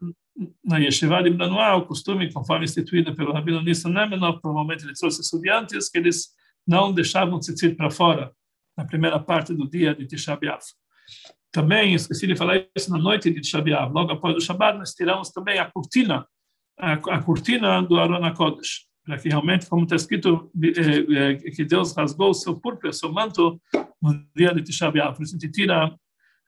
na 0.65 0.79
Yeshiva 0.79 1.23
de 1.23 1.31
Branuá 1.31 1.77
o 1.77 1.87
costume, 1.87 2.33
conforme 2.33 2.65
instituído 2.65 3.15
pelo 3.15 3.33
Rabino 3.33 3.63
Nissan 3.63 3.91
Nemenov, 3.91 4.41
provavelmente 4.41 4.85
ele 4.85 4.95
trouxe 4.95 5.21
estudantes, 5.21 5.89
que 5.89 5.99
eles 5.99 6.31
não 6.67 6.93
deixavam 6.93 7.37
o 7.37 7.39
tzitzit 7.39 7.77
para 7.77 7.91
fora 7.91 8.33
na 8.77 8.85
primeira 8.85 9.21
parte 9.21 9.55
do 9.55 9.69
dia 9.69 9.95
de 9.95 10.07
Tisha 10.07 10.37
B'Av. 10.37 10.63
Também, 11.53 11.95
esqueci 11.95 12.27
de 12.27 12.35
falar 12.35 12.67
isso 12.75 12.91
na 12.91 12.99
noite 12.99 13.31
de 13.31 13.47
Shabat, 13.47 13.93
logo 13.93 14.11
após 14.11 14.35
o 14.35 14.41
Shabbat, 14.41 14.79
nós 14.79 14.95
tiramos 14.95 15.31
também 15.31 15.59
a 15.59 15.71
cortina, 15.71 16.27
a, 16.81 16.93
a 16.95 17.23
cortina 17.23 17.83
do 17.83 18.01
Arona 18.01 18.35
Kodesh, 18.35 18.87
para 19.05 19.19
que 19.19 19.29
realmente, 19.29 19.67
como 19.69 19.83
está 19.83 19.97
escrito, 19.97 20.51
eh, 20.63 21.35
eh, 21.45 21.51
que 21.51 21.65
Deus 21.65 21.95
rasgou 21.95 22.31
o 22.31 22.35
seu 22.35 22.59
púrpura, 22.59 22.89
o 22.89 22.93
seu 22.93 23.13
manto, 23.13 23.61
no 24.01 24.27
dia 24.35 24.55
de 24.55 24.63
Tisha. 24.63 24.91
Por 24.91 25.23
isso, 25.23 25.37
a 25.37 25.39
gente 25.39 25.53
tira 25.53 25.95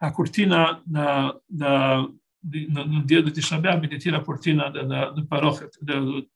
a 0.01 0.11
cortina 0.11 0.81
da, 0.87 1.37
da, 1.49 2.09
no 2.43 3.05
dia 3.05 3.23
de 3.23 3.31
Tisha 3.31 3.57
a 3.57 3.81
gente 3.81 3.99
tira 3.99 4.19
a 4.19 4.25
cortina 4.25 4.71
da, 4.71 4.83
da, 4.85 5.11
do 5.11 5.27
Parochet, 5.27 5.71
do, 5.83 6.27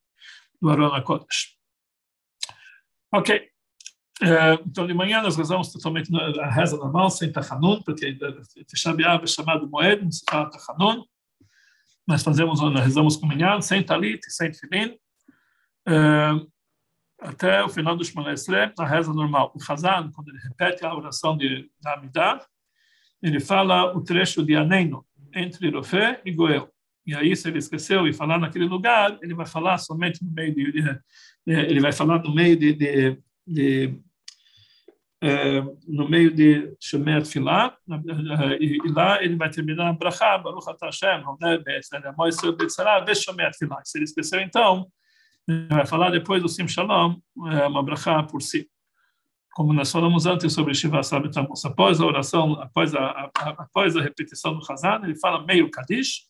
do 0.60 0.70
Arona 0.70 1.00
Kodesh. 1.00 1.56
Ok. 3.12 3.48
Então, 4.66 4.86
de 4.86 4.94
manhã 4.94 5.22
nós 5.22 5.36
rezamos 5.36 5.72
totalmente 5.72 6.10
a 6.40 6.50
reza 6.50 6.76
normal, 6.76 7.10
sem 7.10 7.30
tachanun, 7.30 7.82
porque 7.82 8.18
Tisha 8.66 8.92
B'Av 8.92 9.22
é 9.22 9.26
chamado 9.26 9.68
Moed, 9.68 10.02
não 10.02 10.10
se 10.10 10.24
fala 10.28 10.50
tachanun. 10.50 11.04
Nós 12.06 12.22
fazemos, 12.22 12.60
nós 12.60 12.82
rezamos 12.82 13.16
com 13.16 13.26
minyan, 13.26 13.60
sem 13.60 13.82
talit, 13.82 14.20
sem 14.28 14.52
filin, 14.52 14.96
até 17.20 17.62
o 17.62 17.68
final 17.68 17.96
do 17.96 18.04
Shemona 18.04 18.32
Esrei, 18.32 18.72
a 18.78 18.86
reza 18.86 19.12
normal. 19.12 19.52
O 19.54 19.72
Hazan, 19.72 20.10
quando 20.12 20.28
ele 20.28 20.38
repete 20.38 20.84
a 20.84 20.94
oração 20.94 21.36
de, 21.36 21.70
da 21.80 21.94
Amidah, 21.94 22.40
ele 23.22 23.40
fala 23.40 23.94
o 23.96 24.02
trecho 24.02 24.44
de 24.44 24.54
Aneino, 24.54 25.04
entre 25.34 25.68
Rofé 25.70 26.22
e 26.24 26.32
Goel. 26.32 26.72
E 27.04 27.14
aí, 27.14 27.34
se 27.34 27.48
ele 27.48 27.58
esqueceu 27.58 28.06
e 28.06 28.12
falar 28.12 28.38
naquele 28.38 28.66
lugar, 28.66 29.18
ele 29.22 29.34
vai 29.34 29.46
falar 29.46 29.78
somente 29.78 30.24
no 30.24 30.30
meio 30.30 30.54
de 30.54 31.00
ele 31.46 31.80
vai 31.80 31.92
falar 31.92 32.22
no 32.22 32.34
meio 32.34 32.56
de, 32.56 32.74
de, 32.74 33.18
de 33.46 33.98
é, 35.20 35.60
no 35.86 36.08
meio 36.08 36.32
de 36.32 36.76
Shemer 36.80 37.26
Filah, 37.26 37.76
e, 38.60 38.78
e, 38.84 38.92
lá 38.92 39.22
ele 39.22 39.36
vai 39.36 39.50
terminar 39.50 39.92
Brachá, 39.94 40.38
Baruch 40.38 40.66
Hashem, 40.80 41.24
Moisés 42.16 42.54
Betzará, 42.56 43.00
Veshomer 43.00 43.50
Filah. 43.56 43.82
Se 43.84 43.98
ele 43.98 44.04
esqueceu, 44.04 44.40
então, 44.40 44.86
ele 45.46 45.66
vai 45.66 45.86
falar 45.86 46.10
depois 46.10 46.40
do 46.40 46.48
Sim 46.48 46.68
Shalom, 46.68 47.16
é, 47.50 47.66
uma 47.66 47.82
Brachá 47.82 48.22
por 48.22 48.40
si. 48.40 48.68
Como 49.52 49.72
nós 49.72 49.90
falamos 49.90 50.24
antes 50.24 50.52
sobre 50.52 50.72
Shiva 50.72 51.02
Sabet 51.02 51.36
após 51.36 52.00
a 52.00 52.06
oração, 52.06 52.52
após 52.60 52.94
a, 52.94 53.00
a, 53.00 53.30
após 53.58 53.96
a 53.96 54.02
repetição 54.02 54.56
do 54.56 54.64
Hazan, 54.70 55.00
ele 55.02 55.18
fala 55.18 55.44
meio 55.44 55.68
Kadish, 55.68 56.28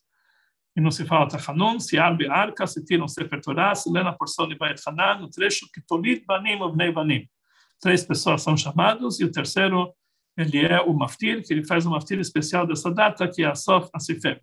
e 0.75 0.81
não 0.81 0.89
se 0.89 1.05
fala 1.05 1.27
Tachanun, 1.27 1.79
se 1.79 1.99
abre 1.99 2.27
a 2.27 2.33
arca, 2.33 2.65
se 2.65 2.83
tira 2.83 3.03
um 3.03 3.07
Sefer 3.07 3.39
Torah, 3.41 3.75
se 3.75 3.91
lê 3.91 4.01
na 4.01 4.13
porção 4.13 4.47
de 4.47 4.57
Beit 4.57 4.81
Hanan, 4.87 5.19
no 5.19 5.29
trecho 5.29 5.67
que 5.71 5.81
Tolit 5.81 6.25
Banim 6.25 6.59
Obnei 6.61 6.91
Banim 6.91 7.29
três 7.79 8.03
pessoas 8.03 8.41
são 8.41 8.55
chamados, 8.55 9.19
e 9.19 9.25
o 9.25 9.31
terceiro, 9.31 9.93
ele 10.37 10.65
é 10.65 10.81
o 10.81 10.93
maftir, 10.93 11.43
que 11.43 11.53
ele 11.53 11.65
faz 11.65 11.85
um 11.85 11.91
maftir 11.91 12.19
especial 12.19 12.65
dessa 12.65 12.91
data, 12.91 13.27
que 13.27 13.43
é 13.43 13.47
a 13.47 13.55
Sof 13.55 13.89
Asifem. 13.93 14.39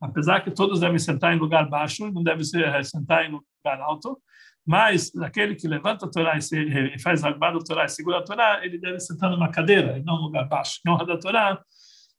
Apesar 0.00 0.40
que 0.40 0.50
todos 0.50 0.80
devem 0.80 0.98
sentar 0.98 1.34
em 1.34 1.38
lugar 1.38 1.68
baixo, 1.68 2.10
não 2.10 2.22
devem 2.22 2.44
eh, 2.54 2.82
sentar 2.82 3.26
em 3.26 3.32
lugar 3.32 3.80
alto, 3.80 4.18
mas 4.66 5.14
aquele 5.16 5.54
que 5.54 5.68
levanta 5.68 6.06
a 6.06 6.10
Torá 6.10 6.38
e, 6.38 6.98
faz 6.98 7.24
a 7.24 7.30
da 7.30 7.58
Torá 7.58 7.84
e 7.84 7.88
segura 7.88 8.18
a 8.18 8.22
Torá, 8.22 8.64
ele 8.64 8.78
deve 8.78 9.00
sentar 9.00 9.30
numa 9.30 9.50
cadeira, 9.50 9.98
e 9.98 10.02
não 10.02 10.16
num 10.16 10.22
lugar 10.24 10.48
baixo. 10.48 10.80
Em 10.86 10.90
honra 10.90 11.04
da 11.04 11.18
Torá, 11.18 11.60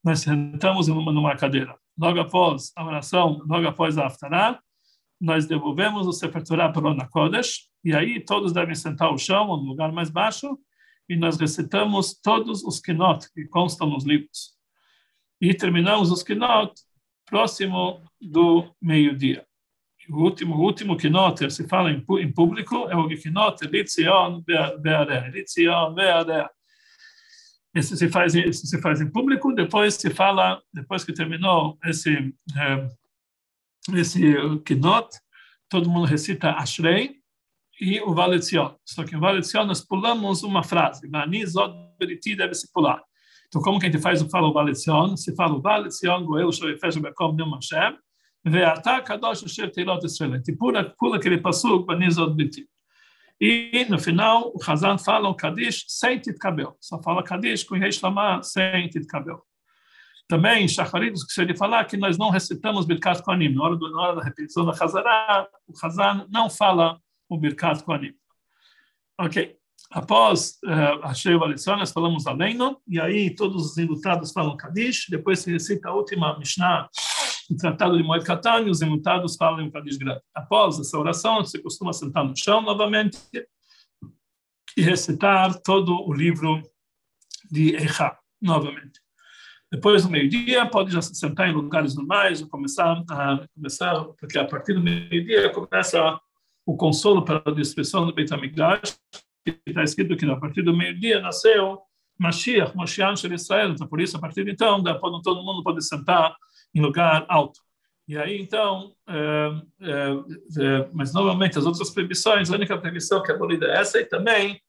nós 0.04 0.20
sentamos 0.20 0.88
numa, 0.88 1.12
numa 1.12 1.36
cadeira. 1.36 1.76
Logo 1.98 2.20
após 2.20 2.72
a 2.76 2.86
oração, 2.86 3.42
logo 3.48 3.68
após 3.68 3.98
a 3.98 4.08
Aftará, 4.08 4.60
nós 5.20 5.46
devolvemos 5.46 6.08
o 6.08 6.14
Sefer 6.14 6.44
Torah 6.44 6.72
para 6.72 6.90
o 6.90 7.10
Kodesh, 7.10 7.70
e 7.84 7.96
aí 7.96 8.20
todos 8.20 8.54
devem 8.54 8.76
sentar 8.76 9.08
ao 9.08 9.18
chão, 9.18 9.48
ou 9.48 9.58
no 9.58 9.64
lugar 9.64 9.92
mais 9.92 10.10
baixo, 10.10 10.58
e 11.10 11.16
nós 11.16 11.38
recitamos 11.38 12.14
todos 12.14 12.64
os 12.64 12.80
Kinot 12.80 13.32
que 13.34 13.46
constam 13.46 13.90
nos 13.90 14.06
livros. 14.06 14.56
E 15.42 15.54
terminamos 15.54 16.12
os 16.12 16.24
Kinot 16.24 16.74
próximo 17.26 18.02
do 18.20 18.70
meio-dia. 18.82 19.46
O 20.10 20.24
último, 20.24 20.56
o 20.56 20.62
último 20.62 20.98
Kinot, 20.98 21.50
se 21.52 21.68
fala 21.68 21.92
em, 21.92 22.04
em 22.20 22.32
público, 22.32 22.88
é 22.90 22.96
o 22.96 23.08
Kinot 23.08 23.66
Litzion 23.66 24.44
Bearea. 24.82 25.30
Litzion 25.30 25.94
Bearea. 25.94 26.50
Esse 27.74 27.96
se 27.96 28.10
faz, 28.10 28.36
esse 28.36 28.68
se 28.68 28.82
faz 28.82 29.00
em 29.00 29.10
público, 29.10 29.54
depois 29.54 29.96
se 29.96 30.10
fala, 30.10 30.62
depois 30.74 31.06
que 31.06 31.14
terminou 31.14 31.78
esse, 31.86 32.12
eh, 32.14 32.88
esse 33.94 34.22
Kinot, 34.66 35.08
todo 35.70 35.90
mundo 35.90 36.06
recita 36.06 36.52
Ashrei, 36.52 37.21
e 37.82 38.00
o 38.00 38.14
Valecion. 38.14 38.76
Só 38.86 39.04
que 39.04 39.16
o 39.16 39.20
Valecion 39.20 39.66
nós 39.66 39.82
pulamos 39.82 40.44
uma 40.44 40.64
frase. 40.64 41.10
Mani 41.10 41.44
Zod 41.48 41.74
Beriti 42.00 42.36
deve 42.36 42.54
se 42.54 42.72
pular. 42.72 43.02
Então, 43.48 43.60
como 43.60 43.80
que 43.80 43.88
a 43.88 43.92
gente 43.92 44.02
faz 44.02 44.22
o 44.22 44.30
fala 44.30 44.48
o 44.48 44.54
Valecion? 44.54 45.18
Se 45.18 45.36
fala 45.36 45.56
o 45.56 45.62
Valecion, 45.62 46.24
Goel, 46.24 46.52
Shoefesh, 46.52 46.98
Bekom, 46.98 47.34
Neu 47.34 47.50
Hashem, 47.50 47.98
Ve'ata 48.46 49.02
Kadosh 49.02 49.44
Asher 49.44 49.72
Teilot 49.72 50.06
Israel. 50.06 50.36
A 50.36 50.58
pula, 50.58 50.96
pula 50.98 51.18
aquele 51.18 51.40
passo, 51.40 51.84
Mani 51.88 52.12
Zod 52.12 52.36
Beriti. 52.36 52.70
E, 53.42 53.88
no 53.90 53.98
final, 53.98 54.54
o 54.54 54.60
Hazan 54.64 55.00
fala 55.00 55.28
o 55.28 55.34
Kadish 55.34 55.86
sem 55.88 56.20
Titkabel. 56.20 56.78
Só 56.80 57.02
fala 57.02 57.24
Kadish 57.24 57.64
com 57.64 57.74
Reish 57.74 58.00
Lama 58.00 58.44
sem 58.44 58.88
Titkabel. 58.90 59.42
Também, 60.28 60.68
Shacharit 60.68 61.14
esqueceu 61.14 61.46
de 61.46 61.58
falar 61.58 61.84
que 61.86 61.98
nós 61.98 62.20
não 62.20 62.30
recitamos 62.30 62.86
Birkat 62.86 63.24
Kohanim. 63.24 63.56
Na 63.56 63.64
hora, 63.64 63.76
na 63.76 64.02
hora 64.02 64.16
da 64.18 64.24
repetição 64.24 64.64
da 64.64 64.72
Hazará, 64.72 65.48
o 65.68 65.74
Hazan 65.84 66.28
não 66.30 66.52
fala 66.52 67.02
o 67.32 67.38
Birkat 67.38 67.82
Kohanim. 67.84 68.14
Ok. 69.18 69.58
Após 69.90 70.60
uh, 70.66 71.04
a 71.04 71.14
Sheva 71.14 71.46
lição, 71.48 71.78
nós 71.78 71.92
falamos 71.92 72.28
Aleino, 72.28 72.80
e 72.88 73.00
aí 73.00 73.34
todos 73.34 73.72
os 73.72 73.78
enlutados 73.78 74.32
falam 74.32 74.56
Kadish, 74.56 75.08
depois 75.10 75.40
se 75.40 75.52
recita 75.52 75.90
a 75.90 75.94
última 75.94 76.38
Mishnah, 76.38 76.90
o 77.50 77.56
Tratado 77.56 77.98
de 77.98 78.04
Moed 78.04 78.26
Katan, 78.26 78.62
e 78.62 78.70
os 78.70 78.82
enlutados 78.82 79.36
falam 79.38 79.72
Kadish 79.72 79.98
grande. 79.98 80.22
Após 80.36 80.80
essa 80.80 80.98
oração, 80.98 81.38
você 81.38 81.58
costuma 81.58 81.94
sentar 81.94 82.24
no 82.24 82.36
chão 82.38 82.62
novamente 82.62 83.18
e 84.78 84.82
recitar 84.82 85.60
todo 85.62 85.94
o 86.08 86.14
livro 86.14 86.62
de 87.50 87.76
Echa, 87.76 88.18
novamente. 88.42 89.00
Depois 89.72 90.04
do 90.04 90.10
meio-dia, 90.10 90.66
pode 90.66 90.92
já 90.92 91.02
se 91.02 91.16
sentar 91.16 91.50
em 91.50 91.54
lugares 91.54 91.96
normais, 91.96 92.42
começar 92.44 93.04
a 93.10 93.48
começar, 93.56 94.04
porque 94.20 94.38
a 94.38 94.46
partir 94.46 94.74
do 94.74 94.82
meio-dia 94.82 95.50
começa 95.50 96.20
o 96.66 96.76
consolo 96.76 97.24
para 97.24 97.42
a 97.46 97.52
destruição 97.52 98.06
do 98.06 98.14
Beit 98.14 98.34
HaMikdash, 98.34 99.00
que 99.44 99.60
está 99.66 99.84
escrito 99.84 100.16
que 100.16 100.26
a 100.26 100.36
partir 100.36 100.62
do 100.62 100.76
meio-dia 100.76 101.20
nasceu 101.20 101.80
Mashiach, 102.20 102.76
Moshiach 102.76 103.28
de 103.28 103.34
Israel. 103.34 103.72
Então, 103.72 103.88
por 103.88 104.00
isso, 104.00 104.16
a 104.16 104.20
partir 104.20 104.44
de 104.46 104.52
então, 104.52 104.84
todo 105.24 105.44
mundo 105.44 105.64
pode 105.64 105.84
sentar 105.84 106.36
em 106.74 106.82
lugar 106.82 107.26
alto. 107.28 107.60
E 108.08 108.18
aí, 108.18 108.40
então, 108.40 108.94
é, 109.08 109.52
é, 109.82 110.12
é, 110.64 110.90
mas 110.94 111.14
novamente, 111.14 111.58
as 111.58 111.66
outras 111.66 111.90
proibições, 111.90 112.52
a 112.52 112.56
única 112.56 112.78
proibição 112.78 113.24
que 113.24 113.32
é 113.32 113.36
abolida 113.36 113.68
é 113.68 113.80
essa, 113.80 114.00
e 114.00 114.06
também 114.06 114.62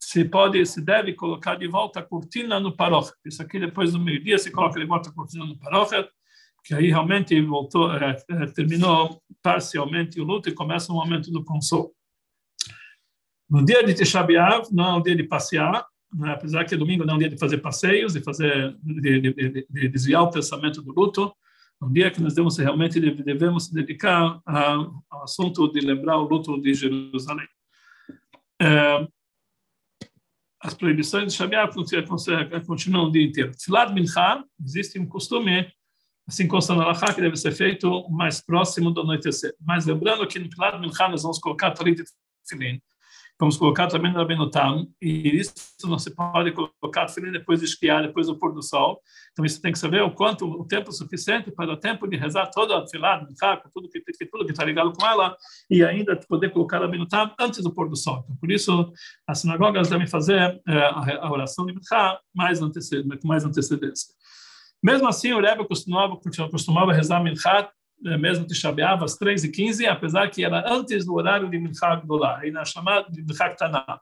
se 0.00 0.24
pode, 0.24 0.64
se 0.66 0.84
deve 0.84 1.12
colocar 1.14 1.56
de 1.56 1.68
volta 1.68 2.00
a 2.00 2.02
cortina 2.02 2.58
no 2.58 2.74
paróquio. 2.74 3.14
Isso 3.24 3.42
aqui, 3.42 3.58
depois 3.58 3.92
do 3.92 4.00
meio-dia, 4.00 4.38
se 4.38 4.50
coloca 4.50 4.78
de 4.78 4.86
volta 4.86 5.10
a 5.10 5.12
cortina 5.12 5.44
no 5.44 5.58
paróquio, 5.58 6.08
que 6.66 6.74
aí 6.74 6.88
realmente 6.88 7.40
voltou, 7.42 7.94
é, 7.94 8.16
é, 8.28 8.46
terminou 8.46 9.22
parcialmente 9.40 10.20
o 10.20 10.24
luto 10.24 10.48
e 10.48 10.52
começa 10.52 10.92
o 10.92 10.96
momento 10.96 11.30
do 11.30 11.44
consolo. 11.44 11.92
No 13.48 13.64
dia 13.64 13.84
de 13.84 13.94
Tisha 13.94 14.20
B'Av, 14.20 14.66
não 14.72 14.84
é 14.84 14.94
um 14.94 15.02
dia 15.02 15.14
de 15.14 15.22
passear, 15.22 15.86
né? 16.12 16.32
apesar 16.32 16.64
que 16.64 16.76
domingo 16.76 17.04
não 17.04 17.14
é 17.14 17.16
um 17.16 17.20
dia 17.20 17.28
de 17.28 17.38
fazer 17.38 17.58
passeios, 17.58 18.16
e 18.16 18.20
fazer, 18.20 18.76
de, 18.82 19.20
de, 19.20 19.32
de, 19.32 19.66
de 19.70 19.88
desviar 19.88 20.24
o 20.24 20.30
pensamento 20.30 20.82
do 20.82 20.92
luto, 20.92 21.32
um 21.80 21.92
dia 21.92 22.10
que 22.10 22.20
nós 22.20 22.34
devemos 22.34 22.56
realmente 22.56 22.98
devemos 22.98 23.70
dedicar 23.70 24.40
ao 24.44 25.22
assunto 25.22 25.70
de 25.70 25.80
lembrar 25.80 26.18
o 26.18 26.26
luto 26.26 26.60
de 26.60 26.74
Jerusalém. 26.74 27.46
É, 28.60 29.06
as 30.60 30.74
proibições 30.74 31.32
de 31.32 31.38
Shabiat 31.38 31.72
continuam 32.66 33.06
o 33.06 33.12
dia 33.12 33.22
inteiro. 33.22 33.52
Mincha, 33.94 34.42
existe 34.64 34.98
um 34.98 35.06
costume 35.06 35.70
assim 36.26 36.48
consta 36.48 36.74
na 36.74 36.86
Laha, 36.86 37.14
que 37.14 37.20
deve 37.20 37.36
ser 37.36 37.52
feito 37.52 38.08
mais 38.10 38.40
próximo 38.40 38.90
do 38.90 39.02
anoitecer. 39.02 39.54
Mas 39.60 39.86
lembrando 39.86 40.26
que 40.26 40.38
no 40.38 40.50
Pilar 40.50 40.80
Mincha 40.80 41.08
nós 41.08 41.22
vamos 41.22 41.38
colocar 41.38 41.70
Talit 41.70 42.02
Tefilin, 42.48 42.80
vamos 43.38 43.56
colocar 43.56 43.86
também 43.86 44.12
no 44.12 44.18
Rabinotam, 44.18 44.88
e 45.00 45.36
isso 45.36 45.54
não 45.84 45.98
se 45.98 46.10
pode 46.10 46.50
colocar 46.52 47.06
Tefilin 47.06 47.30
depois 47.30 47.60
de 47.60 47.66
esquiar, 47.66 48.02
depois 48.02 48.26
do 48.26 48.36
pôr 48.36 48.52
do 48.52 48.60
sol. 48.60 49.00
Então 49.32 49.44
isso 49.44 49.62
tem 49.62 49.70
que 49.70 49.78
saber 49.78 50.02
o 50.02 50.10
quanto, 50.10 50.46
o 50.46 50.66
tempo 50.66 50.90
suficiente 50.90 51.52
para 51.52 51.72
o 51.72 51.76
tempo 51.76 52.08
de 52.08 52.16
rezar 52.16 52.50
toda 52.50 52.76
a 52.76 52.84
Pilar 52.84 53.24
Mincha, 53.24 53.58
com 53.58 53.70
tudo 53.70 53.88
que 53.88 54.50
está 54.50 54.64
ligado 54.64 54.92
com 54.92 55.06
ela, 55.06 55.36
e 55.70 55.84
ainda 55.84 56.16
poder 56.28 56.50
colocar 56.50 56.80
Rabinotam 56.80 57.32
antes 57.38 57.62
do 57.62 57.72
pôr 57.72 57.88
do 57.88 57.96
sol. 57.96 58.22
Então, 58.24 58.36
por 58.36 58.50
isso, 58.50 58.92
as 59.28 59.38
sinagogas 59.38 59.88
devem 59.88 60.08
fazer 60.08 60.60
é, 60.66 60.78
a, 61.20 61.30
oração 61.30 61.64
de 61.66 61.72
Mincha 61.72 62.18
mais 62.34 62.58
com 62.58 63.28
mais 63.28 63.44
antecedência. 63.44 64.16
Mesmo 64.82 65.08
assim, 65.08 65.32
o 65.32 65.40
Rebbe 65.40 65.66
costumava, 65.66 66.16
costumava 66.50 66.92
rezar 66.92 67.22
Mincha, 67.22 67.70
eh, 68.04 68.16
mesmo 68.16 68.46
Tisha 68.46 68.70
B'Av, 68.70 69.02
às 69.02 69.18
3h15, 69.18 69.86
apesar 69.86 70.30
que 70.30 70.44
era 70.44 70.64
antes 70.70 71.04
do 71.04 71.14
horário 71.14 71.48
de 71.48 71.58
Mincha 71.58 71.96
Gdolá, 71.96 72.38
ainda 72.38 72.64
chamado 72.64 73.10
de 73.10 73.22
Mincha 73.22 73.48
Ktaná. 73.50 74.00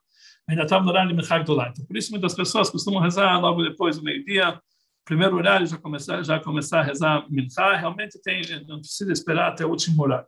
Ainda 0.48 0.64
estava 0.64 0.84
no 0.84 0.90
horário 0.90 1.08
de 1.08 1.14
Mincha 1.14 1.38
Gdolá. 1.38 1.68
Então, 1.68 1.86
por 1.86 1.96
isso, 1.96 2.10
muitas 2.10 2.34
pessoas 2.34 2.68
costumam 2.70 3.00
rezar 3.00 3.40
logo 3.40 3.62
depois 3.62 3.96
do 3.96 4.04
meio-dia, 4.04 4.60
primeiro 5.04 5.36
horário, 5.36 5.66
já 5.66 5.78
começar, 5.78 6.22
já 6.22 6.40
começar 6.40 6.80
a 6.80 6.82
rezar 6.82 7.26
Mincha. 7.30 7.76
Realmente 7.76 8.20
tem, 8.22 8.42
não 8.66 8.80
precisa 8.80 9.12
esperar 9.12 9.52
até 9.52 9.64
o 9.64 9.70
último 9.70 10.02
horário. 10.02 10.26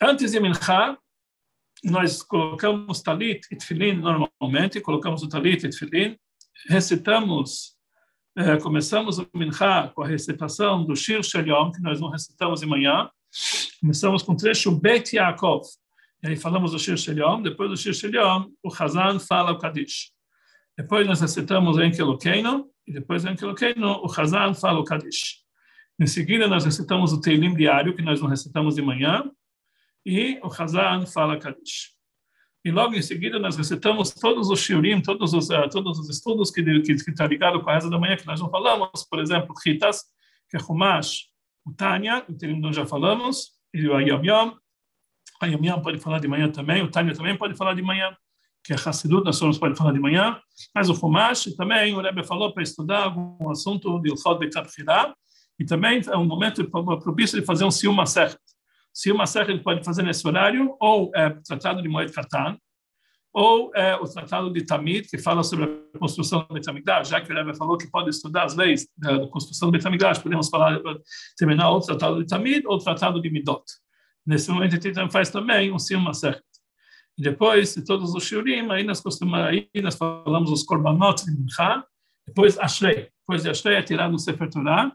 Antes 0.00 0.32
de 0.32 0.40
Mincha, 0.40 0.98
nós 1.84 2.22
colocamos 2.22 3.02
talit 3.02 3.46
e 3.50 3.56
tefilin 3.56 3.94
normalmente, 3.94 4.80
colocamos 4.80 5.22
o 5.22 5.28
talit 5.28 5.64
e 5.64 5.70
tefilin, 5.70 6.16
recitamos 6.68 7.73
é, 8.36 8.56
começamos 8.56 9.18
o 9.18 9.28
Mincha 9.34 9.92
com 9.94 10.02
a 10.02 10.06
recitação 10.06 10.84
do 10.84 10.96
Shir 10.96 11.22
Shel 11.22 11.46
Yom, 11.46 11.70
que 11.70 11.80
nós 11.80 12.00
não 12.00 12.08
recitamos 12.08 12.60
de 12.60 12.66
manhã. 12.66 13.08
Começamos 13.80 14.22
com 14.22 14.32
o 14.32 14.36
trecho 14.36 14.72
Bet 14.72 15.14
Yaakov. 15.14 15.62
E 16.24 16.28
aí 16.28 16.36
falamos 16.36 16.72
do 16.72 16.78
Shir 16.78 16.96
Shelion, 16.96 17.42
depois 17.42 17.68
do 17.68 17.76
Shir 17.76 17.92
Shelion, 17.92 18.46
o 18.62 18.72
Hazan 18.72 19.18
fala 19.20 19.52
o 19.52 19.58
Kadish. 19.58 20.10
Depois 20.76 21.06
nós 21.06 21.20
recitamos 21.20 21.76
o 21.76 21.82
Enkelokeino, 21.82 22.70
e 22.86 22.92
depois 22.92 23.22
do 23.22 23.30
Enkelokeino, 23.30 24.00
o 24.02 24.10
Hazan 24.10 24.54
fala 24.54 24.80
o 24.80 24.84
Kadish. 24.84 25.42
Em 26.00 26.06
seguida, 26.06 26.48
nós 26.48 26.64
recitamos 26.64 27.12
o 27.12 27.20
Teilim 27.20 27.54
diário, 27.54 27.94
que 27.94 28.02
nós 28.02 28.20
não 28.20 28.28
recitamos 28.28 28.74
de 28.74 28.82
manhã, 28.82 29.30
e 30.04 30.40
o 30.42 30.46
Hazan 30.46 31.06
fala 31.06 31.38
Kadish. 31.38 31.93
E 32.64 32.70
logo 32.70 32.94
em 32.94 33.02
seguida, 33.02 33.38
nós 33.38 33.56
recitamos 33.56 34.10
todos 34.10 34.48
os 34.48 34.58
shiurim, 34.58 35.02
todos 35.02 35.34
os, 35.34 35.50
uh, 35.50 35.68
todos 35.70 35.98
os 35.98 36.08
estudos 36.08 36.50
que 36.50 36.62
estão 36.62 37.26
que, 37.26 37.34
ligados 37.34 37.62
com 37.62 37.68
a 37.68 37.74
reza 37.74 37.90
da 37.90 37.98
manhã, 37.98 38.16
que 38.16 38.26
nós 38.26 38.40
não 38.40 38.48
falamos, 38.48 39.04
por 39.04 39.18
exemplo, 39.18 39.54
Ritas, 39.62 40.04
que 40.48 40.56
é 40.56 40.60
Humash, 40.60 41.26
o 41.64 41.72
Tânia, 41.72 42.24
o 42.26 42.32
Teilim 42.32 42.60
nós 42.60 42.74
já 42.74 42.86
falamos, 42.86 43.50
e 43.72 43.86
o 43.86 43.94
Ayam 43.94 44.24
Yom, 44.24 44.52
a 45.42 45.46
Yom 45.46 45.82
pode 45.82 45.98
falar 45.98 46.20
de 46.20 46.28
manhã 46.28 46.50
também, 46.50 46.82
o 46.82 46.90
Tânia 46.90 47.14
também 47.14 47.36
pode 47.36 47.54
falar 47.54 47.74
de 47.74 47.82
manhã, 47.82 48.16
que 48.64 48.72
é 48.72 48.76
Hassidut, 48.76 49.24
nós 49.24 49.36
somos 49.36 49.58
pode 49.58 49.76
falar 49.76 49.92
de 49.92 50.00
manhã, 50.00 50.40
mas 50.74 50.88
o 50.88 50.94
Humash 50.94 51.54
também, 51.56 51.94
o 51.94 52.00
Rebbe 52.00 52.24
falou 52.24 52.54
para 52.54 52.62
estudar 52.62 53.04
algum 53.04 53.50
assunto 53.50 54.00
de 54.00 54.08
Ilchot 54.08 54.38
Bekat 54.38 54.70
e 55.58 55.64
também 55.66 56.00
é 56.06 56.16
um 56.16 56.24
momento 56.24 56.64
propício 57.00 57.38
de 57.38 57.44
fazer 57.44 57.64
um 57.64 57.70
Sium 57.70 57.94
Masechet. 58.94 59.00
Sium 59.02 59.16
Masechet 59.16 59.50
ele 59.50 59.62
pode 59.62 59.84
fazer 59.84 60.02
nesse 60.02 60.26
horário, 60.26 60.76
ou 60.80 61.10
é 61.14 61.30
tratado 61.30 61.82
de 61.82 61.88
Moed 61.88 62.12
Katan, 62.12 62.56
ou 63.32 63.72
é 63.74 63.96
o 63.96 64.04
tratado 64.04 64.52
de 64.52 64.64
Tamid, 64.64 65.08
que 65.08 65.18
fala 65.18 65.42
sobre 65.42 65.64
a 65.92 65.98
construção 65.98 66.46
do 66.48 66.54
Betamigdash, 66.54 67.08
já 67.08 67.20
que 67.20 67.32
o 67.32 67.34
Rebbe 67.34 67.56
falou 67.56 67.76
que 67.76 67.90
pode 67.90 68.10
estudar 68.10 68.44
as 68.44 68.54
leis 68.54 68.86
da 68.96 69.26
construção 69.26 69.68
do 69.68 69.72
Betamigdash, 69.72 70.20
podemos 70.20 70.48
falar, 70.48 70.80
terminar 71.36 71.70
o 71.72 71.80
tratado 71.80 72.22
de 72.22 72.28
Tamid 72.28 72.64
ou 72.66 72.76
o 72.76 72.78
tratado 72.78 73.20
de 73.20 73.28
Midot. 73.28 73.64
Nesse 74.24 74.50
momento, 74.50 74.76
a 74.76 74.80
gente 74.80 75.12
faz 75.12 75.30
também 75.30 75.72
um 75.72 76.00
Masechet. 76.00 76.42
E 77.18 77.22
depois 77.22 77.74
de 77.74 77.84
todos 77.84 78.14
os 78.14 78.24
shiurim, 78.24 78.70
aí 78.70 78.84
nós 78.84 79.00
costumamos, 79.00 79.48
aí 79.48 79.68
nós 79.82 79.96
falamos 79.96 80.50
os 80.50 80.62
korbanot 80.62 81.24
de 81.24 81.30
Mincha, 81.32 81.84
depois 82.26 82.58
Ashrei, 82.58 83.10
depois 83.20 83.42
de 83.42 83.50
Ashrei 83.50 83.76
é 83.76 83.82
tirado 83.82 84.12
no 84.12 84.18
Sefer 84.18 84.48
Torah, 84.48 84.92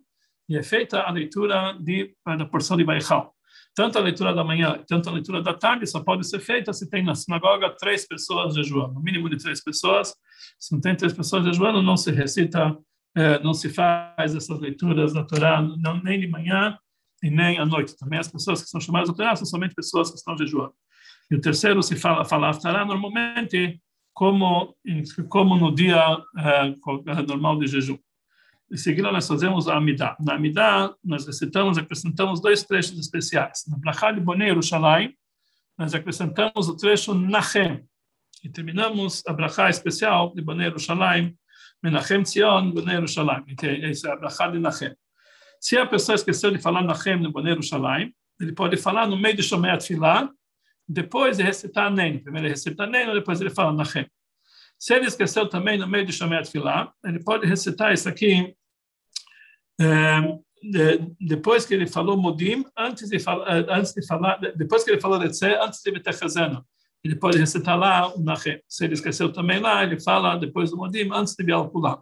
e 0.48 0.58
é 0.58 0.64
feita 0.64 1.02
a 1.02 1.12
leitura 1.12 1.74
de, 1.80 2.16
da 2.26 2.46
porção 2.46 2.76
de 2.76 2.84
Baichal. 2.84 3.36
Tanto 3.76 3.98
a 3.98 4.02
leitura 4.02 4.34
da 4.34 4.44
manhã, 4.44 4.84
tanto 4.88 5.10
a 5.10 5.12
leitura 5.12 5.42
da 5.42 5.54
tarde 5.54 5.88
só 5.88 6.02
pode 6.02 6.28
ser 6.28 6.40
feita 6.40 6.74
se 6.74 6.90
tem 6.90 7.04
na 7.04 7.16
sinagoga 7.16 7.76
três 7.78 8.08
pessoas 8.08 8.56
jejuando, 8.56 8.94
no 8.96 9.02
mínimo 9.02 9.30
de 9.30 9.38
três 9.38 9.64
pessoas. 9.64 10.14
Se 10.60 10.74
não 10.74 10.82
tem 10.82 10.96
três 10.96 11.14
pessoas 11.14 11.46
jejuando, 11.46 11.82
não 11.82 11.96
se 11.96 12.12
recita, 12.12 12.78
eh, 13.16 13.40
não 13.40 13.54
se 13.54 13.70
faz 13.70 14.36
essas 14.36 14.60
leituras 14.60 15.14
da 15.14 15.24
Torá, 15.24 15.62
não, 15.62 16.02
nem 16.04 16.20
de 16.20 16.28
manhã 16.28 16.78
e 17.24 17.30
nem 17.30 17.58
à 17.58 17.66
noite. 17.66 17.98
Também 17.98 18.20
as 18.20 18.28
pessoas 18.28 18.62
que 18.62 18.70
são 18.70 18.82
chamadas 18.82 19.10
da 19.10 19.16
Torá 19.16 19.36
são 19.36 19.46
somente 19.46 19.76
pessoas 19.76 20.10
que 20.10 20.18
estão 20.18 20.38
jejuando. 20.38 20.74
E 21.32 21.36
o 21.36 21.42
terceiro 21.42 21.82
se 21.84 21.96
fala, 21.96 22.26
fala 22.26 22.50
Aftará 22.50 22.84
normalmente 22.84 23.80
como, 24.14 24.76
como 25.30 25.56
no 25.56 25.74
dia 25.74 26.18
eh, 26.38 26.76
normal 27.28 27.60
de 27.60 27.68
jejum. 27.68 27.98
Em 28.72 28.78
seguida, 28.78 29.12
nós 29.12 29.28
fazemos 29.28 29.68
a 29.68 29.78
Amidah. 29.78 30.16
Na 30.20 30.36
Amidah, 30.36 30.94
nós 31.04 31.26
recitamos, 31.26 31.80
acrescentamos 31.80 32.40
dois 32.40 32.64
trechos 32.64 33.00
especiais. 33.00 33.66
Na 33.68 33.76
Brachá 33.76 34.12
de 34.12 34.22
Bonei 34.22 34.50
Yerushalayim, 34.50 35.12
nós 35.76 35.96
acrescentamos 35.96 36.70
o 36.70 36.78
trecho 36.78 37.16
Nachem. 37.16 37.84
E 38.44 38.50
terminamos 38.50 39.24
a 39.26 39.34
Brachá 39.34 39.72
especial 39.72 40.36
de 40.36 40.44
Bonei 40.44 40.68
Yerushalayim, 40.68 41.36
Menachem 41.82 42.22
Tzion, 42.22 42.70
Bonei 42.72 42.94
Yerushalayim. 42.96 43.56
Essa 43.84 44.10
é 44.10 44.12
a 44.12 44.16
Brachá 44.16 44.48
de 44.50 44.60
Nachem. 44.60 44.96
Se 45.60 45.76
a 45.76 45.88
pessoa 45.88 46.16
esqueceu 46.16 46.52
de 46.52 46.60
falar 46.60 46.84
Nachem 46.84 47.20
no 47.20 47.32
Bonei 47.32 47.54
Yerushalayim, 47.54 48.14
ele 48.40 48.54
pode 48.54 48.78
falar 48.78 49.08
no 49.08 49.18
meio 49.18 49.36
de 49.36 49.42
Shomei 49.42 49.72
Atfilah, 49.72 50.30
depois 50.88 51.38
de 51.38 51.44
recitar 51.44 51.92
Nem. 51.92 52.20
Primeiro 52.20 52.46
ele 52.46 52.54
recita 52.54 52.86
Nem, 52.86 53.12
depois 53.14 53.42
ele 53.42 53.50
fala 53.50 53.74
Nachem. 53.74 54.08
Se 54.78 54.94
ele 54.94 55.08
esqueceu 55.08 55.50
também 55.50 55.78
no 55.78 55.88
meio 55.88 56.06
de 56.06 56.14
Shomei 56.14 56.38
Atfilah, 56.38 56.94
ele 57.04 57.24
pode 57.24 57.48
recitar 57.48 57.94
isso 57.94 58.08
aqui 58.08 58.56
depois 61.22 61.66
que 61.66 61.74
ele 61.74 61.88
falou 61.88 62.18
Modim, 62.18 62.66
antes 62.78 63.10
de 63.10 63.20
falar, 63.20 63.66
antes 63.70 63.94
de 63.94 64.06
falar, 64.06 64.38
depois 64.56 64.84
que 64.84 64.92
ele 64.92 65.00
falou 65.00 65.18
Letzé, 65.18 65.58
antes 65.62 65.82
de 65.84 65.92
Betechazeno, 65.92 66.66
ele 67.04 67.16
pode 67.16 67.38
recitar 67.38 67.78
lá 67.78 68.14
o 68.14 68.22
Nachem. 68.22 68.62
Se 68.68 68.84
ele 68.84 68.94
esqueceu 68.94 69.32
também 69.32 69.60
lá, 69.60 69.84
ele 69.84 70.00
fala 70.00 70.36
depois 70.36 70.70
do 70.70 70.78
Modim, 70.78 71.10
antes 71.14 71.36
de 71.36 71.44
Bial 71.44 71.70
pular. 71.70 72.00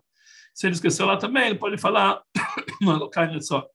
Se 0.56 0.66
ele 0.66 0.74
esqueceu 0.74 1.06
lá 1.06 1.18
também, 1.18 1.48
ele 1.48 1.60
pode 1.60 1.78
falar 1.78 2.22
Elokai 2.82 3.32
Netzor. 3.32 3.68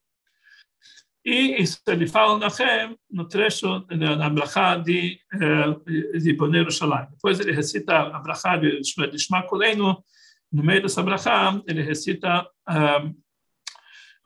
E 1.25 1.63
isso 1.63 1.81
ele 1.87 2.09
fala 2.09 2.37
Nachem 2.39 2.99
no 3.09 3.29
trecho, 3.29 3.87
na 3.89 4.29
Brachá 4.29 4.77
de, 4.77 5.21
de 6.21 6.33
Boner 6.33 6.69
Shalai. 6.73 7.07
Depois 7.09 7.39
ele 7.39 7.53
recita 7.53 8.01
a 8.01 8.19
Brachá 8.19 8.57
de 8.57 8.83
Shma 8.83 9.45
Kolenu, 9.45 10.03
no 10.53 10.63
meio 10.65 10.83
dessa 10.83 11.03
Brachá, 11.03 11.63
ele 11.69 11.83
recita 11.83 12.45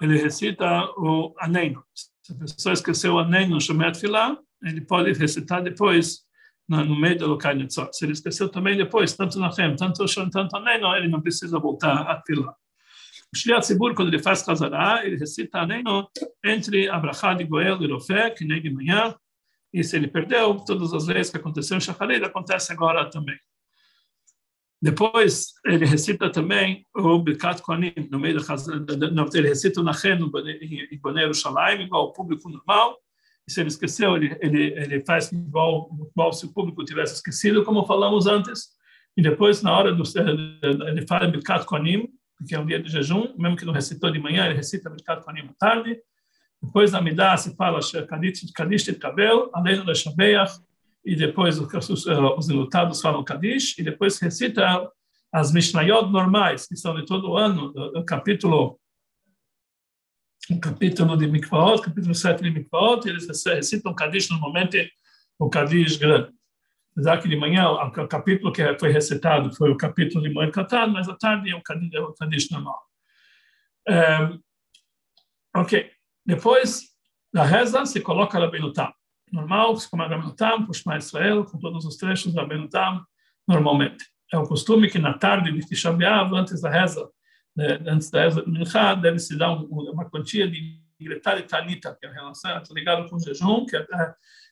ele 0.00 0.18
recita 0.18 0.84
o 0.96 1.34
Aneno. 1.38 1.84
Se 1.94 2.32
a 2.32 2.34
pessoa 2.36 2.72
esqueceu 2.72 3.14
o 3.14 3.18
Aneno 3.18 3.54
no 3.54 3.60
Shomer 3.60 3.94
Filá, 3.94 4.36
ele 4.62 4.80
pode 4.80 5.12
recitar 5.12 5.62
depois 5.62 6.26
no, 6.68 6.98
meio 6.98 7.18
do 7.18 7.26
local 7.26 7.54
Netzor. 7.54 7.88
Se 7.92 8.04
ele 8.04 8.12
esqueceu 8.12 8.48
também 8.48 8.76
depois, 8.76 9.14
tanto 9.14 9.38
na 9.38 9.52
Fem, 9.52 9.74
tanto 9.76 10.02
o 10.02 10.30
tanto 10.30 10.56
Aneno, 10.56 10.94
ele 10.96 11.08
não 11.08 11.20
precisa 11.20 11.58
voltar 11.58 12.02
a 12.02 12.22
Filá. 12.26 12.54
O 13.32 13.36
Shliat 13.36 13.62
Tzibur, 13.62 13.94
quando 13.94 14.08
ele 14.08 14.22
faz 14.22 14.48
Hazará, 14.48 15.04
ele 15.04 15.16
recita 15.16 15.60
Aneno 15.60 16.08
entre 16.44 16.88
Abrahá 16.88 17.34
de 17.34 17.44
Goel 17.44 17.82
e 17.82 17.90
Rofé, 17.90 18.30
que 18.30 18.44
nem 18.44 18.60
de 18.60 18.70
manhã, 18.70 19.14
e 19.72 19.84
se 19.84 19.96
ele 19.96 20.08
perdeu, 20.08 20.56
todas 20.64 20.92
as 20.94 21.06
leis 21.06 21.28
que 21.28 21.36
aconteceram 21.36 21.78
em 21.78 21.80
Shacharit 21.80 22.24
acontecem 22.24 22.74
agora 22.74 23.10
também. 23.10 23.38
Depois, 24.80 25.54
ele 25.64 25.86
recita 25.86 26.30
também 26.30 26.84
o 26.94 27.18
Birkat 27.18 27.62
Kohanim, 27.62 27.94
no 28.10 28.18
meio 28.18 28.36
da 28.36 28.56
ele 29.34 29.48
recita 29.48 29.80
o 29.80 29.84
Nachem 29.84 30.12
em 30.12 30.98
Bonei 30.98 31.22
Yerushalayim, 31.22 31.84
igual 31.84 32.02
ao 32.02 32.12
público 32.12 32.48
normal, 32.48 32.98
e 33.48 33.52
se 33.52 33.60
ele 33.60 33.68
esqueceu, 33.68 34.16
ele, 34.16 34.36
ele, 34.40 34.64
ele 34.74 35.04
faz 35.04 35.32
igual, 35.32 35.88
igual 36.10 36.32
se 36.32 36.44
o 36.44 36.52
público 36.52 36.84
tivesse 36.84 37.14
esquecido, 37.14 37.64
como 37.64 37.86
falamos 37.86 38.26
antes, 38.26 38.76
e 39.16 39.22
depois, 39.22 39.62
na 39.62 39.76
hora 39.76 39.94
do... 39.94 40.02
ele 40.88 41.06
fala 41.06 41.26
Birkat 41.26 41.64
Kohanim, 41.64 42.08
que 42.46 42.54
é 42.54 42.60
um 42.60 42.66
dia 42.66 42.82
de 42.82 42.90
jejum, 42.90 43.34
mesmo 43.38 43.56
que 43.56 43.64
não 43.64 43.72
recitou 43.72 44.10
de 44.10 44.18
manhã, 44.18 44.44
ele 44.44 44.56
recita 44.56 44.90
Birkat 44.90 45.24
Kohanim 45.24 45.48
à 45.48 45.54
tarde, 45.58 45.98
depois 46.62 46.92
na 46.92 47.00
Midah 47.00 47.36
se 47.36 47.54
fala 47.54 47.80
Kadish 48.08 48.92
Kabel, 48.98 49.50
além 49.54 49.82
do 49.82 49.94
Shabeach, 49.94 50.52
e 51.06 51.14
depois 51.14 51.56
os, 51.56 52.06
os 52.06 52.48
enlutados 52.48 53.00
falam 53.00 53.22
Kadish, 53.22 53.78
e 53.78 53.84
depois 53.84 54.18
recita 54.18 54.90
as 55.32 55.52
Mishnayot 55.52 56.10
normais, 56.10 56.66
que 56.66 56.76
são 56.76 56.96
de 56.96 57.06
todo 57.06 57.36
ano, 57.36 57.72
do, 57.72 58.04
capítulo 58.04 58.78
o 60.48 60.60
capítulo 60.60 61.16
de 61.16 61.26
Mikvaot, 61.26 61.82
capítulo 61.82 62.14
7 62.14 62.42
de 62.42 62.50
Mikvaot, 62.50 63.06
e 63.06 63.10
eles 63.10 63.26
recitam 63.46 63.94
Kadish 63.94 64.30
normalmente 64.30 64.90
o 65.38 65.48
Kadish 65.48 65.96
grande. 65.96 66.32
Apesar 66.92 67.20
que 67.20 67.28
de 67.28 67.36
manhã 67.36 67.68
o 67.68 68.08
capítulo 68.08 68.52
que 68.52 68.78
foi 68.78 68.90
recitado 68.90 69.54
foi 69.54 69.70
o 69.70 69.76
capítulo 69.76 70.22
de 70.22 70.32
Moed 70.32 70.50
Katan, 70.50 70.88
mas 70.88 71.08
à 71.08 71.14
tarde 71.14 71.50
é 71.50 71.54
o 71.54 71.62
é 71.92 72.00
o 72.00 72.14
Kadish 72.14 72.50
normal. 72.50 72.80
Um, 73.88 74.40
ok. 75.60 75.90
Depois 76.24 76.84
da 77.32 77.44
reza 77.44 77.84
se 77.84 78.00
coloca 78.00 78.38
a 78.38 78.46
Benutam 78.48 78.92
normal, 79.32 79.76
como 79.90 80.02
é 80.02 80.06
Rabenutam, 80.06 80.66
Pushma 80.66 80.96
Israel, 80.96 81.44
com 81.44 81.58
todos 81.58 81.84
os 81.84 81.96
trechos 81.96 82.32
da 82.32 82.42
Rabenutam, 82.42 83.04
normalmente. 83.46 84.04
É 84.32 84.38
um 84.38 84.46
costume 84.46 84.88
que 84.88 84.98
na 84.98 85.14
tarde 85.14 85.52
de 85.52 85.60
Tisha 85.66 85.96
antes 86.34 86.60
da 86.60 86.70
reza, 86.70 87.08
né, 87.54 87.78
antes 87.86 88.10
da 88.10 88.22
reza 88.22 88.42
de 88.42 88.50
Minchá, 88.50 88.94
deve 88.94 89.18
se 89.18 89.36
dar 89.36 89.52
um, 89.52 89.64
uma 89.64 90.08
quantia 90.08 90.48
de 90.48 90.80
Gretar 91.00 91.38
e 91.38 91.42
Tanita, 91.42 91.96
que 91.98 92.06
é 92.06 92.12
relação, 92.12 92.50
tá 92.50 92.74
ligado 92.74 93.08
com 93.08 93.16
o 93.16 93.20
jejum, 93.20 93.66
que, 93.66 93.76
é, 93.76 93.86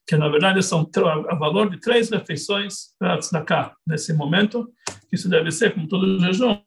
que 0.07 0.16
na 0.16 0.29
verdade 0.29 0.62
são 0.62 0.89
a 1.29 1.35
valor 1.35 1.70
de 1.70 1.81
três 1.81 2.11
refeições 2.11 2.95
para 2.99 3.18
tzedakah, 3.18 3.75
nesse 3.87 4.12
momento, 4.12 4.70
que 5.09 5.16
isso 5.16 5.29
deve 5.29 5.51
ser, 5.51 5.75
como 5.75 5.89
todo 5.89 6.20
jejum, 6.20 6.59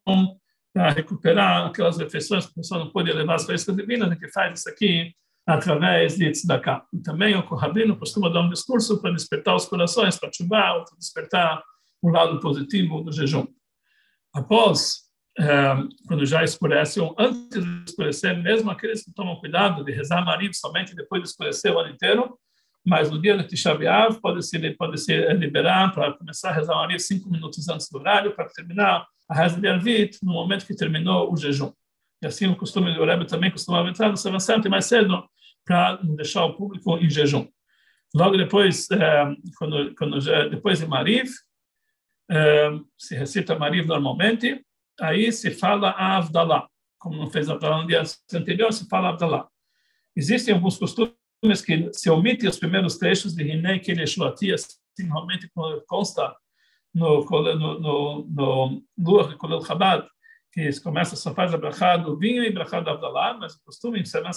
para 0.74 0.90
recuperar 0.92 1.68
aquelas 1.68 1.98
refeições 1.98 2.46
que 2.46 2.52
a 2.52 2.56
pessoa 2.56 2.80
não 2.84 2.92
pode 2.92 3.12
levar 3.12 3.36
as 3.36 3.46
coisas 3.46 3.76
divinas, 3.76 4.10
né, 4.10 4.16
que 4.16 4.28
faz 4.30 4.60
isso 4.60 4.70
aqui 4.70 5.14
através 5.48 6.18
de 6.18 6.30
tzedakah. 6.30 6.86
E 6.92 7.00
também 7.00 7.34
o 7.34 7.42
Rabino 7.56 7.98
costuma 7.98 8.28
dar 8.30 8.42
um 8.42 8.50
discurso 8.50 9.02
para 9.02 9.14
despertar 9.14 9.56
os 9.56 9.66
corações, 9.66 10.20
para 10.20 10.32
chuvar, 10.32 10.84
para 10.84 10.98
despertar 10.98 11.64
o 12.02 12.10
lado 12.10 12.38
positivo 12.42 13.02
do 13.02 13.14
jejum. 13.14 13.48
Após, 14.34 15.04
eh, 15.40 15.76
quando 16.06 16.26
já 16.26 16.44
escurece, 16.44 17.00
ou 17.00 17.16
antes 17.18 17.64
de 17.64 17.84
escurecer, 17.86 18.38
mesmo 18.44 18.70
aqueles 18.70 19.06
que 19.06 19.14
tomam 19.14 19.38
cuidado 19.38 19.86
de 19.86 19.92
rezar 19.94 20.24
marido 20.24 20.54
somente 20.54 20.94
depois 20.94 21.24
de 21.24 21.30
escurecer 21.30 21.74
o 21.74 21.80
ano 21.80 21.94
inteiro, 21.94 22.38
mas 22.86 23.10
no 23.10 23.20
dia 23.20 23.38
de 23.38 23.48
Tisha 23.48 23.74
B'Av 23.74 24.20
pode 24.20 24.44
se 24.44 24.60
pode 24.72 24.98
se 24.98 25.34
liberar 25.34 25.94
para 25.94 26.12
começar 26.14 26.50
a 26.50 26.54
rezar 26.54 26.76
marido 26.76 27.00
cinco 27.00 27.30
minutos 27.30 27.68
antes 27.70 27.90
do 27.90 28.00
horário 28.00 28.36
para 28.36 28.50
terminar 28.50 29.06
a 29.30 29.34
reza 29.34 29.60
de 29.60 29.68
Arvit 29.68 30.20
no 30.24 30.34
momento 30.34 30.66
que 30.66 30.76
terminou 30.76 31.32
o 31.32 31.38
jejum. 31.38 31.72
E 32.22 32.28
assim 32.28 32.48
o 32.48 32.56
costume 32.56 32.94
do 32.94 33.06
Rebbe 33.06 33.26
também 33.26 33.52
costumava 33.52 33.90
entrar 33.90 34.10
no 34.10 34.18
Seven 34.18 34.70
mais 34.70 34.86
cedo 34.86 35.24
para 35.68 36.00
deixar 36.02 36.46
o 36.46 36.56
público 36.56 36.98
em 36.98 37.10
jejum. 37.10 37.48
Logo 38.16 38.38
depois, 38.38 38.90
é, 38.90 39.26
quando, 39.58 39.94
quando 39.96 40.20
depois 40.50 40.80
de 40.80 40.88
Mariv, 40.88 41.30
é, 42.32 42.70
se 42.98 43.16
recita 43.16 43.60
Mariv 43.60 43.86
normalmente, 43.86 44.66
aí 45.00 45.32
se 45.32 45.52
fala 45.52 45.92
Avdalá. 45.92 46.68
Como 46.98 47.18
não 47.18 47.30
fez 47.30 47.50
Avdalá 47.50 47.82
no 47.82 47.88
dia 47.88 48.02
anterior, 48.34 48.72
se 48.72 48.88
fala 48.88 49.10
Avdalá. 49.10 49.48
Existem 50.16 50.54
alguns 50.54 50.78
costumes 50.78 51.14
que 51.64 51.92
se 51.94 52.10
omitem 52.10 52.50
os 52.50 52.58
primeiros 52.58 52.98
trechos 52.98 53.36
de 53.36 53.44
Hinei 53.44 53.80
Keleshuati, 53.80 54.54
assim, 54.54 54.78
normalmente 55.00 55.52
consta 55.86 56.36
no, 56.94 57.24
no, 57.24 57.80
no, 57.80 58.28
no 58.28 58.84
Lua 58.98 59.28
de 59.28 59.36
Kolel 59.36 59.62
Chabad, 59.62 60.08
que 60.52 60.82
começa 60.82 61.16
só 61.16 61.34
faz 61.36 61.54
a 61.54 61.58
brachá 61.58 61.98
do 61.98 62.18
vinho 62.18 62.44
e 62.44 62.52
brachá 62.52 62.80
do 62.80 62.90
Avdalá, 62.90 63.38
mas 63.38 63.54
o 63.56 63.64
costume 63.64 64.00
em 64.00 64.06
Semana 64.06 64.34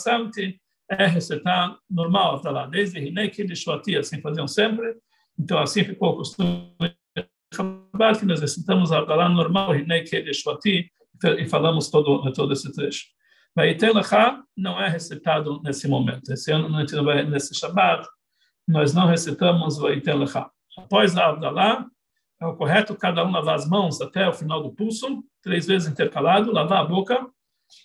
é 0.91 1.07
recitar 1.07 1.79
normal 1.89 2.35
Avdalá, 2.35 2.67
desde 2.67 2.99
Hinei 2.99 3.31
Keleshuati, 3.31 3.97
assim 3.97 4.21
faziam 4.21 4.49
sempre. 4.49 4.97
Então, 5.39 5.59
assim 5.59 5.85
ficou 5.85 6.11
o 6.11 6.17
costume 6.17 6.75
que 8.19 8.27
nós 8.27 8.41
recitamos 8.41 8.91
Avdalá 8.91 9.29
normal, 9.29 9.77
Hinei 9.77 10.03
Keleshuati, 10.03 10.91
e 11.39 11.47
falamos 11.47 11.89
todo, 11.89 12.33
todo 12.33 12.53
esse 12.53 12.73
trecho. 12.73 13.05
Vaiten 13.55 13.93
Lachá 13.93 14.43
não 14.57 14.81
é 14.81 14.89
recitado 14.89 15.61
nesse 15.63 15.87
momento. 15.89 16.33
Esse 16.33 16.53
ano, 16.53 16.69
nesse 16.69 17.55
Shabbat, 17.55 18.07
nós 18.67 18.95
não 18.95 19.07
recitamos 19.07 19.79
Vaiten 19.79 20.15
Lachá. 20.15 20.51
Após 20.77 21.17
a 21.17 21.29
Abdalá, 21.29 21.87
é 22.41 22.47
o 22.47 22.57
correto 22.57 22.97
cada 22.97 23.25
um 23.25 23.31
lavar 23.31 23.57
as 23.57 23.69
mãos 23.69 24.01
até 24.01 24.29
o 24.29 24.33
final 24.33 24.63
do 24.63 24.73
pulso, 24.73 25.23
três 25.43 25.67
vezes 25.67 25.89
intercalado, 25.89 26.53
lavar 26.53 26.81
a 26.81 26.85
boca, 26.85 27.29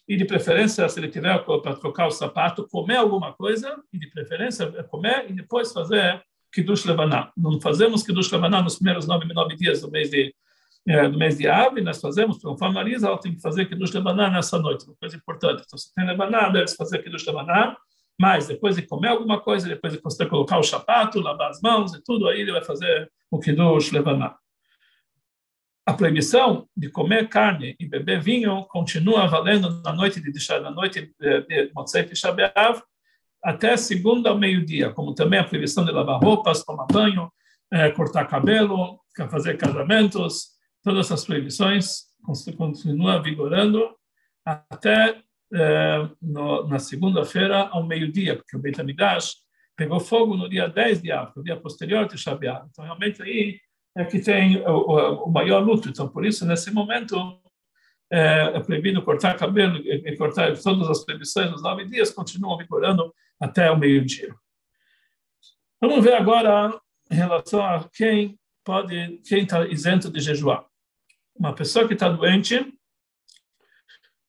e 0.07 0.15
de 0.15 0.25
preferência, 0.25 0.87
se 0.87 0.99
ele 0.99 1.09
tiver 1.09 1.37
para 1.43 1.75
trocar 1.75 2.07
o 2.07 2.11
sapato, 2.11 2.67
comer 2.67 2.97
alguma 2.97 3.33
coisa, 3.33 3.75
e 3.91 3.99
de 3.99 4.07
preferência 4.07 4.71
comer, 4.83 5.25
e 5.29 5.33
depois 5.33 5.71
fazer 5.71 6.21
Kiddush 6.53 6.85
Levaná. 6.85 7.31
Não 7.35 7.59
fazemos 7.59 8.03
Kiddush 8.03 8.31
Levaná 8.31 8.61
nos 8.61 8.75
primeiros 8.75 9.07
nove, 9.07 9.25
nove 9.33 9.55
dias 9.55 9.81
do 9.81 9.91
mês 9.91 10.09
de 10.09 10.33
é, 10.87 11.09
do 11.09 11.17
mês 11.17 11.37
de 11.37 11.47
Ave, 11.47 11.81
nós 11.81 11.99
fazemos, 11.99 12.37
conforme 12.37 12.75
Marisa, 12.75 13.07
ela 13.07 13.17
tem 13.17 13.33
que 13.33 13.41
fazer 13.41 13.65
Kiddush 13.65 13.91
Lebaná 13.91 14.29
nessa 14.29 14.59
noite, 14.59 14.85
uma 14.85 14.95
coisa 14.95 15.15
importante. 15.15 15.63
Então, 15.65 15.79
se 15.79 15.91
tem 15.93 16.05
Lebaná, 16.05 16.49
deve 16.49 16.67
fazer 16.75 16.99
Kiddush 16.99 17.25
Lebaná, 17.25 17.75
mas 18.19 18.47
depois 18.47 18.75
de 18.75 18.83
comer 18.83 19.07
alguma 19.07 19.41
coisa, 19.41 19.67
depois 19.67 19.93
de 19.93 19.99
você 19.99 20.27
colocar 20.27 20.59
o 20.59 20.63
sapato, 20.63 21.19
lavar 21.19 21.49
as 21.49 21.59
mãos 21.59 21.93
e 21.95 22.03
tudo, 22.03 22.27
aí 22.27 22.39
ele 22.39 22.51
vai 22.51 22.63
fazer 22.63 23.11
o 23.31 23.39
Kiddush 23.39 23.91
Lebaná. 23.91 24.35
A 25.85 25.93
proibição 25.93 26.67
de 26.75 26.89
comer 26.89 27.29
carne 27.29 27.75
e 27.79 27.87
beber 27.87 28.19
vinho 28.19 28.65
continua 28.65 29.27
valendo 29.27 29.81
na 29.83 29.93
noite 29.93 30.19
de 30.19 30.31
Tisha, 30.31 30.59
na 30.59 30.71
noite 30.71 31.13
de 31.19 31.71
Motzei 31.75 32.09
até 33.43 33.77
segunda 33.77 34.31
ao 34.31 34.37
meio-dia, 34.37 34.89
como 34.89 35.13
também 35.13 35.39
a 35.39 35.43
proibição 35.43 35.85
de 35.85 35.91
lavar 35.91 36.19
roupas, 36.19 36.63
tomar 36.63 36.87
banho, 36.87 37.31
é, 37.71 37.91
cortar 37.91 38.25
cabelo, 38.25 38.99
fazer 39.29 39.57
casamentos, 39.57 40.55
todas 40.83 41.05
essas 41.05 41.23
proibições 41.23 42.05
continuam 42.57 43.21
vigorando 43.21 43.95
até 44.43 45.21
eh, 45.53 46.09
no, 46.21 46.67
na 46.67 46.79
segunda-feira 46.79 47.67
ao 47.69 47.85
meio-dia, 47.85 48.35
porque 48.35 48.57
o 48.57 48.59
Beit 48.59 48.79
HaMikdash 48.81 49.35
pegou 49.75 49.99
fogo 49.99 50.35
no 50.35 50.49
dia 50.49 50.67
10 50.67 51.01
de 51.01 51.11
Av, 51.11 51.31
o 51.35 51.43
dia 51.43 51.55
posterior 51.55 52.07
de 52.07 52.17
Shabiat. 52.17 52.67
Então, 52.69 52.83
realmente, 52.83 53.21
aí 53.21 53.59
é 53.95 54.03
que 54.03 54.19
tem 54.19 54.57
o, 54.65 55.25
o, 55.25 55.31
maior 55.31 55.59
luto. 55.59 55.89
Então, 55.89 56.07
por 56.07 56.25
isso, 56.25 56.45
nesse 56.45 56.71
momento, 56.71 57.39
é, 58.11 58.51
é 58.55 58.59
proibido 58.59 59.01
cortar 59.01 59.37
cabelo 59.37 59.77
e 59.77 60.15
cortar 60.17 60.55
todas 60.57 60.89
as 60.89 61.05
proibições 61.05 61.49
nos 61.51 61.63
nove 61.63 61.85
dias, 61.85 62.11
continuam 62.11 62.57
vigorando 62.57 63.13
até 63.39 63.71
o 63.71 63.77
meio-dia. 63.77 64.35
Vamos 65.81 66.03
ver 66.03 66.13
agora 66.13 66.77
em 67.09 67.15
relação 67.15 67.63
a 67.63 67.87
quem 67.93 68.37
pode, 68.63 69.21
quem 69.27 69.43
está 69.43 69.65
isento 69.67 70.11
de 70.11 70.19
jejuar 70.19 70.65
uma 71.37 71.53
pessoa 71.53 71.87
que 71.87 71.93
está 71.93 72.09
doente, 72.09 72.57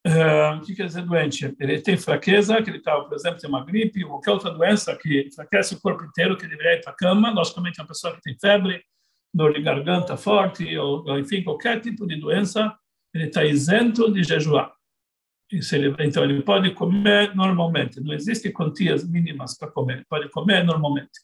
uh, 0.06 0.56
o 0.56 0.60
que 0.62 0.74
quer 0.74 0.86
dizer 0.86 1.02
doente? 1.02 1.54
Ele 1.58 1.80
tem 1.80 1.96
fraqueza, 1.96 2.60
que 2.60 2.68
ele 2.68 2.78
está, 2.78 3.00
por 3.00 3.14
exemplo, 3.14 3.38
tem 3.38 3.48
uma 3.48 3.64
gripe, 3.64 4.04
ou 4.04 4.10
qualquer 4.10 4.32
outra 4.32 4.50
doença 4.50 4.96
que 4.96 5.28
enfraquece 5.28 5.74
o 5.74 5.80
corpo 5.80 6.04
inteiro, 6.04 6.36
que 6.36 6.48
deveria 6.48 6.74
ir 6.74 6.82
para 6.82 6.92
a 6.92 6.96
cama. 6.96 7.30
Logicamente, 7.30 7.80
uma 7.80 7.86
pessoa 7.86 8.14
que 8.14 8.22
tem 8.22 8.36
febre, 8.38 8.82
dor 9.36 9.52
de 9.52 9.60
garganta 9.60 10.16
forte, 10.16 10.76
ou, 10.78 11.04
ou 11.06 11.18
enfim, 11.18 11.42
qualquer 11.42 11.80
tipo 11.80 12.06
de 12.06 12.16
doença, 12.16 12.74
ele 13.12 13.26
está 13.26 13.44
isento 13.44 14.10
de 14.12 14.22
jejuar. 14.22 14.72
Ele, 15.52 15.94
então, 16.00 16.24
ele 16.24 16.42
pode 16.42 16.70
comer 16.72 17.34
normalmente. 17.36 18.00
Não 18.00 18.12
existem 18.12 18.50
quantias 18.50 19.08
mínimas 19.08 19.56
para 19.56 19.70
comer. 19.70 19.98
Ele 19.98 20.06
pode 20.08 20.28
comer 20.30 20.64
normalmente. 20.64 21.20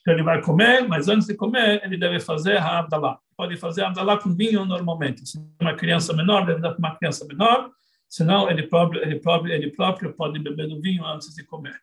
Então, 0.00 0.14
ele 0.14 0.22
vai 0.22 0.40
comer, 0.40 0.88
mas 0.88 1.08
antes 1.08 1.26
de 1.26 1.34
comer, 1.34 1.82
ele 1.84 1.98
deve 1.98 2.20
fazer 2.20 2.56
a 2.56 2.78
Abdalá. 2.78 3.18
Pode 3.36 3.56
fazer 3.56 3.82
a 3.82 3.88
Abdalá 3.88 4.16
com 4.16 4.34
vinho 4.34 4.64
normalmente. 4.64 5.28
Se 5.28 5.38
é 5.38 5.62
uma 5.62 5.74
criança 5.74 6.14
menor, 6.14 6.46
deve 6.46 6.60
dar 6.60 6.70
para 6.70 6.78
uma 6.78 6.96
criança 6.96 7.26
menor. 7.26 7.70
Senão, 8.08 8.50
ele 8.50 8.62
próprio, 8.62 9.02
ele, 9.02 9.20
próprio, 9.20 9.52
ele 9.52 9.70
próprio 9.70 10.12
pode 10.14 10.38
beber 10.38 10.68
do 10.68 10.80
vinho 10.80 11.04
antes 11.04 11.34
de 11.34 11.44
comer. 11.44 11.78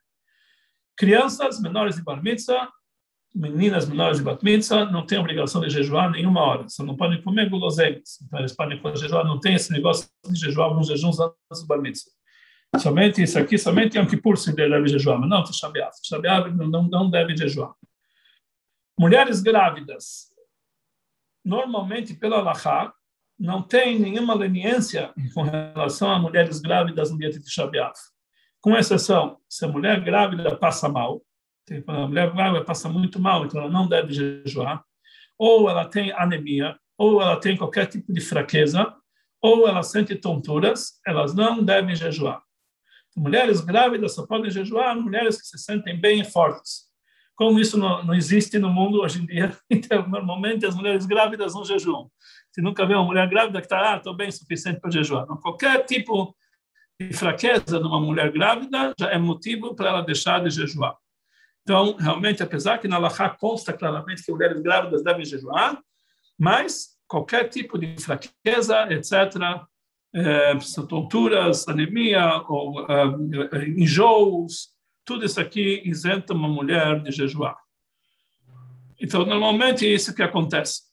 Crianças 0.97 1.61
menores 1.61 1.95
de 1.95 2.01
bar 2.01 2.24
mitzvah, 2.24 2.70
meninas 3.34 3.88
menores 3.88 4.17
de 4.17 4.23
bat 4.23 4.43
mitzvah, 4.43 4.86
não 4.86 5.05
têm 5.05 5.19
obrigação 5.19 5.61
de 5.61 5.69
jejuar 5.69 6.09
nenhuma 6.11 6.41
hora. 6.41 6.69
Só 6.69 6.84
não 6.84 6.95
podem 6.95 7.21
comer 7.21 7.49
guloseimas. 7.49 8.19
Então, 8.25 8.39
eles 8.39 8.53
podem 8.53 8.80
jejuar, 8.95 9.25
não 9.25 9.39
tem 9.39 9.55
esse 9.55 9.71
negócio 9.71 10.09
de 10.30 10.39
jejuar 10.39 10.69
alguns 10.69 10.88
jejuns 10.88 11.19
antes 11.19 11.61
do 11.61 11.67
bar 11.67 11.82
mitzvah. 11.82 12.11
Somente 12.78 13.21
isso 13.21 13.39
aqui, 13.39 13.57
somente 13.57 13.97
Yom 13.97 14.05
Kippur 14.05 14.38
se 14.38 14.53
deve 14.53 14.88
jejuar, 14.88 15.19
mas 15.19 15.30
não 15.30 15.43
Tisha 15.43 15.69
B'Av. 15.69 15.91
Tisha 16.01 16.19
B'Av 16.19 16.53
não, 16.53 16.84
não 16.84 17.09
deve 17.09 17.36
jejuar. 17.36 17.73
Mulheres 18.99 19.41
grávidas, 19.41 20.34
normalmente 21.43 22.13
pela 22.13 22.38
Allahá, 22.38 22.93
não 23.39 23.61
tem 23.61 23.99
nenhuma 23.99 24.34
leniência 24.34 25.13
com 25.34 25.43
relação 25.43 26.11
a 26.11 26.19
mulheres 26.19 26.59
grávidas 26.59 27.11
no 27.11 27.17
dia 27.17 27.30
de 27.30 27.39
B'Av. 27.39 27.93
Com 28.59 28.75
exceção, 28.75 29.38
se 29.47 29.63
a 29.63 29.67
mulher 29.67 30.03
grávida 30.03 30.55
passa 30.57 30.89
mal, 30.89 31.21
a 31.88 32.07
mulher 32.07 32.32
grávida 32.34 32.63
passa 32.63 32.89
muito 32.89 33.20
mal, 33.20 33.45
então 33.45 33.61
ela 33.61 33.70
não 33.70 33.88
deve 33.88 34.13
jejuar, 34.13 34.84
ou 35.38 35.70
ela 35.70 35.86
tem 35.86 36.11
anemia, 36.11 36.78
ou 36.97 37.22
ela 37.22 37.39
tem 37.39 37.57
qualquer 37.57 37.88
tipo 37.88 38.11
de 38.11 38.22
fraqueza, 38.22 38.93
ou 39.41 39.68
ela 39.68 39.84
sente 39.84 40.15
tonturas, 40.15 40.99
elas 41.05 41.36
não 41.36 41.63
devem 41.63 41.95
jejuar. 41.95 42.41
Mulheres 43.15 43.61
grávidas 43.61 44.13
só 44.13 44.26
podem 44.26 44.51
jejuar 44.51 44.95
mulheres 44.95 45.39
que 45.41 45.47
se 45.47 45.57
sentem 45.57 45.99
bem 45.99 46.22
e 46.22 46.26
fortes 46.26 46.88
como 47.38 47.59
isso 47.59 47.78
não, 47.78 48.03
não 48.03 48.15
existe 48.15 48.57
no 48.57 48.70
mundo 48.70 48.99
hoje 48.99 49.22
em 49.22 49.26
dia, 49.26 49.55
então, 49.70 50.05
normalmente 50.09 50.65
as 50.65 50.76
mulheres 50.76 51.05
grávidas 51.05 51.53
não 51.53 51.63
jejuam. 51.63 52.09
Se 52.51 52.61
nunca 52.61 52.86
vê 52.86 52.95
uma 52.95 53.05
mulher 53.05 53.30
grávida 53.30 53.59
que 53.59 53.68
está, 53.68 53.93
ah, 53.93 53.97
estou 53.97 54.15
bem 54.15 54.32
suficiente 54.32 54.82
para 54.82 54.89
jejuar. 54.89 55.28
Não, 55.28 55.38
qualquer 55.38 55.86
tipo 55.86 56.36
de 56.99 57.13
fraqueza 57.13 57.80
de 57.80 57.86
uma 57.86 58.01
mulher 58.01 58.32
grávida 58.32 58.91
já 58.99 59.11
é 59.11 59.20
motivo 59.20 59.76
para 59.76 59.89
ela 59.89 60.01
deixar 60.01 60.43
de 60.43 60.49
jejuar. 60.49 60.97
Então, 61.68 61.97
realmente, 61.97 62.41
apesar 62.41 62.78
que 62.78 62.88
na 62.88 62.97
Lahá 62.97 63.30
consta 63.30 63.74
claramente 63.74 64.24
que 64.24 64.32
mulheres 64.32 64.61
grávidas 64.61 65.03
devem 65.03 65.26
jejuar, 65.26 65.78
mas 66.39 66.97
qualquer 67.05 67.49
tipo 67.49 67.78
de 67.78 68.01
fraqueza, 68.01 68.88
etc., 68.89 69.68
é, 70.15 70.55
tonturas, 70.88 71.68
anemia 71.68 72.41
ou 72.47 72.88
é, 72.89 73.68
enjoos, 73.68 74.70
tudo 75.03 75.26
isso 75.26 75.41
aqui 75.41 75.82
isenta 75.84 76.34
uma 76.34 76.47
mulher 76.47 77.01
de 77.03 77.11
jejuar. 77.11 77.57
Então, 78.97 79.26
normalmente 79.26 79.86
é 79.86 79.89
isso 79.89 80.15
que 80.15 80.24
acontece. 80.24 80.84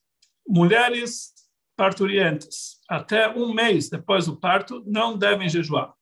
Mulheres 0.45 1.35
parturientes, 1.77 2.81
até 2.91 3.29
um 3.29 3.55
mês 3.55 3.89
depois 3.89 4.27
do 4.27 4.41
parto, 4.41 4.83
não 4.85 5.17
devem 5.17 5.49
jejuar. 5.49 5.95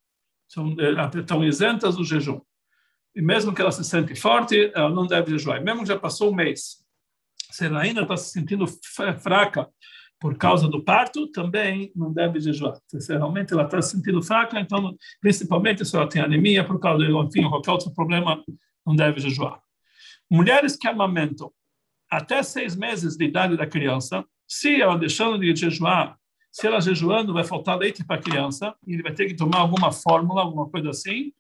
São, 0.49 0.75
eh, 0.81 1.19
estão 1.19 1.45
isentas 1.45 1.97
do 1.97 2.05
jejum. 2.05 2.41
E 3.15 3.21
mesmo 3.21 3.55
que 3.55 3.61
ela 3.61 3.73
se 3.73 3.85
sente 3.85 4.15
forte, 4.15 4.73
ela 4.75 4.89
não 4.89 5.07
deve 5.07 5.31
jejuar. 5.33 5.61
E 5.61 5.65
mesmo 5.65 5.83
que 5.83 5.89
já 5.89 5.99
passou 5.99 6.31
um 6.31 6.35
mês, 6.35 6.83
se 7.51 7.67
ela 7.67 7.83
ainda 7.83 8.03
está 8.03 8.17
se 8.17 8.31
sentindo 8.31 8.67
fraca 9.21 9.69
por 10.19 10.37
causa 10.39 10.67
do 10.69 10.83
parto, 10.83 11.27
também 11.31 11.93
não 11.95 12.13
deve 12.13 12.41
jejuar. 12.41 12.79
Se 12.87 13.13
realmente 13.13 13.53
ela 13.53 13.65
está 13.65 13.83
se 13.83 13.91
sentindo 13.91 14.23
fraca, 14.23 14.59
então, 14.59 14.97
principalmente 15.21 15.85
se 15.85 15.95
ela 15.95 16.09
tem 16.09 16.23
anemia, 16.23 16.65
por 16.65 16.81
causa 16.81 17.05
de, 17.05 17.13
enfim, 17.13 17.49
qualquer 17.49 17.73
outro 17.73 17.93
problema, 17.93 18.43
não 18.87 18.97
deve 18.97 19.21
jejuar. 19.21 19.61
Mulheres 20.31 20.77
que 20.77 20.89
amamentam 20.89 21.53
até 22.11 22.43
seis 22.43 22.75
meses 22.75 23.17
de 23.17 23.25
idade 23.25 23.57
da 23.57 23.67
criança, 23.67 24.25
se 24.47 24.81
ela 24.81 24.97
deixando 24.97 25.39
de 25.39 25.55
jejuar, 25.55 26.17
se 26.51 26.67
ela 26.67 26.81
jejuando 26.81 27.35
vai 27.35 27.45
faltar 27.45 27.77
leite 27.77 28.05
para 28.05 28.17
a 28.17 28.23
criança, 28.23 28.75
e 28.87 28.95
ele 28.95 29.03
vai 29.03 29.13
ter 29.13 29.27
que 29.27 29.35
tomar 29.35 29.59
alguma 29.59 29.93
fórmula, 29.93 30.43
alguma 30.43 30.69
coisa 30.71 30.91
assim, 30.91 31.33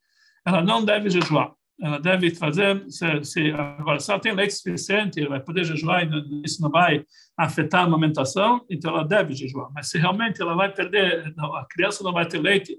ela 0.44 0.62
não 0.62 0.84
deve 0.84 1.08
jejuar 1.08 1.52
ela 1.80 1.98
deve 1.98 2.34
fazer, 2.34 2.84
se, 2.88 3.24
se, 3.24 3.50
agora, 3.50 3.98
se 3.98 4.10
ela 4.10 4.20
tem 4.20 4.32
leite 4.34 4.54
suficiente, 4.54 5.20
ela 5.20 5.30
vai 5.30 5.40
poder 5.40 5.64
jejuar 5.64 6.04
e 6.04 6.42
isso 6.44 6.62
não 6.62 6.70
vai 6.70 7.04
afetar 7.36 7.82
a 7.82 7.84
amamentação, 7.84 8.64
então 8.70 8.94
ela 8.94 9.04
deve 9.04 9.34
jejuar. 9.34 9.70
Mas 9.74 9.88
se 9.88 9.98
realmente 9.98 10.40
ela 10.40 10.54
vai 10.54 10.72
perder, 10.72 11.34
a 11.38 11.66
criança 11.68 12.04
não 12.04 12.12
vai 12.12 12.26
ter 12.26 12.38
leite, 12.38 12.76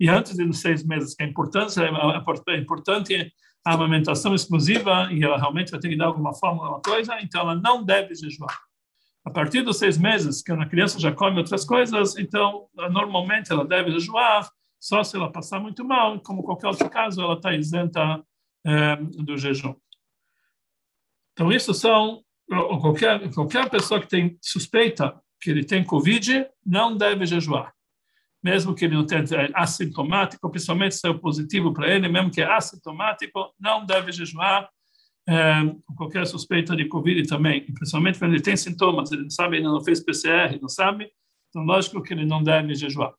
e 0.00 0.08
antes 0.08 0.36
de 0.36 0.52
seis 0.56 0.84
meses, 0.84 1.14
que 1.14 1.24
é 1.24 1.26
importante, 1.26 1.74
é 1.80 2.56
importante 2.56 3.32
a 3.66 3.74
amamentação 3.74 4.34
exclusiva 4.34 5.08
e 5.12 5.22
ela 5.22 5.36
realmente 5.36 5.70
vai 5.70 5.80
ter 5.80 5.88
que 5.88 5.96
dar 5.96 6.06
alguma 6.06 6.32
forma, 6.32 6.62
alguma 6.62 6.80
coisa, 6.80 7.18
então 7.20 7.40
ela 7.40 7.56
não 7.56 7.84
deve 7.84 8.14
jejuar. 8.14 8.56
A 9.24 9.30
partir 9.30 9.62
dos 9.62 9.78
seis 9.78 9.98
meses, 9.98 10.40
que 10.42 10.52
a 10.52 10.66
criança 10.66 10.98
já 11.00 11.12
come 11.12 11.38
outras 11.38 11.64
coisas, 11.64 12.16
então 12.16 12.66
normalmente 12.74 13.52
ela 13.52 13.66
deve 13.66 13.90
jejuar, 13.90 14.48
só 14.80 15.02
se 15.02 15.16
ela 15.16 15.30
passar 15.30 15.60
muito 15.60 15.84
mal, 15.84 16.20
como 16.20 16.42
qualquer 16.42 16.68
outro 16.68 16.88
caso, 16.88 17.20
ela 17.20 17.34
está 17.34 17.54
isenta 17.54 18.22
é, 18.64 18.96
do 18.96 19.36
jejum. 19.36 19.74
Então, 21.32 21.52
isso 21.52 21.72
são 21.72 22.22
qualquer 22.80 23.32
qualquer 23.32 23.68
pessoa 23.68 24.00
que 24.00 24.08
tem 24.08 24.38
suspeita 24.42 25.20
que 25.40 25.50
ele 25.50 25.64
tem 25.64 25.84
Covid 25.84 26.46
não 26.64 26.96
deve 26.96 27.26
jejuar. 27.26 27.72
Mesmo 28.42 28.74
que 28.74 28.84
ele 28.84 28.94
não 28.94 29.06
tenha 29.06 29.22
é 29.22 29.50
assintomático, 29.54 30.48
principalmente 30.50 30.94
se 30.94 31.08
é 31.08 31.12
positivo 31.12 31.72
para 31.72 31.92
ele, 31.92 32.08
mesmo 32.08 32.30
que 32.30 32.40
é 32.40 32.50
assintomático, 32.50 33.52
não 33.58 33.84
deve 33.84 34.12
jejuar. 34.12 34.68
É, 35.28 35.60
qualquer 35.96 36.26
suspeita 36.26 36.74
de 36.74 36.86
Covid 36.86 37.26
também, 37.28 37.64
principalmente 37.72 38.18
quando 38.18 38.32
ele 38.32 38.42
tem 38.42 38.56
sintomas, 38.56 39.12
ele 39.12 39.22
não 39.22 39.30
sabe, 39.30 39.56
ainda 39.56 39.68
não 39.68 39.84
fez 39.84 40.02
PCR, 40.02 40.58
não 40.60 40.68
sabe, 40.68 41.10
então 41.48 41.62
lógico 41.62 42.02
que 42.02 42.14
ele 42.14 42.24
não 42.24 42.42
deve 42.42 42.74
jejuar. 42.74 43.12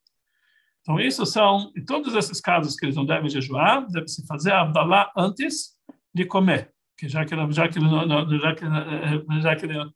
Então 0.90 1.00
isso 1.00 1.24
são, 1.24 1.72
em 1.78 1.86
todos 1.86 2.16
esses 2.16 2.42
casos 2.42 2.76
que 2.76 2.84
eles 2.84 2.96
não 2.96 3.06
devem 3.06 3.30
jejuar, 3.30 3.86
deve 3.92 4.08
se 4.08 4.26
fazer 4.26 4.54
a 4.54 4.62
Abdalá 4.62 5.12
antes 5.16 5.78
de 6.12 6.26
comer, 6.26 6.74
que 6.98 7.08
já 7.08 7.24
que 7.24 7.32
ele, 7.32 7.52
já 7.52 7.70
que 7.70 7.78
ele, 7.78 8.40
já 8.40 8.56
que, 8.56 9.40
já 9.40 9.56
que 9.56 9.66
ele 9.68 9.92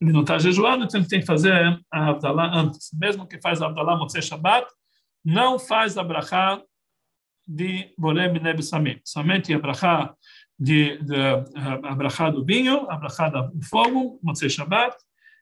não 0.00 0.22
está 0.22 0.38
jejuando, 0.38 0.86
então 0.86 0.98
ele 0.98 1.08
tem 1.10 1.20
que 1.20 1.26
fazer 1.26 1.78
a 1.92 2.08
Abdalá 2.08 2.56
antes. 2.56 2.88
Mesmo 2.94 3.28
que 3.28 3.38
faz 3.38 3.60
a 3.60 3.66
Abdalá 3.66 3.98
Motzei 3.98 4.22
Shabbat, 4.22 4.66
não 5.22 5.58
faz 5.58 5.98
a 5.98 6.02
brachá 6.02 6.58
de 7.46 7.92
Borem 7.98 8.32
Neb 8.32 8.62
Samim. 8.62 8.98
Somente 9.04 9.52
a 9.52 9.58
brachá 9.58 10.14
de, 10.58 10.96
de, 11.02 11.16
a 11.54 11.94
brachá 11.94 12.30
do 12.30 12.42
vinho, 12.42 12.90
a 12.90 12.96
brachá 12.96 13.28
do 13.28 13.62
fogo, 13.62 14.18
Motzei 14.22 14.48
Shabbat, 14.48 14.96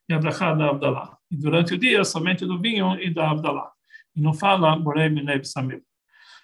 e 0.08 0.12
a 0.12 0.18
brachá 0.18 0.52
da 0.54 0.70
Abdalá. 0.70 1.16
E 1.30 1.36
durante 1.36 1.74
o 1.74 1.78
dia, 1.78 2.02
somente 2.02 2.44
do 2.44 2.60
vinho 2.60 3.00
e 3.00 3.14
da 3.14 3.30
Abdalá. 3.30 3.71
E 4.14 4.20
não 4.20 4.34
fala. 4.34 4.76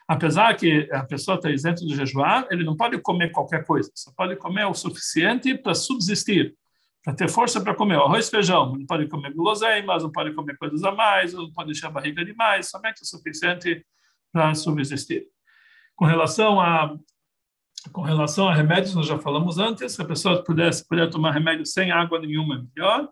Apesar 0.07 0.55
que 0.55 0.89
a 0.93 1.05
pessoa 1.05 1.37
está 1.37 1.51
isenta 1.51 1.85
de 1.85 1.95
jejuar, 1.95 2.47
ele 2.51 2.65
não 2.65 2.77
pode 2.77 2.99
comer 3.01 3.31
qualquer 3.31 3.65
coisa, 3.65 3.91
só 3.95 4.11
pode 4.17 4.37
comer 4.37 4.65
o 4.65 4.75
suficiente 4.75 5.55
para 5.57 5.75
subsistir 5.75 6.57
para 7.09 7.15
ter 7.15 7.29
força 7.31 7.59
para 7.59 7.75
comer 7.75 7.95
arroz 7.95 8.29
e 8.29 8.31
feijão. 8.31 8.77
Não 8.77 8.85
pode 8.85 9.09
comer 9.09 9.33
guloseimas, 9.33 10.03
não 10.03 10.13
pode 10.13 10.35
comer 10.35 10.59
coisas 10.59 10.85
a 10.85 10.93
mais, 10.93 11.33
não 11.33 11.51
pode 11.51 11.71
encher 11.71 11.87
a 11.87 11.91
barriga 11.91 12.23
demais, 12.23 12.69
somente 12.69 13.03
o 13.03 13.07
suficiente 13.07 13.83
para 14.31 14.55
subsistir. 14.55 15.27
Com 15.97 16.05
relação 16.05 16.61
a 16.61 16.95
com 17.93 18.03
relação 18.03 18.49
a 18.49 18.55
remédios, 18.55 18.95
nós 18.95 19.07
já 19.07 19.19
falamos 19.19 19.57
antes, 19.57 19.93
se 19.93 20.03
a 20.03 20.05
pessoa 20.05 20.43
pudesse 20.43 20.87
puder 20.87 21.09
tomar 21.09 21.31
remédio 21.31 21.65
sem 21.65 21.91
água 21.91 22.19
nenhuma 22.19 22.57
é 22.57 22.59
melhor. 22.59 23.09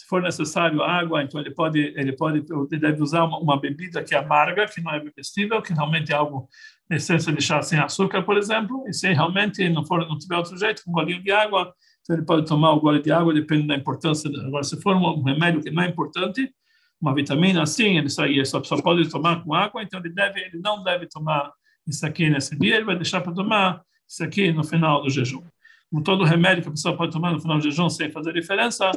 Se 0.00 0.06
for 0.06 0.22
necessário 0.22 0.82
água, 0.82 1.22
então 1.22 1.38
ele 1.38 1.50
pode 1.50 1.78
ele 1.78 2.12
pode 2.12 2.38
ele 2.38 2.80
deve 2.80 3.02
usar 3.02 3.24
uma, 3.24 3.38
uma 3.38 3.60
bebida 3.60 4.02
que 4.02 4.14
é 4.14 4.18
amarga, 4.18 4.66
que 4.66 4.80
não 4.80 4.94
é 4.94 4.98
bebestível, 4.98 5.60
que 5.60 5.74
realmente 5.74 6.10
é 6.10 6.14
algo 6.14 6.48
essência 6.90 7.30
de 7.30 7.42
chá 7.42 7.60
sem 7.60 7.78
açúcar, 7.78 8.22
por 8.22 8.38
exemplo, 8.38 8.82
e 8.88 8.94
se 8.94 9.12
realmente 9.12 9.68
não 9.68 9.84
for 9.84 10.08
não 10.08 10.16
tiver 10.16 10.38
outro 10.38 10.56
jeito, 10.56 10.82
um 10.88 10.92
golinho 10.92 11.22
de 11.22 11.30
água, 11.30 11.74
então 12.00 12.16
ele 12.16 12.24
pode 12.24 12.46
tomar 12.46 12.72
o 12.72 12.80
gole 12.80 13.02
de 13.02 13.12
água, 13.12 13.34
depende 13.34 13.66
da 13.66 13.76
importância. 13.76 14.30
Agora, 14.46 14.64
se 14.64 14.80
for 14.80 14.96
um 14.96 15.22
remédio 15.22 15.60
que 15.60 15.70
não 15.70 15.82
é 15.82 15.88
importante, 15.88 16.50
uma 16.98 17.14
vitamina, 17.14 17.66
sim, 17.66 17.98
ele 17.98 18.08
só, 18.08 18.24
ele 18.24 18.44
só, 18.46 18.64
só 18.64 18.80
pode 18.80 19.06
tomar 19.10 19.44
com 19.44 19.52
água, 19.52 19.82
então 19.82 20.00
ele, 20.00 20.14
deve, 20.14 20.40
ele 20.40 20.60
não 20.64 20.82
deve 20.82 21.06
tomar 21.08 21.52
isso 21.86 22.06
aqui 22.06 22.30
nesse 22.30 22.58
dia, 22.58 22.76
ele 22.76 22.86
vai 22.86 22.96
deixar 22.96 23.20
para 23.20 23.34
tomar 23.34 23.82
isso 24.08 24.24
aqui 24.24 24.50
no 24.50 24.64
final 24.64 25.02
do 25.02 25.10
jejum. 25.10 25.42
Como 25.90 26.02
todo 26.04 26.24
remédio 26.24 26.62
que 26.62 26.68
a 26.68 26.72
pessoa 26.72 26.96
pode 26.96 27.12
tomar 27.12 27.32
no 27.32 27.40
final 27.40 27.58
do 27.58 27.64
jejum 27.64 27.90
sem 27.90 28.10
fazer 28.10 28.32
diferença, 28.32 28.90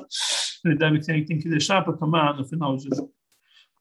ele 0.63 0.75
deve 0.75 0.99
tem, 0.99 1.25
tem 1.25 1.39
que 1.39 1.49
deixar 1.49 1.81
para 1.83 1.93
tomar 1.93 2.35
no 2.35 2.45
final 2.45 2.75
do 2.75 2.81
jejum. 2.81 3.09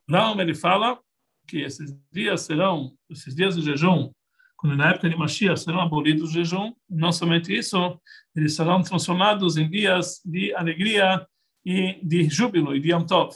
Não, 0.08 0.40
ele 0.40 0.54
fala 0.54 0.98
que 1.46 1.58
esses 1.58 1.94
dias 2.10 2.42
serão, 2.42 2.92
esses 3.10 3.34
dias 3.34 3.54
de 3.54 3.62
jejum, 3.62 4.10
quando 4.56 4.76
na 4.76 4.90
época 4.90 5.10
de 5.10 5.16
Mashiach 5.16 5.60
serão 5.60 5.80
abolidos 5.80 6.30
o 6.30 6.32
jejum, 6.32 6.72
não 6.88 7.12
somente 7.12 7.52
isso, 7.52 8.00
eles 8.34 8.54
serão 8.54 8.80
transformados 8.82 9.56
em 9.56 9.68
dias 9.68 10.20
de 10.24 10.54
alegria 10.54 11.26
e 11.64 12.00
de 12.02 12.28
júbilo 12.28 12.74
e 12.74 12.80
de 12.80 12.92
Yom 12.92 13.04
Tov. 13.04 13.34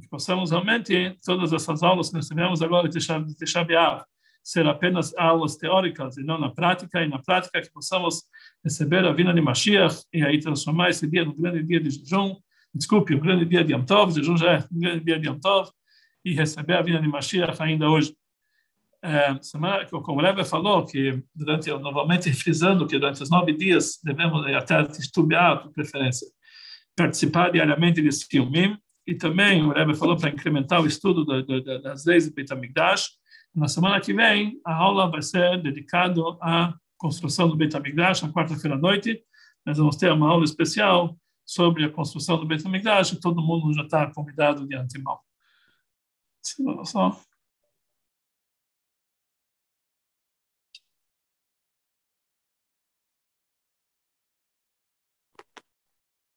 Que 0.00 0.08
possamos 0.08 0.50
realmente, 0.50 1.16
todas 1.24 1.52
essas 1.52 1.82
aulas 1.82 2.08
que 2.08 2.16
nós 2.16 2.26
tivemos 2.26 2.60
agora 2.60 2.88
de 2.88 2.98
Tisha 2.98 3.64
B'Av, 3.64 4.04
ser 4.46 4.64
apenas 4.64 5.12
aulas 5.16 5.56
teóricas 5.56 6.16
e 6.16 6.22
não 6.22 6.38
na 6.38 6.48
prática, 6.48 7.02
e 7.02 7.08
na 7.08 7.18
prática 7.18 7.60
que 7.60 7.68
possamos 7.72 8.22
receber 8.62 9.04
a 9.04 9.12
vinda 9.12 9.34
de 9.34 9.40
Mashiach 9.40 10.04
e 10.12 10.22
aí 10.22 10.38
transformar 10.38 10.90
esse 10.90 11.04
dia 11.04 11.24
num 11.24 11.34
grande 11.34 11.64
dia 11.64 11.80
de 11.80 11.90
jejum, 11.90 12.36
desculpe, 12.72 13.12
um 13.12 13.18
grande 13.18 13.44
dia 13.44 13.64
de 13.64 13.72
Yom 13.72 13.84
jejum 14.08 14.36
já 14.36 14.52
é 14.52 14.58
um 14.72 14.78
grande 14.78 15.04
dia 15.04 15.18
de 15.18 15.26
Yom 15.26 15.40
e 16.24 16.32
receber 16.32 16.74
a 16.74 16.82
vinda 16.82 17.00
de 17.00 17.08
Mashiach 17.08 17.60
ainda 17.60 17.90
hoje 17.90 18.14
é, 19.02 19.36
semana, 19.42 19.84
como 19.86 20.20
o 20.20 20.22
Rebbe 20.22 20.44
falou, 20.44 20.86
que 20.86 21.20
durante, 21.34 21.68
novamente 21.68 22.32
frisando 22.32 22.86
que 22.86 23.00
durante 23.00 23.24
os 23.24 23.28
nove 23.28 23.52
dias 23.52 23.98
devemos 24.02 24.46
até 24.46 24.82
estudar, 24.92 25.56
por 25.56 25.72
preferência, 25.72 26.26
participar 26.94 27.50
diariamente 27.50 28.00
de 28.00 28.12
Silmim, 28.12 28.78
e 29.04 29.14
também 29.14 29.64
o 29.64 29.72
Rebbe 29.72 29.96
falou 29.96 30.16
para 30.16 30.30
incrementar 30.30 30.80
o 30.80 30.86
estudo 30.86 31.24
das 31.82 32.04
leis 32.04 32.28
do 32.28 32.34
Beit 32.34 32.52
HaMikdash. 32.52 33.10
Na 33.56 33.68
semana 33.68 33.98
que 34.02 34.12
vem, 34.12 34.60
a 34.66 34.74
aula 34.74 35.10
vai 35.10 35.22
ser 35.22 35.62
dedicada 35.62 36.20
à 36.42 36.74
construção 36.98 37.48
do 37.48 37.56
Beit 37.56 37.74
HaMikdash, 37.74 38.20
na 38.20 38.30
quarta-feira 38.30 38.76
à 38.76 38.78
noite. 38.78 39.24
Nós 39.64 39.78
vamos 39.78 39.96
ter 39.96 40.12
uma 40.12 40.28
aula 40.28 40.44
especial 40.44 41.18
sobre 41.42 41.82
a 41.82 41.90
construção 41.90 42.36
do 42.38 42.44
Beit 42.44 42.66
HaMikdash, 42.66 43.18
todo 43.18 43.40
mundo 43.40 43.72
já 43.72 43.80
está 43.82 44.12
convidado 44.12 44.68
de 44.68 44.76
antemão. 44.76 45.18
Só 46.84 47.18